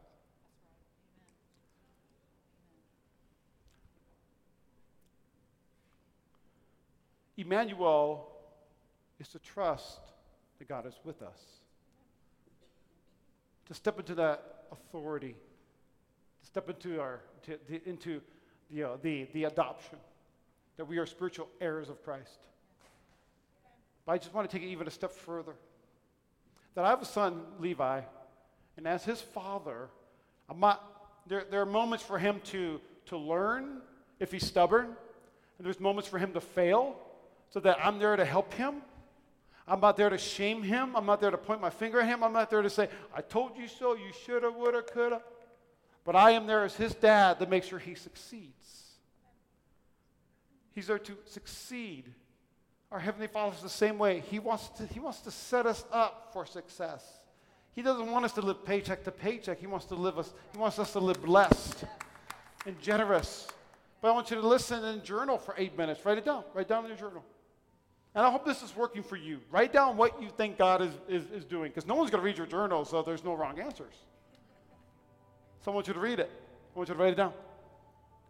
Emmanuel 7.38 8.30
is 9.22 9.30
to 9.30 9.40
trust 9.40 10.09
that 10.60 10.68
God 10.68 10.86
is 10.86 10.94
with 11.04 11.22
us, 11.22 11.40
to 13.68 13.74
step 13.74 14.00
into 14.00 14.16
that 14.16 14.66
authority, 14.72 15.36
to 16.42 16.46
step 16.46 16.70
into 16.70 17.00
our 17.00 17.22
to, 17.44 17.58
to, 17.58 17.90
into 17.90 18.22
the, 18.72 18.84
uh, 18.84 18.98
the, 19.02 19.28
the 19.34 19.46
adoption, 19.46 19.98
that 20.78 20.86
we 20.86 20.98
are 20.98 21.06
spiritual 21.06 21.48
heirs 21.60 21.90
of 21.90 22.04
Christ. 22.04 22.40
But 24.06 24.14
I 24.14 24.18
just 24.18 24.34
want 24.34 24.50
to 24.50 24.58
take 24.58 24.66
it 24.66 24.72
even 24.72 24.88
a 24.88 24.92
step 24.92 25.12
further. 25.12 25.56
That 26.76 26.86
I 26.86 26.90
have 26.90 27.02
a 27.02 27.06
son, 27.06 27.42
Levi, 27.60 28.02
and 28.78 28.88
as 28.88 29.04
his 29.04 29.22
father, 29.22 29.90
not, 30.56 31.22
there, 31.28 31.46
there 31.50 31.62
are 31.62 31.66
moments 31.66 32.04
for 32.04 32.18
him 32.18 32.42
to, 32.46 32.80
to 33.08 33.18
learn 33.18 33.82
if 34.20 34.32
he's 34.32 34.46
stubborn, 34.46 34.86
and 34.86 35.66
there's 35.66 35.80
moments 35.80 36.08
for 36.08 36.18
him 36.18 36.34
to 36.34 36.42
fail 36.42 36.96
so 37.50 37.60
that 37.60 37.78
I'm 37.84 38.00
there 38.00 38.16
to 38.16 38.26
help 38.26 38.54
him. 38.54 38.76
I'm 39.70 39.80
not 39.80 39.98
there 39.98 40.10
to 40.10 40.18
shame 40.18 40.64
him. 40.64 40.96
I'm 40.96 41.06
not 41.06 41.22
there 41.22 41.32
to 41.32 41.38
point 41.38 41.62
my 41.62 41.70
finger 41.70 42.02
at 42.02 42.08
him. 42.08 42.24
I'm 42.24 42.34
not 42.34 42.50
there 42.50 42.62
to 42.62 42.70
say, 42.70 42.90
I 43.16 43.22
told 43.22 43.56
you 43.56 43.68
so, 43.68 43.96
you 43.96 44.12
shoulda, 44.26 44.50
woulda, 44.52 44.82
coulda. 44.82 45.22
But 46.04 46.16
I 46.16 46.32
am 46.32 46.48
there 46.48 46.64
as 46.64 46.76
his 46.76 46.96
dad 46.96 47.40
to 47.40 47.46
make 47.46 47.64
sure 47.64 47.78
he 47.78 47.94
succeeds. 47.94 48.96
He's 50.74 50.88
there 50.88 50.98
to 51.00 51.18
succeed. 51.26 52.06
Our 52.92 53.00
Heavenly 53.00 53.28
Father 53.28 53.56
is 53.56 53.62
the 53.62 53.70
same 53.70 54.00
way. 54.00 54.24
He 54.32 54.40
wants, 54.40 54.70
to, 54.70 54.88
he 54.88 55.00
wants 55.00 55.20
to 55.22 55.32
set 55.32 55.68
us 55.68 55.86
up 55.92 56.32
for 56.34 56.46
success. 56.46 57.06
He 57.76 57.84
doesn't 57.84 58.10
want 58.10 58.26
us 58.26 58.34
to 58.34 58.42
live 58.42 58.66
paycheck 58.66 59.04
to 59.04 59.12
paycheck. 59.12 59.60
He 59.60 59.68
wants 59.68 59.86
to 59.88 59.96
live 59.96 60.18
us, 60.18 60.34
he 60.52 60.58
wants 60.58 60.80
us 60.80 60.94
to 60.94 61.00
live 61.00 61.22
blessed 61.22 61.84
and 62.66 62.80
generous. 62.82 63.48
But 64.02 64.10
I 64.10 64.12
want 64.14 64.32
you 64.32 64.38
to 64.42 64.48
listen 64.48 64.84
and 64.84 65.04
journal 65.04 65.38
for 65.38 65.54
eight 65.58 65.78
minutes. 65.78 66.04
Write 66.06 66.18
it 66.18 66.26
down. 66.26 66.44
Write 66.56 66.68
down 66.68 66.86
in 66.86 66.90
your 66.90 66.98
journal. 66.98 67.24
And 68.16 68.26
I 68.26 68.32
hope 68.32 68.46
this 68.46 68.64
is 68.64 68.76
working 68.76 69.04
for 69.04 69.16
you. 69.16 69.40
Write 69.52 69.72
down 69.72 69.96
what 69.96 70.22
you 70.22 70.30
think 70.30 70.58
God 70.58 70.82
is, 70.82 70.94
is, 71.08 71.24
is 71.32 71.46
doing, 71.46 71.70
because 71.70 71.86
no 71.86 71.96
one's 71.96 72.10
going 72.10 72.22
to 72.22 72.26
read 72.26 72.38
your 72.38 72.48
journal, 72.48 72.84
so 72.86 73.02
there's 73.02 73.24
no 73.24 73.34
wrong 73.36 73.60
answers. 73.60 73.94
So 75.64 75.72
I 75.72 75.76
want 75.76 75.88
you 75.88 75.94
to 75.94 76.00
read 76.00 76.20
it. 76.20 76.32
I 76.76 76.78
want 76.78 76.90
you 76.90 76.96
to 76.96 77.02
write 77.02 77.14
it 77.14 77.18
down. 77.18 77.34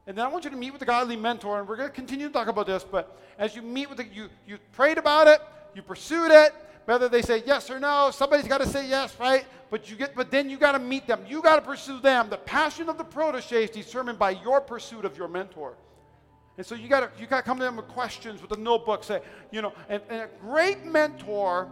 And 0.06 0.18
then 0.18 0.26
I 0.26 0.28
want 0.28 0.44
you 0.44 0.50
to 0.50 0.58
meet 0.58 0.74
with 0.74 0.82
a 0.82 0.86
godly 0.86 1.16
mentor, 1.16 1.60
and 1.60 1.68
we're 1.68 1.78
going 1.78 1.90
to 1.90 1.96
continue 1.96 2.28
to 2.28 2.34
talk 2.34 2.48
about 2.48 2.66
this, 2.66 2.84
but 2.84 3.18
as 3.38 3.56
you 3.56 3.62
meet 3.62 3.90
with 3.90 4.00
it, 4.00 4.08
you, 4.12 4.28
you 4.48 4.58
prayed 4.74 4.98
about 4.98 5.28
it, 5.28 5.40
you 5.76 5.82
pursued 5.82 6.32
it, 6.32 6.54
whether 6.86 7.08
they 7.08 7.22
say 7.22 7.44
yes 7.46 7.70
or 7.70 7.80
no, 7.80 8.10
somebody's 8.12 8.48
got 8.48 8.60
to 8.62 8.68
say 8.68 8.90
yes, 8.90 9.16
right? 9.20 9.46
But 9.70 9.90
you 9.90 9.96
get, 9.96 10.16
but 10.16 10.32
then 10.32 10.50
you 10.50 10.58
got 10.58 10.72
to 10.72 10.80
meet 10.80 11.06
them. 11.06 11.24
You 11.28 11.42
got 11.42 11.58
to 11.58 11.62
pursue 11.62 12.00
them. 12.00 12.30
The 12.30 12.38
passion 12.38 12.90
of 12.90 12.98
the 12.98 13.04
protege 13.04 13.66
is 13.66 13.70
determined 13.70 14.18
by 14.18 14.32
your 14.32 14.60
pursuit 14.60 15.06
of 15.06 15.16
your 15.16 15.28
mentor. 15.28 15.76
And 16.60 16.66
so 16.66 16.76
you 16.76 16.90
got 16.90 17.18
you 17.18 17.26
got 17.26 17.38
to 17.38 17.44
come 17.44 17.58
to 17.60 17.64
them 17.64 17.78
with 17.78 17.88
questions 17.88 18.42
with 18.42 18.52
a 18.52 18.60
notebook. 18.60 19.06
Say, 19.06 19.22
you 19.50 19.62
know, 19.62 19.72
and, 19.88 20.02
and 20.10 20.24
a 20.24 20.30
great 20.42 20.84
mentor 20.84 21.70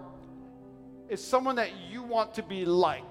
is 1.10 1.22
someone 1.22 1.58
that 1.58 1.72
you 1.92 2.02
want 2.02 2.34
to 2.36 2.42
be 2.42 2.64
like. 2.64 3.04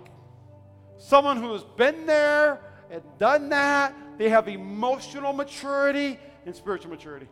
Someone 0.96 1.36
who 1.36 1.52
has 1.52 1.64
been 1.76 2.06
there 2.06 2.62
and 2.90 3.02
done 3.18 3.50
that. 3.50 3.94
They 4.16 4.30
have 4.30 4.48
emotional 4.48 5.34
maturity 5.34 6.18
and 6.46 6.56
spiritual 6.56 6.92
maturity. 6.92 7.28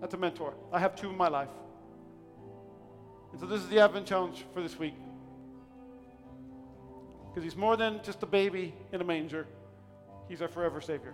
That's 0.00 0.14
a 0.14 0.16
mentor. 0.16 0.54
I 0.72 0.78
have 0.78 0.96
two 0.96 1.10
in 1.10 1.16
my 1.18 1.28
life. 1.28 1.50
And 3.32 3.40
so 3.40 3.44
this 3.44 3.60
is 3.60 3.68
the 3.68 3.80
Advent 3.80 4.06
challenge 4.06 4.46
for 4.54 4.62
this 4.62 4.78
week. 4.78 4.94
Because 7.28 7.44
he's 7.44 7.54
more 7.54 7.76
than 7.76 8.00
just 8.02 8.22
a 8.22 8.26
baby 8.26 8.72
in 8.92 9.02
a 9.02 9.04
manger, 9.04 9.46
he's 10.26 10.40
our 10.40 10.48
forever 10.48 10.80
Savior. 10.80 11.12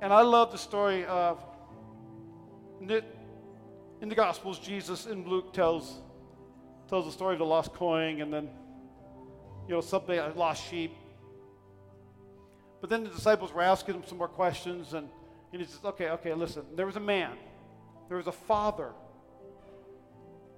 And 0.00 0.12
I 0.12 0.22
love 0.22 0.50
the 0.52 0.58
story 0.58 1.04
of 1.04 1.42
in 2.80 4.08
the 4.08 4.14
Gospels, 4.14 4.58
Jesus 4.58 5.06
in 5.06 5.28
Luke 5.28 5.52
tells 5.52 6.00
tells 6.88 7.04
the 7.04 7.12
story 7.12 7.34
of 7.34 7.38
the 7.38 7.44
lost 7.44 7.72
coin 7.72 8.20
and 8.20 8.32
then 8.32 8.48
you 9.68 9.74
know 9.74 9.80
something 9.80 10.18
a 10.18 10.32
lost 10.34 10.68
sheep. 10.68 10.92
But 12.80 12.88
then 12.90 13.04
the 13.04 13.10
disciples 13.10 13.52
were 13.52 13.62
asking 13.62 13.94
him 13.94 14.02
some 14.06 14.18
more 14.18 14.28
questions, 14.28 14.94
and, 14.94 15.08
and 15.52 15.60
he 15.60 15.66
says, 15.66 15.84
Okay, 15.84 16.08
okay, 16.10 16.34
listen. 16.34 16.64
There 16.74 16.86
was 16.86 16.96
a 16.96 17.00
man, 17.00 17.36
there 18.08 18.16
was 18.16 18.26
a 18.26 18.32
father. 18.32 18.92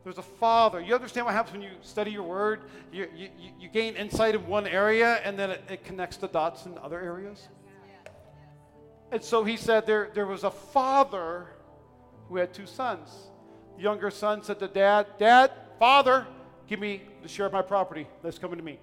There's 0.04 0.18
a 0.18 0.22
father. 0.22 0.80
You 0.80 0.94
understand 0.96 1.26
what 1.26 1.34
happens 1.34 1.52
when 1.52 1.62
you 1.62 1.70
study 1.80 2.10
your 2.10 2.24
word? 2.24 2.62
You, 2.92 3.08
you, 3.14 3.28
you 3.60 3.68
gain 3.68 3.94
insight 3.94 4.34
in 4.34 4.44
one 4.48 4.66
area, 4.66 5.20
and 5.24 5.38
then 5.38 5.50
it, 5.50 5.62
it 5.68 5.84
connects 5.84 6.16
the 6.16 6.26
dots 6.26 6.66
in 6.66 6.76
other 6.78 7.00
areas. 7.00 7.48
And 9.12 9.22
so 9.22 9.44
he 9.44 9.58
said 9.58 9.86
there, 9.86 10.10
there 10.14 10.26
was 10.26 10.42
a 10.42 10.50
father 10.50 11.46
who 12.28 12.36
had 12.36 12.54
two 12.54 12.64
sons. 12.66 13.28
The 13.76 13.82
younger 13.82 14.10
son 14.10 14.42
said 14.42 14.58
to 14.60 14.68
dad, 14.68 15.06
Dad, 15.18 15.52
father, 15.78 16.26
give 16.66 16.80
me 16.80 17.02
the 17.22 17.28
share 17.28 17.44
of 17.44 17.52
my 17.52 17.60
property 17.60 18.08
that's 18.22 18.38
coming 18.38 18.56
to 18.56 18.64
me. 18.64 18.78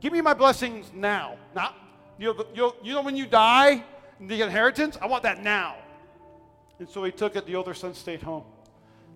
Give 0.00 0.12
me 0.12 0.20
my 0.20 0.34
blessings 0.34 0.92
now. 0.94 1.38
Not, 1.54 1.74
you 2.18 2.34
know, 2.34 2.44
you 2.54 2.72
you 2.82 2.92
know 2.94 3.00
when 3.00 3.16
you 3.16 3.26
die, 3.26 3.82
the 4.20 4.42
inheritance? 4.42 4.98
I 5.00 5.06
want 5.06 5.22
that 5.22 5.42
now. 5.42 5.76
And 6.78 6.88
so 6.88 7.02
he 7.04 7.10
took 7.10 7.34
it. 7.36 7.46
The 7.46 7.56
older 7.56 7.74
son 7.74 7.94
stayed 7.94 8.22
home. 8.22 8.44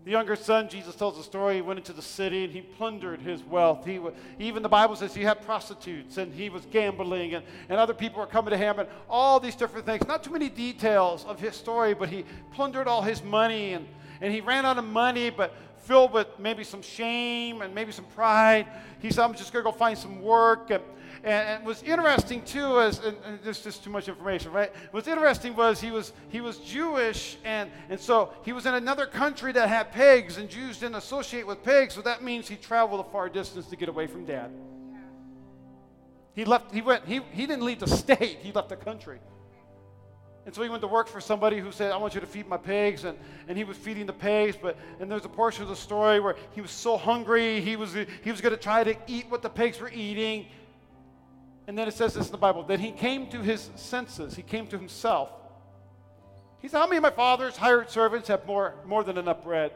The 0.04 0.10
younger 0.10 0.36
son, 0.36 0.68
Jesus 0.68 0.94
tells 0.94 1.16
the 1.16 1.22
story, 1.22 1.54
he 1.54 1.60
went 1.62 1.78
into 1.78 1.94
the 1.94 2.02
city 2.02 2.44
and 2.44 2.52
he 2.52 2.60
plundered 2.60 3.22
his 3.22 3.42
wealth. 3.42 3.86
He, 3.86 3.98
even 4.38 4.62
the 4.62 4.68
Bible 4.68 4.96
says 4.96 5.14
he 5.14 5.22
had 5.22 5.40
prostitutes 5.46 6.18
and 6.18 6.30
he 6.30 6.50
was 6.50 6.66
gambling 6.66 7.34
and, 7.34 7.44
and 7.70 7.78
other 7.78 7.94
people 7.94 8.20
were 8.20 8.26
coming 8.26 8.50
to 8.50 8.56
him 8.58 8.78
and 8.78 8.88
all 9.08 9.40
these 9.40 9.56
different 9.56 9.86
things. 9.86 10.06
Not 10.06 10.22
too 10.22 10.32
many 10.32 10.50
details 10.50 11.24
of 11.24 11.40
his 11.40 11.56
story, 11.56 11.94
but 11.94 12.10
he 12.10 12.26
plundered 12.52 12.86
all 12.86 13.00
his 13.00 13.22
money 13.22 13.72
and, 13.72 13.87
and 14.20 14.31
he 14.31 14.42
ran 14.42 14.66
out 14.66 14.76
of 14.76 14.85
money, 14.85 15.31
but 15.31 15.54
filled 15.79 16.12
with 16.12 16.26
maybe 16.38 16.64
some 16.64 16.83
shame 16.83 17.62
and 17.62 17.74
maybe 17.74 17.90
some 17.90 18.04
pride. 18.06 18.66
He 19.00 19.10
said, 19.10 19.24
I'm 19.24 19.35
just 19.35 19.54
going 19.54 19.64
to 19.64 19.70
go 19.70 19.76
find 19.76 19.96
some 19.96 20.20
work. 20.20 20.70
And, 20.70 20.83
and, 21.25 21.48
and 21.48 21.66
what's 21.66 21.83
interesting 21.83 22.42
too 22.42 22.79
is, 22.81 22.98
and, 22.98 23.16
and 23.25 23.42
just 23.42 23.83
too 23.83 23.90
much 23.90 24.08
information, 24.08 24.52
right? 24.52 24.70
What's 24.90 25.08
interesting 25.08 25.56
was 25.56 25.81
he 25.81 25.90
was 25.90 26.12
he 26.29 26.40
was 26.40 26.58
Jewish, 26.58 27.38
and 27.44 27.70
and 27.88 27.98
so 27.98 28.33
he 28.44 28.52
was 28.52 28.66
in 28.66 28.75
another 28.75 29.06
country 29.06 29.50
that 29.52 29.68
had 29.68 29.90
pigs, 29.90 30.37
and 30.37 30.48
Jews 30.48 30.79
didn't 30.79 30.96
associate 30.96 31.46
with 31.46 31.62
pigs, 31.62 31.94
so 31.94 32.02
that 32.02 32.22
means 32.22 32.46
he 32.46 32.56
traveled 32.56 33.00
a 33.00 33.10
far 33.10 33.29
distance 33.29 33.66
to 33.68 33.77
get 33.77 33.88
away 33.88 34.06
from 34.06 34.27
dad. 34.27 34.50
He 36.35 36.44
left. 36.44 36.75
He 36.75 36.83
went. 36.83 37.06
He 37.06 37.20
he 37.33 37.46
didn't 37.46 37.64
leave 37.64 37.81
the 37.81 37.88
state. 37.88 38.38
He 38.42 38.52
left 38.52 38.68
the 38.68 38.77
country. 38.77 39.18
And 40.46 40.54
so 40.54 40.62
he 40.62 40.68
went 40.68 40.83
to 40.83 40.88
work 40.88 41.08
for 41.08 41.22
somebody 41.22 41.58
who 41.58 41.72
said, 41.72 41.90
I 41.90 41.96
want 41.96 42.14
you 42.14 42.20
to 42.20 42.27
feed 42.27 42.46
my 42.46 42.58
pigs. 42.58 43.04
And, 43.04 43.16
and 43.48 43.56
he 43.56 43.64
was 43.64 43.79
feeding 43.79 44.04
the 44.04 44.12
pigs. 44.12 44.56
But, 44.60 44.77
and 45.00 45.10
there's 45.10 45.25
a 45.25 45.29
portion 45.29 45.62
of 45.62 45.70
the 45.70 45.77
story 45.77 46.20
where 46.20 46.37
he 46.52 46.60
was 46.60 46.70
so 46.70 46.98
hungry, 46.98 47.62
he 47.62 47.77
was, 47.77 47.94
he 47.94 48.31
was 48.31 48.42
going 48.42 48.54
to 48.54 48.60
try 48.60 48.85
to 48.85 48.94
eat 49.06 49.25
what 49.31 49.40
the 49.40 49.48
pigs 49.48 49.81
were 49.81 49.90
eating. 49.90 50.46
And 51.67 51.79
then 51.79 51.88
it 51.88 51.94
says 51.94 52.15
this 52.15 52.27
in 52.27 52.33
the 52.33 52.38
Bible 52.38 52.62
that 52.65 52.81
he 52.81 52.92
came 52.92 53.29
to 53.29 53.40
his 53.40 53.71
senses, 53.77 54.35
he 54.35 54.42
came 54.42 54.67
to 54.69 54.79
himself. 54.79 55.31
He 56.60 56.69
said, 56.69 56.79
How 56.79 56.87
many 56.87 56.98
of 56.98 57.02
my 57.02 57.10
father's 57.10 57.56
hired 57.56 57.90
servants 57.90 58.29
have 58.29 58.46
more, 58.46 58.75
more 58.85 59.04
than 59.04 59.19
enough 59.19 59.42
bread? 59.42 59.73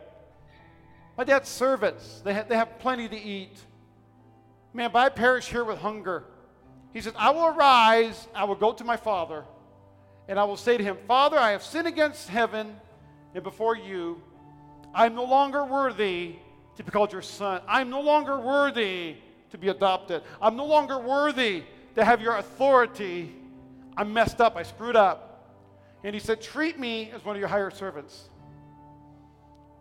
My 1.17 1.25
dad's 1.25 1.49
servants, 1.49 2.21
they 2.25 2.33
have, 2.33 2.49
they 2.49 2.57
have 2.57 2.79
plenty 2.79 3.09
to 3.09 3.17
eat. 3.17 3.59
Man, 4.73 4.91
but 4.93 4.99
I 5.01 5.09
perish 5.09 5.49
here 5.49 5.65
with 5.65 5.79
hunger. 5.79 6.25
He 6.93 7.01
says, 7.01 7.13
I 7.17 7.31
will 7.31 7.47
arise, 7.47 8.29
I 8.35 8.45
will 8.45 8.55
go 8.55 8.73
to 8.73 8.85
my 8.85 8.97
father, 8.97 9.45
and 10.29 10.39
I 10.39 10.45
will 10.45 10.57
say 10.57 10.77
to 10.77 10.85
him, 10.85 10.97
Father, 11.07 11.39
I 11.39 11.51
have 11.51 11.63
sinned 11.63 11.89
against 11.89 12.29
heaven 12.29 12.77
and 13.35 13.43
before 13.43 13.77
you. 13.77 14.23
I 14.95 15.07
am 15.07 15.15
no 15.15 15.25
longer 15.25 15.65
worthy 15.65 16.37
to 16.77 16.85
be 16.85 16.91
called 16.91 17.13
your 17.13 17.23
son. 17.23 17.61
I 17.67 17.81
am 17.81 17.91
no 17.91 18.01
longer 18.01 18.39
worthy 18.39 19.17
to 19.51 19.59
be 19.59 19.69
adopted. 19.69 20.23
I'm 20.41 20.57
no 20.57 20.67
longer 20.67 20.99
worthy 20.99 21.65
to 21.95 22.05
have 22.05 22.21
your 22.21 22.37
authority. 22.37 23.35
I'm 23.97 24.13
messed 24.13 24.41
up. 24.41 24.57
I 24.57 24.63
screwed 24.63 24.97
up. 24.97 25.29
And 26.05 26.15
he 26.15 26.21
said, 26.21 26.41
Treat 26.41 26.79
me 26.79 27.11
as 27.15 27.25
one 27.25 27.37
of 27.37 27.41
your 27.41 27.49
hired 27.49 27.75
servants. 27.75 28.29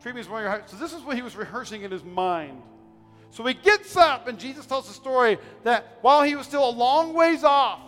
Treat 0.01 0.15
me 0.15 0.21
as 0.21 0.29
one 0.29 0.41
of 0.41 0.43
your 0.43 0.51
hired 0.51 0.69
So 0.69 0.77
this 0.77 0.93
is 0.93 1.01
what 1.01 1.15
he 1.15 1.21
was 1.21 1.35
rehearsing 1.35 1.83
in 1.83 1.91
his 1.91 2.03
mind. 2.03 2.61
So 3.29 3.45
he 3.45 3.53
gets 3.53 3.95
up, 3.97 4.27
and 4.27 4.39
Jesus 4.39 4.65
tells 4.65 4.87
the 4.87 4.93
story 4.93 5.37
that 5.63 5.97
while 6.01 6.23
he 6.23 6.35
was 6.35 6.47
still 6.47 6.67
a 6.67 6.71
long 6.71 7.13
ways 7.13 7.43
off, 7.43 7.79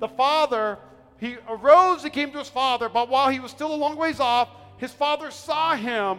the 0.00 0.08
father, 0.08 0.78
he 1.18 1.36
arose 1.48 2.04
and 2.04 2.12
came 2.12 2.32
to 2.32 2.38
his 2.38 2.48
father, 2.48 2.88
but 2.88 3.08
while 3.08 3.28
he 3.28 3.40
was 3.40 3.50
still 3.50 3.72
a 3.72 3.76
long 3.76 3.96
ways 3.96 4.20
off, 4.20 4.48
his 4.78 4.92
father 4.92 5.30
saw 5.30 5.74
him 5.76 6.18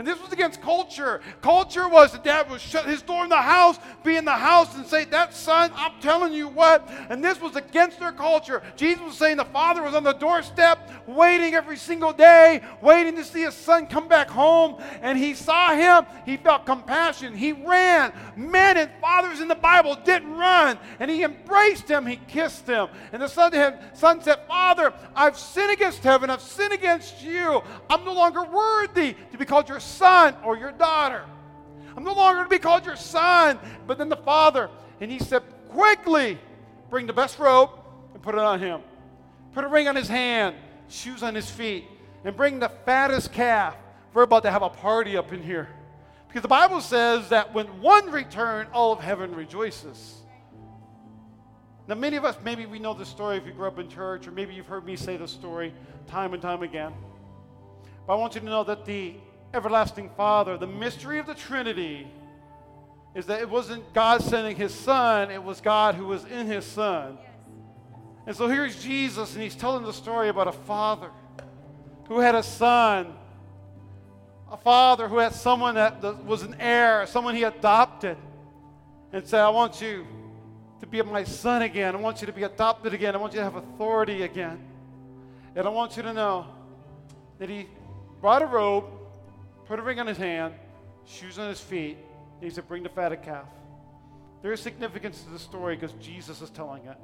and 0.00 0.08
this 0.08 0.18
was 0.18 0.32
against 0.32 0.62
culture. 0.62 1.20
Culture 1.42 1.86
was 1.86 2.12
the 2.12 2.18
dad 2.20 2.50
would 2.50 2.62
shut 2.62 2.86
his 2.86 3.02
door 3.02 3.22
in 3.24 3.28
the 3.28 3.36
house, 3.36 3.78
be 4.02 4.16
in 4.16 4.24
the 4.24 4.30
house, 4.30 4.74
and 4.74 4.86
say, 4.86 5.04
That 5.04 5.34
son, 5.34 5.70
I'm 5.74 6.00
telling 6.00 6.32
you 6.32 6.48
what. 6.48 6.88
And 7.10 7.22
this 7.22 7.38
was 7.38 7.54
against 7.54 8.00
their 8.00 8.10
culture. 8.10 8.62
Jesus 8.76 9.02
was 9.02 9.18
saying 9.18 9.36
the 9.36 9.44
father 9.44 9.82
was 9.82 9.94
on 9.94 10.02
the 10.02 10.14
doorstep, 10.14 10.90
waiting 11.06 11.52
every 11.52 11.76
single 11.76 12.14
day, 12.14 12.62
waiting 12.80 13.14
to 13.16 13.24
see 13.24 13.42
his 13.42 13.52
son 13.52 13.86
come 13.86 14.08
back 14.08 14.30
home. 14.30 14.82
And 15.02 15.18
he 15.18 15.34
saw 15.34 15.74
him. 15.74 16.06
He 16.24 16.38
felt 16.38 16.64
compassion. 16.64 17.36
He 17.36 17.52
ran. 17.52 18.14
Men 18.36 18.78
and 18.78 18.90
fathers 19.02 19.40
in 19.40 19.48
the 19.48 19.54
Bible 19.54 19.98
didn't 20.02 20.32
run. 20.32 20.78
And 20.98 21.10
he 21.10 21.24
embraced 21.24 21.90
him. 21.90 22.06
He 22.06 22.16
kissed 22.26 22.66
him. 22.66 22.88
And 23.12 23.20
the 23.20 23.28
son, 23.28 23.52
son 23.92 24.22
said, 24.22 24.46
Father, 24.48 24.94
I've 25.14 25.36
sinned 25.36 25.72
against 25.72 26.02
heaven. 26.02 26.30
I've 26.30 26.40
sinned 26.40 26.72
against 26.72 27.22
you. 27.22 27.60
I'm 27.90 28.02
no 28.06 28.14
longer 28.14 28.44
worthy 28.44 29.14
to 29.32 29.36
be 29.36 29.44
called 29.44 29.68
your 29.68 29.78
son 29.78 29.89
or 30.44 30.56
your 30.56 30.72
daughter. 30.72 31.24
I'm 31.96 32.04
no 32.04 32.14
longer 32.14 32.44
to 32.44 32.48
be 32.48 32.58
called 32.58 32.86
your 32.86 32.96
son, 32.96 33.58
but 33.86 33.98
then 33.98 34.08
the 34.08 34.16
father. 34.16 34.70
And 35.00 35.10
he 35.10 35.18
said, 35.18 35.42
Quickly 35.68 36.38
bring 36.88 37.06
the 37.06 37.12
best 37.12 37.38
robe 37.38 37.70
and 38.14 38.22
put 38.22 38.34
it 38.34 38.40
on 38.40 38.60
him. 38.60 38.80
Put 39.52 39.64
a 39.64 39.68
ring 39.68 39.88
on 39.88 39.96
his 39.96 40.08
hand, 40.08 40.56
shoes 40.88 41.22
on 41.22 41.34
his 41.34 41.50
feet, 41.50 41.84
and 42.24 42.36
bring 42.36 42.58
the 42.58 42.68
fattest 42.68 43.32
calf. 43.32 43.76
We're 44.12 44.22
about 44.22 44.42
to 44.42 44.50
have 44.50 44.62
a 44.62 44.68
party 44.68 45.16
up 45.16 45.32
in 45.32 45.42
here. 45.42 45.68
Because 46.28 46.42
the 46.42 46.48
Bible 46.48 46.80
says 46.80 47.28
that 47.30 47.52
when 47.54 47.66
one 47.80 48.10
return, 48.10 48.68
all 48.72 48.92
of 48.92 49.00
heaven 49.00 49.34
rejoices. 49.34 50.16
Now, 51.88 51.96
many 51.96 52.16
of 52.16 52.24
us, 52.24 52.36
maybe 52.44 52.66
we 52.66 52.78
know 52.78 52.94
the 52.94 53.04
story 53.04 53.36
if 53.36 53.46
you 53.46 53.52
grew 53.52 53.66
up 53.66 53.80
in 53.80 53.88
church, 53.88 54.28
or 54.28 54.30
maybe 54.30 54.54
you've 54.54 54.68
heard 54.68 54.84
me 54.84 54.94
say 54.94 55.16
the 55.16 55.26
story 55.26 55.74
time 56.06 56.34
and 56.34 56.42
time 56.42 56.62
again. 56.62 56.92
But 58.06 58.12
I 58.12 58.16
want 58.16 58.34
you 58.36 58.40
to 58.40 58.46
know 58.46 58.62
that 58.64 58.84
the 58.84 59.14
everlasting 59.52 60.10
Father. 60.16 60.56
The 60.56 60.66
mystery 60.66 61.18
of 61.18 61.26
the 61.26 61.34
Trinity 61.34 62.06
is 63.14 63.26
that 63.26 63.40
it 63.40 63.48
wasn't 63.48 63.92
God 63.92 64.22
sending 64.22 64.56
his 64.56 64.72
Son, 64.72 65.30
it 65.30 65.42
was 65.42 65.60
God 65.60 65.94
who 65.94 66.06
was 66.06 66.24
in 66.24 66.46
his 66.46 66.64
Son. 66.64 67.18
And 68.26 68.36
so 68.36 68.48
here's 68.48 68.82
Jesus, 68.82 69.34
and 69.34 69.42
he's 69.42 69.56
telling 69.56 69.84
the 69.84 69.92
story 69.92 70.28
about 70.28 70.46
a 70.46 70.52
father 70.52 71.10
who 72.06 72.20
had 72.20 72.34
a 72.34 72.42
son, 72.42 73.14
a 74.50 74.56
father 74.56 75.08
who 75.08 75.18
had 75.18 75.34
someone 75.34 75.74
that 75.74 76.24
was 76.24 76.42
an 76.42 76.56
heir, 76.60 77.06
someone 77.06 77.34
he 77.34 77.44
adopted, 77.44 78.16
and 79.12 79.26
said, 79.26 79.40
I 79.40 79.48
want 79.48 79.80
you 79.80 80.06
to 80.80 80.86
be 80.86 81.00
my 81.02 81.24
son 81.24 81.62
again. 81.62 81.94
I 81.94 81.98
want 81.98 82.20
you 82.20 82.26
to 82.26 82.32
be 82.32 82.42
adopted 82.42 82.94
again. 82.94 83.14
I 83.14 83.18
want 83.18 83.32
you 83.32 83.38
to 83.38 83.44
have 83.44 83.56
authority 83.56 84.22
again. 84.22 84.60
And 85.56 85.66
I 85.66 85.70
want 85.70 85.96
you 85.96 86.02
to 86.02 86.12
know 86.12 86.46
that 87.38 87.48
he 87.48 87.68
brought 88.20 88.42
a 88.42 88.46
robe 88.46 88.84
put 89.70 89.78
a 89.78 89.82
ring 89.82 90.00
on 90.00 90.06
his 90.08 90.18
hand, 90.18 90.52
shoes 91.06 91.38
on 91.38 91.48
his 91.48 91.60
feet, 91.60 91.96
and 92.34 92.42
he 92.42 92.50
said, 92.50 92.66
Bring 92.66 92.82
the 92.82 92.88
fatted 92.88 93.22
calf. 93.22 93.46
There 94.42 94.52
is 94.52 94.58
significance 94.58 95.22
to 95.22 95.30
the 95.30 95.38
story 95.38 95.76
because 95.76 95.92
Jesus 96.00 96.42
is 96.42 96.50
telling 96.50 96.86
it. 96.86 96.96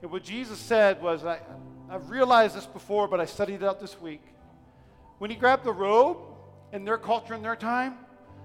And 0.00 0.08
what 0.12 0.22
Jesus 0.22 0.60
said 0.60 1.02
was, 1.02 1.24
I, 1.24 1.40
I've 1.90 2.10
realized 2.10 2.54
this 2.54 2.66
before, 2.66 3.08
but 3.08 3.18
I 3.18 3.24
studied 3.24 3.56
it 3.56 3.64
out 3.64 3.80
this 3.80 4.00
week. 4.00 4.22
When 5.18 5.32
he 5.32 5.36
grabbed 5.36 5.64
the 5.64 5.72
robe 5.72 6.18
in 6.72 6.84
their 6.84 6.96
culture, 6.96 7.34
in 7.34 7.42
their 7.42 7.56
time, 7.56 7.94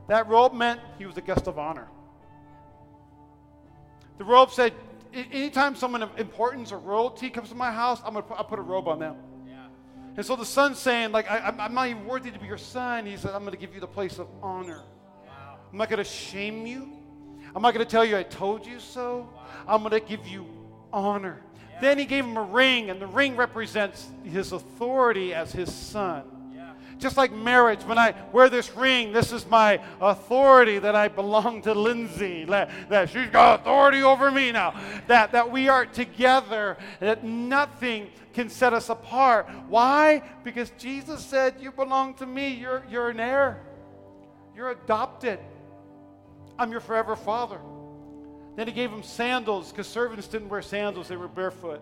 that 0.08 0.28
robe 0.28 0.56
meant 0.56 0.80
he 0.98 1.06
was 1.06 1.16
a 1.18 1.22
guest 1.22 1.46
of 1.46 1.60
honor. 1.60 1.88
The 4.18 4.24
robe 4.24 4.50
said, 4.50 4.74
anytime 5.14 5.76
someone 5.76 6.02
of 6.02 6.20
importance 6.20 6.72
or 6.72 6.80
royalty 6.80 7.30
comes 7.30 7.50
to 7.50 7.56
my 7.56 7.72
house, 7.72 8.02
I'm 8.04 8.14
going 8.14 8.26
to 8.26 8.34
I'll 8.34 8.44
put 8.44 8.58
a 8.58 8.64
robe 8.64 8.88
on 8.88 8.98
them. 8.98 9.18
And 10.20 10.26
so 10.26 10.36
the 10.36 10.44
son's 10.44 10.78
saying, 10.78 11.14
like, 11.14 11.32
I, 11.32 11.48
am 11.48 11.74
not 11.74 11.88
even 11.88 12.06
worthy 12.06 12.30
to 12.30 12.38
be 12.38 12.46
your 12.46 12.58
son. 12.58 13.06
He 13.06 13.16
said, 13.16 13.32
I'm 13.32 13.40
going 13.40 13.54
to 13.54 13.58
give 13.58 13.74
you 13.74 13.80
the 13.80 13.88
place 13.88 14.20
of 14.20 14.28
honor. 14.44 14.82
Wow. 15.26 15.60
I'm 15.72 15.78
not 15.78 15.88
going 15.88 16.00
to 16.00 16.04
shame 16.04 16.66
you. 16.66 16.92
I'm 17.56 17.62
not 17.62 17.74
going 17.74 17.86
to 17.86 17.90
tell 17.90 18.04
you 18.04 18.18
I 18.18 18.24
told 18.24 18.66
you 18.66 18.82
so. 18.82 19.30
Wow. 19.34 19.48
I'm 19.66 19.80
going 19.80 19.92
to 19.92 20.02
give 20.02 20.28
you 20.28 20.46
honor. 20.92 21.42
Yeah. 21.72 21.80
Then 21.80 22.00
he 22.00 22.04
gave 22.04 22.26
him 22.26 22.36
a 22.36 22.44
ring, 22.44 22.90
and 22.90 23.02
the 23.02 23.08
ring 23.08 23.38
represents 23.38 24.10
his 24.26 24.52
authority 24.52 25.34
as 25.34 25.54
his 25.54 25.74
son. 25.74 26.24
Just 27.00 27.16
like 27.16 27.32
marriage, 27.32 27.82
when 27.84 27.98
I 27.98 28.14
wear 28.34 28.50
this 28.50 28.76
ring, 28.76 29.14
this 29.14 29.32
is 29.32 29.48
my 29.48 29.80
authority 30.02 30.80
that 30.80 30.96
I 30.96 31.08
belong 31.08 31.62
to 31.62 31.74
Lindsay, 31.74 32.44
that, 32.44 32.70
that 32.90 33.10
she's 33.10 33.30
got 33.30 33.62
authority 33.62 34.04
over 34.04 34.30
me 34.30 34.52
now, 34.52 34.78
that, 35.08 35.32
that 35.32 35.50
we 35.50 35.70
are 35.70 35.86
together, 35.86 36.78
that 37.00 37.24
nothing 37.24 38.10
can 38.40 38.50
set 38.50 38.74
us 38.74 38.88
apart. 38.88 39.50
Why? 39.68 40.24
Because 40.46 40.72
Jesus 40.78 41.26
said, 41.26 41.56
You 41.60 41.74
belong 41.74 42.14
to 42.16 42.26
me, 42.26 42.54
you're, 42.54 42.86
you're 42.90 43.10
an 43.10 43.20
heir, 43.20 43.60
you're 44.56 44.72
adopted. 44.72 45.40
I'm 46.58 46.72
your 46.72 46.80
forever 46.80 47.18
father. 47.18 47.60
Then 48.56 48.66
he 48.66 48.72
gave 48.72 48.92
him 48.92 49.04
sandals 49.04 49.72
because 49.72 49.88
servants 49.88 50.28
didn't 50.30 50.48
wear 50.48 50.62
sandals, 50.62 51.10
they 51.10 51.18
were 51.18 51.28
barefoot. 51.28 51.82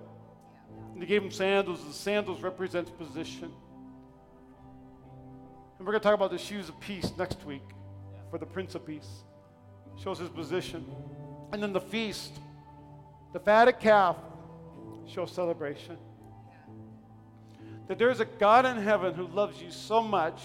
And 0.94 1.04
he 1.04 1.08
gave 1.08 1.22
him 1.22 1.30
sandals. 1.30 1.86
The 1.86 1.94
sandals 1.94 2.42
represents 2.42 2.90
position. 2.90 3.52
And 5.78 5.86
we're 5.86 5.94
going 5.94 6.02
to 6.02 6.04
talk 6.04 6.16
about 6.16 6.32
the 6.32 6.40
shoes 6.40 6.70
of 6.70 6.80
peace 6.80 7.12
next 7.20 7.46
week 7.46 7.62
for 8.32 8.40
the 8.40 8.48
Prince 8.48 8.74
of 8.74 8.84
Peace. 8.84 9.24
Shows 10.04 10.18
his 10.18 10.30
position. 10.30 10.84
And 11.54 11.62
then 11.62 11.72
the 11.72 11.82
feast, 11.82 12.32
the 13.32 13.40
fatted 13.40 13.80
calf, 13.80 14.16
shows 15.06 15.32
celebration. 15.32 15.98
That 17.88 17.98
there's 17.98 18.20
a 18.20 18.26
God 18.26 18.66
in 18.66 18.78
heaven 18.78 19.14
who 19.14 19.28
loves 19.28 19.62
you 19.62 19.72
so 19.72 20.02
much 20.02 20.42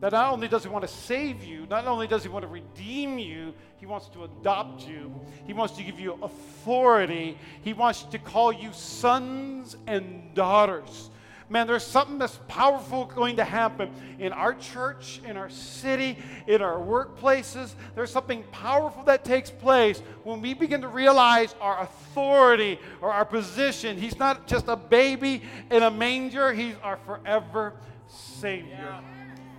that 0.00 0.12
not 0.12 0.32
only 0.32 0.48
does 0.48 0.62
he 0.62 0.68
want 0.68 0.82
to 0.82 0.88
save 0.88 1.44
you, 1.44 1.66
not 1.66 1.86
only 1.86 2.06
does 2.06 2.22
he 2.22 2.28
want 2.28 2.42
to 2.42 2.48
redeem 2.48 3.18
you, 3.18 3.54
he 3.76 3.86
wants 3.86 4.08
to 4.08 4.24
adopt 4.24 4.86
you. 4.86 5.14
He 5.46 5.52
wants 5.52 5.76
to 5.76 5.82
give 5.82 6.00
you 6.00 6.18
authority. 6.22 7.38
He 7.62 7.72
wants 7.72 8.02
to 8.04 8.18
call 8.18 8.52
you 8.52 8.72
sons 8.72 9.76
and 9.86 10.34
daughters 10.34 11.10
man, 11.50 11.66
there's 11.66 11.84
something 11.84 12.16
that's 12.16 12.38
powerful 12.46 13.06
going 13.06 13.36
to 13.36 13.44
happen 13.44 13.90
in 14.20 14.32
our 14.32 14.54
church, 14.54 15.20
in 15.26 15.36
our 15.36 15.50
city, 15.50 16.16
in 16.46 16.62
our 16.62 16.78
workplaces. 16.78 17.74
There's 17.96 18.10
something 18.10 18.44
powerful 18.52 19.02
that 19.04 19.24
takes 19.24 19.50
place 19.50 20.00
when 20.22 20.40
we 20.40 20.54
begin 20.54 20.80
to 20.82 20.88
realize 20.88 21.56
our 21.60 21.80
authority 21.82 22.78
or 23.00 23.12
our 23.12 23.24
position. 23.24 23.98
He's 23.98 24.18
not 24.18 24.46
just 24.46 24.68
a 24.68 24.76
baby 24.76 25.42
in 25.70 25.82
a 25.82 25.90
manger, 25.90 26.52
He's 26.54 26.76
our 26.84 26.96
forever 26.98 27.74
Savior. 28.06 28.70
Yeah. 28.70 29.00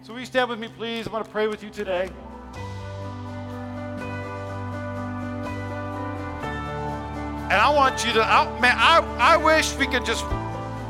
So, 0.02 0.14
will 0.14 0.22
you 0.22 0.26
stand 0.26 0.50
with 0.50 0.60
me, 0.60 0.70
please? 0.70 1.08
I 1.08 1.12
want 1.12 1.26
to 1.26 1.32
pray 1.32 1.48
with 1.48 1.62
you 1.62 1.70
today. 1.70 2.10
And 7.52 7.60
I 7.60 7.70
want 7.70 8.06
you 8.06 8.14
to, 8.14 8.24
I, 8.24 8.60
man, 8.62 8.76
I, 8.78 9.00
I 9.20 9.36
wish 9.36 9.76
we 9.76 9.86
could 9.86 10.06
just 10.06 10.26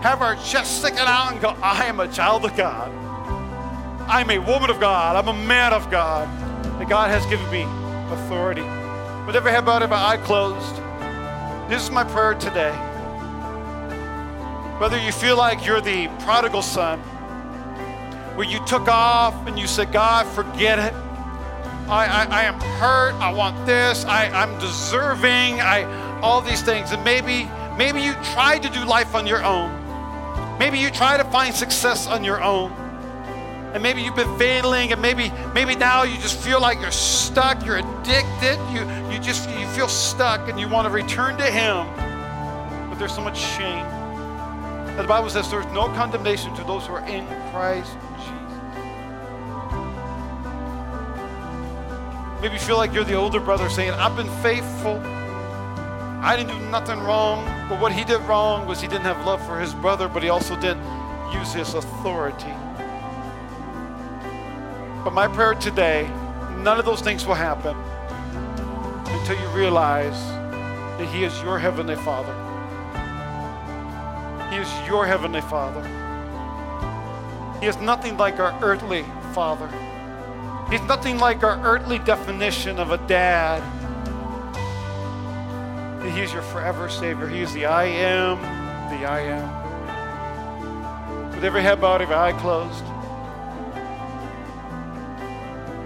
have 0.02 0.22
our 0.22 0.36
chest 0.36 0.80
sticking 0.80 1.00
out 1.00 1.32
and 1.32 1.40
go, 1.40 1.50
I 1.62 1.86
am 1.86 2.00
a 2.00 2.08
child 2.08 2.44
of 2.46 2.56
God. 2.58 2.92
I'm 4.10 4.30
a 4.32 4.40
woman 4.40 4.70
of 4.70 4.80
God. 4.80 5.16
I'm 5.16 5.28
a 5.28 5.48
man 5.48 5.74
of 5.74 5.90
God. 5.92 6.28
And 6.82 6.90
God 6.90 7.12
has 7.12 7.26
given 7.28 7.50
me 7.52 7.66
authority. 8.12 8.64
With 9.28 9.36
every 9.36 9.52
head 9.52 9.66
bowed, 9.66 9.88
my 9.90 9.96
eye 9.96 10.18
closed, 10.18 10.76
this 11.70 11.84
is 11.84 11.92
my 11.92 12.04
prayer 12.04 12.34
today. 12.34 12.72
Whether 14.80 15.00
you 15.00 15.12
feel 15.12 15.38
like 15.38 15.66
you're 15.66 15.82
the 15.82 16.08
prodigal 16.22 16.64
son, 16.64 17.00
where 18.36 18.48
you 18.48 18.60
took 18.66 18.88
off 18.88 19.36
and 19.48 19.60
you 19.60 19.68
said, 19.68 19.94
God, 19.94 20.26
forget 20.26 20.80
it. 20.80 20.94
I, 21.88 22.06
I, 22.08 22.24
I 22.26 22.44
am 22.44 22.60
hurt. 22.60 23.14
I 23.22 23.32
want 23.32 23.66
this. 23.68 24.04
I, 24.06 24.30
I'm 24.30 24.60
deserving. 24.60 25.62
I 25.62 25.84
all 26.22 26.42
these 26.42 26.62
things. 26.62 26.92
And 26.92 27.04
maybe, 27.04 27.48
maybe 27.78 28.02
you 28.02 28.14
tried 28.34 28.64
to 28.64 28.70
do 28.70 28.84
life 28.84 29.14
on 29.14 29.28
your 29.28 29.44
own. 29.44 29.81
Maybe 30.60 30.80
you 30.80 30.92
try 30.92 31.18
to 31.18 31.24
find 31.26 31.54
success 31.54 32.08
on 32.08 32.24
your 32.24 32.42
own. 32.44 32.72
And 33.74 33.82
maybe 33.82 34.02
you've 34.02 34.16
been 34.16 34.38
failing, 34.38 34.92
and 34.92 35.02
maybe 35.02 35.32
maybe 35.54 35.76
now 35.76 36.04
you 36.04 36.18
just 36.18 36.38
feel 36.38 36.60
like 36.60 36.82
you're 36.82 36.92
stuck, 36.92 37.66
you're 37.66 37.78
addicted, 37.78 38.60
you 38.74 38.82
you 39.10 39.20
just 39.20 39.50
you 39.52 39.66
feel 39.68 39.88
stuck 39.88 40.50
and 40.50 40.60
you 40.60 40.68
want 40.68 40.88
to 40.88 40.94
return 40.94 41.38
to 41.38 41.46
him. 41.46 41.88
But 42.90 43.00
there's 43.00 43.16
so 43.16 43.22
much 43.22 43.40
shame. 43.40 43.86
the 44.98 45.06
Bible 45.08 45.30
says 45.30 45.50
there's 45.50 45.66
no 45.68 45.86
condemnation 45.88 46.54
to 46.56 46.64
those 46.66 46.86
who 46.86 46.94
are 46.94 47.08
in 47.08 47.26
Christ 47.52 47.96
Jesus. 48.18 48.42
Maybe 52.42 52.56
you 52.56 52.60
feel 52.60 52.78
like 52.78 52.92
you're 52.92 53.06
the 53.06 53.16
older 53.16 53.40
brother 53.40 53.70
saying, 53.70 53.92
I've 53.92 54.18
been 54.18 54.30
faithful. 54.42 55.00
I 56.22 56.36
didn't 56.38 56.58
do 56.58 56.70
nothing 56.70 57.00
wrong. 57.00 57.46
But 57.68 57.82
what 57.82 57.92
he 57.92 58.04
did 58.04 58.22
wrong 58.22 58.68
was 58.68 58.80
he 58.80 58.88
didn't 58.88 59.06
have 59.06 59.26
love 59.26 59.46
for 59.46 59.60
his 59.60 59.74
brother, 59.74 60.08
but 60.08 60.24
he 60.24 60.30
also 60.30 60.56
didn't 60.56 60.86
use 61.34 61.54
his 61.54 61.74
authority. 61.74 62.54
But 65.04 65.14
my 65.14 65.28
prayer 65.28 65.56
today, 65.56 66.08
none 66.58 66.78
of 66.78 66.86
those 66.86 67.02
things 67.02 67.26
will 67.26 67.34
happen 67.34 67.76
until 69.08 69.40
you 69.40 69.48
realize 69.50 70.20
that 71.00 71.08
He 71.08 71.24
is 71.24 71.42
your 71.42 71.58
Heavenly 71.58 71.96
Father. 71.96 72.34
He 74.52 74.58
is 74.58 74.88
your 74.88 75.08
Heavenly 75.08 75.42
Father. 75.42 75.82
He 77.60 77.66
is 77.66 77.78
nothing 77.78 78.16
like 78.18 78.40
our 78.40 78.56
earthly 78.64 79.04
Father. 79.34 79.68
He's 80.70 80.82
nothing 80.84 81.18
like 81.18 81.44
our 81.44 81.60
earthly 81.66 81.98
definition 82.00 82.78
of 82.78 82.92
a 82.92 82.98
dad. 83.08 83.62
He 86.04 86.22
is 86.22 86.34
your 86.34 86.42
forever 86.42 86.90
Savior. 86.90 87.28
He 87.28 87.42
is 87.42 87.54
the 87.54 87.66
I 87.66 87.84
am, 87.84 88.40
the 88.90 89.06
I 89.06 89.20
am. 89.20 89.62
With 91.30 91.44
every 91.44 91.62
head 91.62 91.80
bowed, 91.80 92.02
every 92.02 92.16
eye 92.16 92.34
closed. 92.34 92.84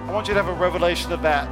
I 0.08 0.12
want 0.14 0.30
you 0.30 0.34
to 0.34 0.42
have 0.42 0.48
a 0.50 0.58
revelation 0.58 1.12
of 1.12 1.22
that. 1.24 1.50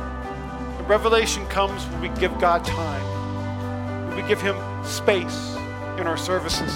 The 0.77 0.83
revelation 0.85 1.45
comes 1.47 1.85
when 1.87 1.99
we 2.01 2.09
give 2.19 2.39
God 2.39 2.63
time, 2.63 4.07
when 4.07 4.21
we 4.21 4.27
give 4.29 4.41
Him 4.41 4.55
space 4.85 5.55
in 5.97 6.07
our 6.07 6.15
services, 6.17 6.73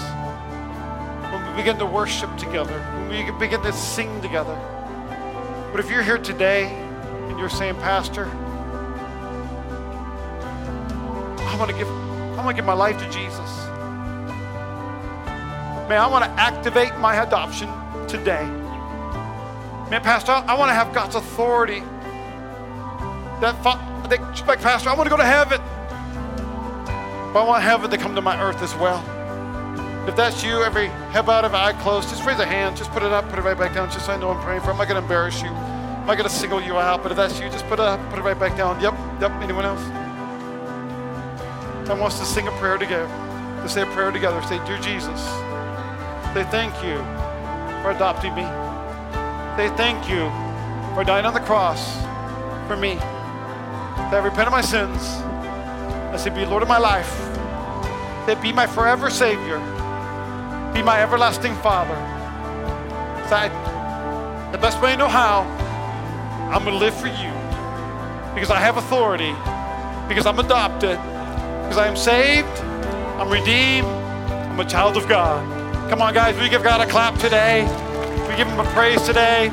when 1.32 1.50
we 1.50 1.56
begin 1.56 1.78
to 1.78 1.86
worship 1.86 2.36
together, 2.36 2.78
when 2.78 3.08
we 3.08 3.30
begin 3.38 3.62
to 3.62 3.72
sing 3.72 4.20
together. 4.20 4.58
But 5.70 5.80
if 5.80 5.90
you're 5.90 6.02
here 6.02 6.18
today 6.18 6.66
and 6.66 7.38
you're 7.38 7.48
saying, 7.48 7.76
Pastor, 7.76 8.26
want 11.58 11.70
to 11.70 11.76
give, 11.76 11.88
I 11.88 12.36
want 12.36 12.50
to 12.50 12.54
give 12.54 12.64
my 12.64 12.72
life 12.72 12.98
to 12.98 13.04
Jesus. 13.10 13.66
Man, 15.88 16.00
I 16.00 16.06
want 16.06 16.24
to 16.24 16.30
activate 16.30 16.96
my 16.98 17.22
adoption 17.22 17.68
today. 18.06 18.44
Man, 19.90 20.02
Pastor, 20.02 20.32
I, 20.32 20.54
want 20.54 20.68
to 20.68 20.74
have 20.74 20.92
God's 20.92 21.14
authority. 21.14 21.80
That, 23.40 23.62
that, 23.62 24.46
like, 24.46 24.60
Pastor, 24.60 24.90
I 24.90 24.94
want 24.94 25.06
to 25.06 25.10
go 25.10 25.16
to 25.16 25.24
heaven. 25.24 25.60
But 27.32 27.42
I 27.42 27.46
want 27.46 27.62
heaven 27.62 27.90
to 27.90 27.96
come 27.96 28.14
to 28.14 28.20
my 28.20 28.40
earth 28.40 28.62
as 28.62 28.74
well. 28.76 29.02
If 30.06 30.14
that's 30.16 30.44
you, 30.44 30.62
every 30.62 30.88
head 31.12 31.26
bowed, 31.26 31.44
every 31.44 31.58
eye 31.58 31.72
closed, 31.82 32.08
just 32.08 32.24
raise 32.24 32.38
a 32.38 32.46
hand, 32.46 32.76
just 32.76 32.90
put 32.92 33.02
it 33.02 33.12
up, 33.12 33.28
put 33.30 33.38
it 33.38 33.42
right 33.42 33.58
back 33.58 33.74
down, 33.74 33.90
just 33.90 34.06
so 34.06 34.12
I 34.12 34.18
know 34.18 34.30
I'm 34.30 34.42
praying 34.42 34.60
for. 34.60 34.70
I'm 34.70 34.76
not 34.76 34.88
going 34.88 34.96
to 34.96 35.02
embarrass 35.02 35.42
you. 35.42 35.48
I'm 35.48 36.06
not 36.06 36.16
going 36.16 36.28
to 36.28 36.34
single 36.34 36.60
you 36.60 36.78
out, 36.78 37.02
but 37.02 37.12
if 37.12 37.16
that's 37.16 37.40
you, 37.40 37.48
just 37.48 37.66
put 37.66 37.74
it 37.74 37.84
up, 37.84 38.00
put 38.10 38.18
it 38.18 38.22
right 38.22 38.38
back 38.38 38.56
down. 38.56 38.80
Yep, 38.80 38.94
yep. 39.20 39.30
Anyone 39.42 39.64
else? 39.64 39.97
I 41.90 41.94
want 41.94 42.12
us 42.12 42.20
to 42.20 42.26
sing 42.26 42.48
a 42.48 42.52
prayer 42.52 42.78
together. 42.78 43.08
To 43.62 43.68
say 43.68 43.82
a 43.82 43.86
prayer 43.86 44.10
together. 44.10 44.40
Say, 44.42 44.58
Dear 44.66 44.78
Jesus, 44.78 45.20
say 46.34 46.44
thank 46.50 46.74
you 46.84 46.96
for 47.82 47.90
adopting 47.90 48.34
me 48.34 48.44
say 49.58 49.68
thank 49.70 50.08
you 50.08 50.30
for 50.94 51.02
dying 51.02 51.26
on 51.26 51.34
the 51.34 51.40
cross 51.40 51.96
for 52.68 52.76
me. 52.76 52.94
That 52.94 54.14
I 54.14 54.18
repent 54.24 54.46
of 54.46 54.52
my 54.52 54.60
sins. 54.60 55.02
I 55.02 56.16
say, 56.16 56.30
be 56.30 56.46
Lord 56.46 56.62
of 56.62 56.68
my 56.68 56.78
life. 56.78 57.10
That 58.28 58.38
be 58.40 58.52
my 58.52 58.68
forever 58.68 59.10
Savior. 59.10 59.58
Be 60.72 60.80
my 60.80 61.02
everlasting 61.02 61.56
Father. 61.56 61.96
I, 63.30 63.48
the 64.52 64.58
best 64.58 64.80
way 64.80 64.92
I 64.92 64.96
know 64.96 65.08
how, 65.08 65.40
I'm 66.52 66.62
going 66.62 66.78
to 66.78 66.84
live 66.84 66.94
for 66.94 67.08
you. 67.08 67.32
Because 68.32 68.52
I 68.52 68.60
have 68.60 68.76
authority. 68.76 69.32
Because 70.08 70.24
I'm 70.24 70.38
adopted. 70.38 71.00
Because 71.68 71.84
I 71.84 71.86
am 71.86 71.96
saved. 71.96 72.48
I'm 73.20 73.28
redeemed. 73.28 73.86
I'm 73.86 74.58
a 74.58 74.64
child 74.64 74.96
of 74.96 75.06
God. 75.06 75.90
Come 75.90 76.00
on, 76.00 76.14
guys, 76.14 76.34
we 76.40 76.48
give 76.48 76.62
God 76.62 76.80
a 76.80 76.90
clap 76.90 77.18
today 77.18 77.62
We 78.28 78.36
give 78.36 78.48
him 78.48 78.58
a 78.58 78.64
praise 78.72 79.02
today? 79.02 79.50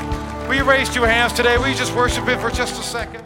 We 0.49 0.61
raise 0.61 0.89
two 0.89 1.03
hands 1.03 1.33
today? 1.33 1.57
We 1.57 1.73
just 1.73 1.93
worship 1.93 2.25
him 2.25 2.39
for 2.39 2.49
just 2.49 2.79
a 2.79 2.83
second? 2.83 3.13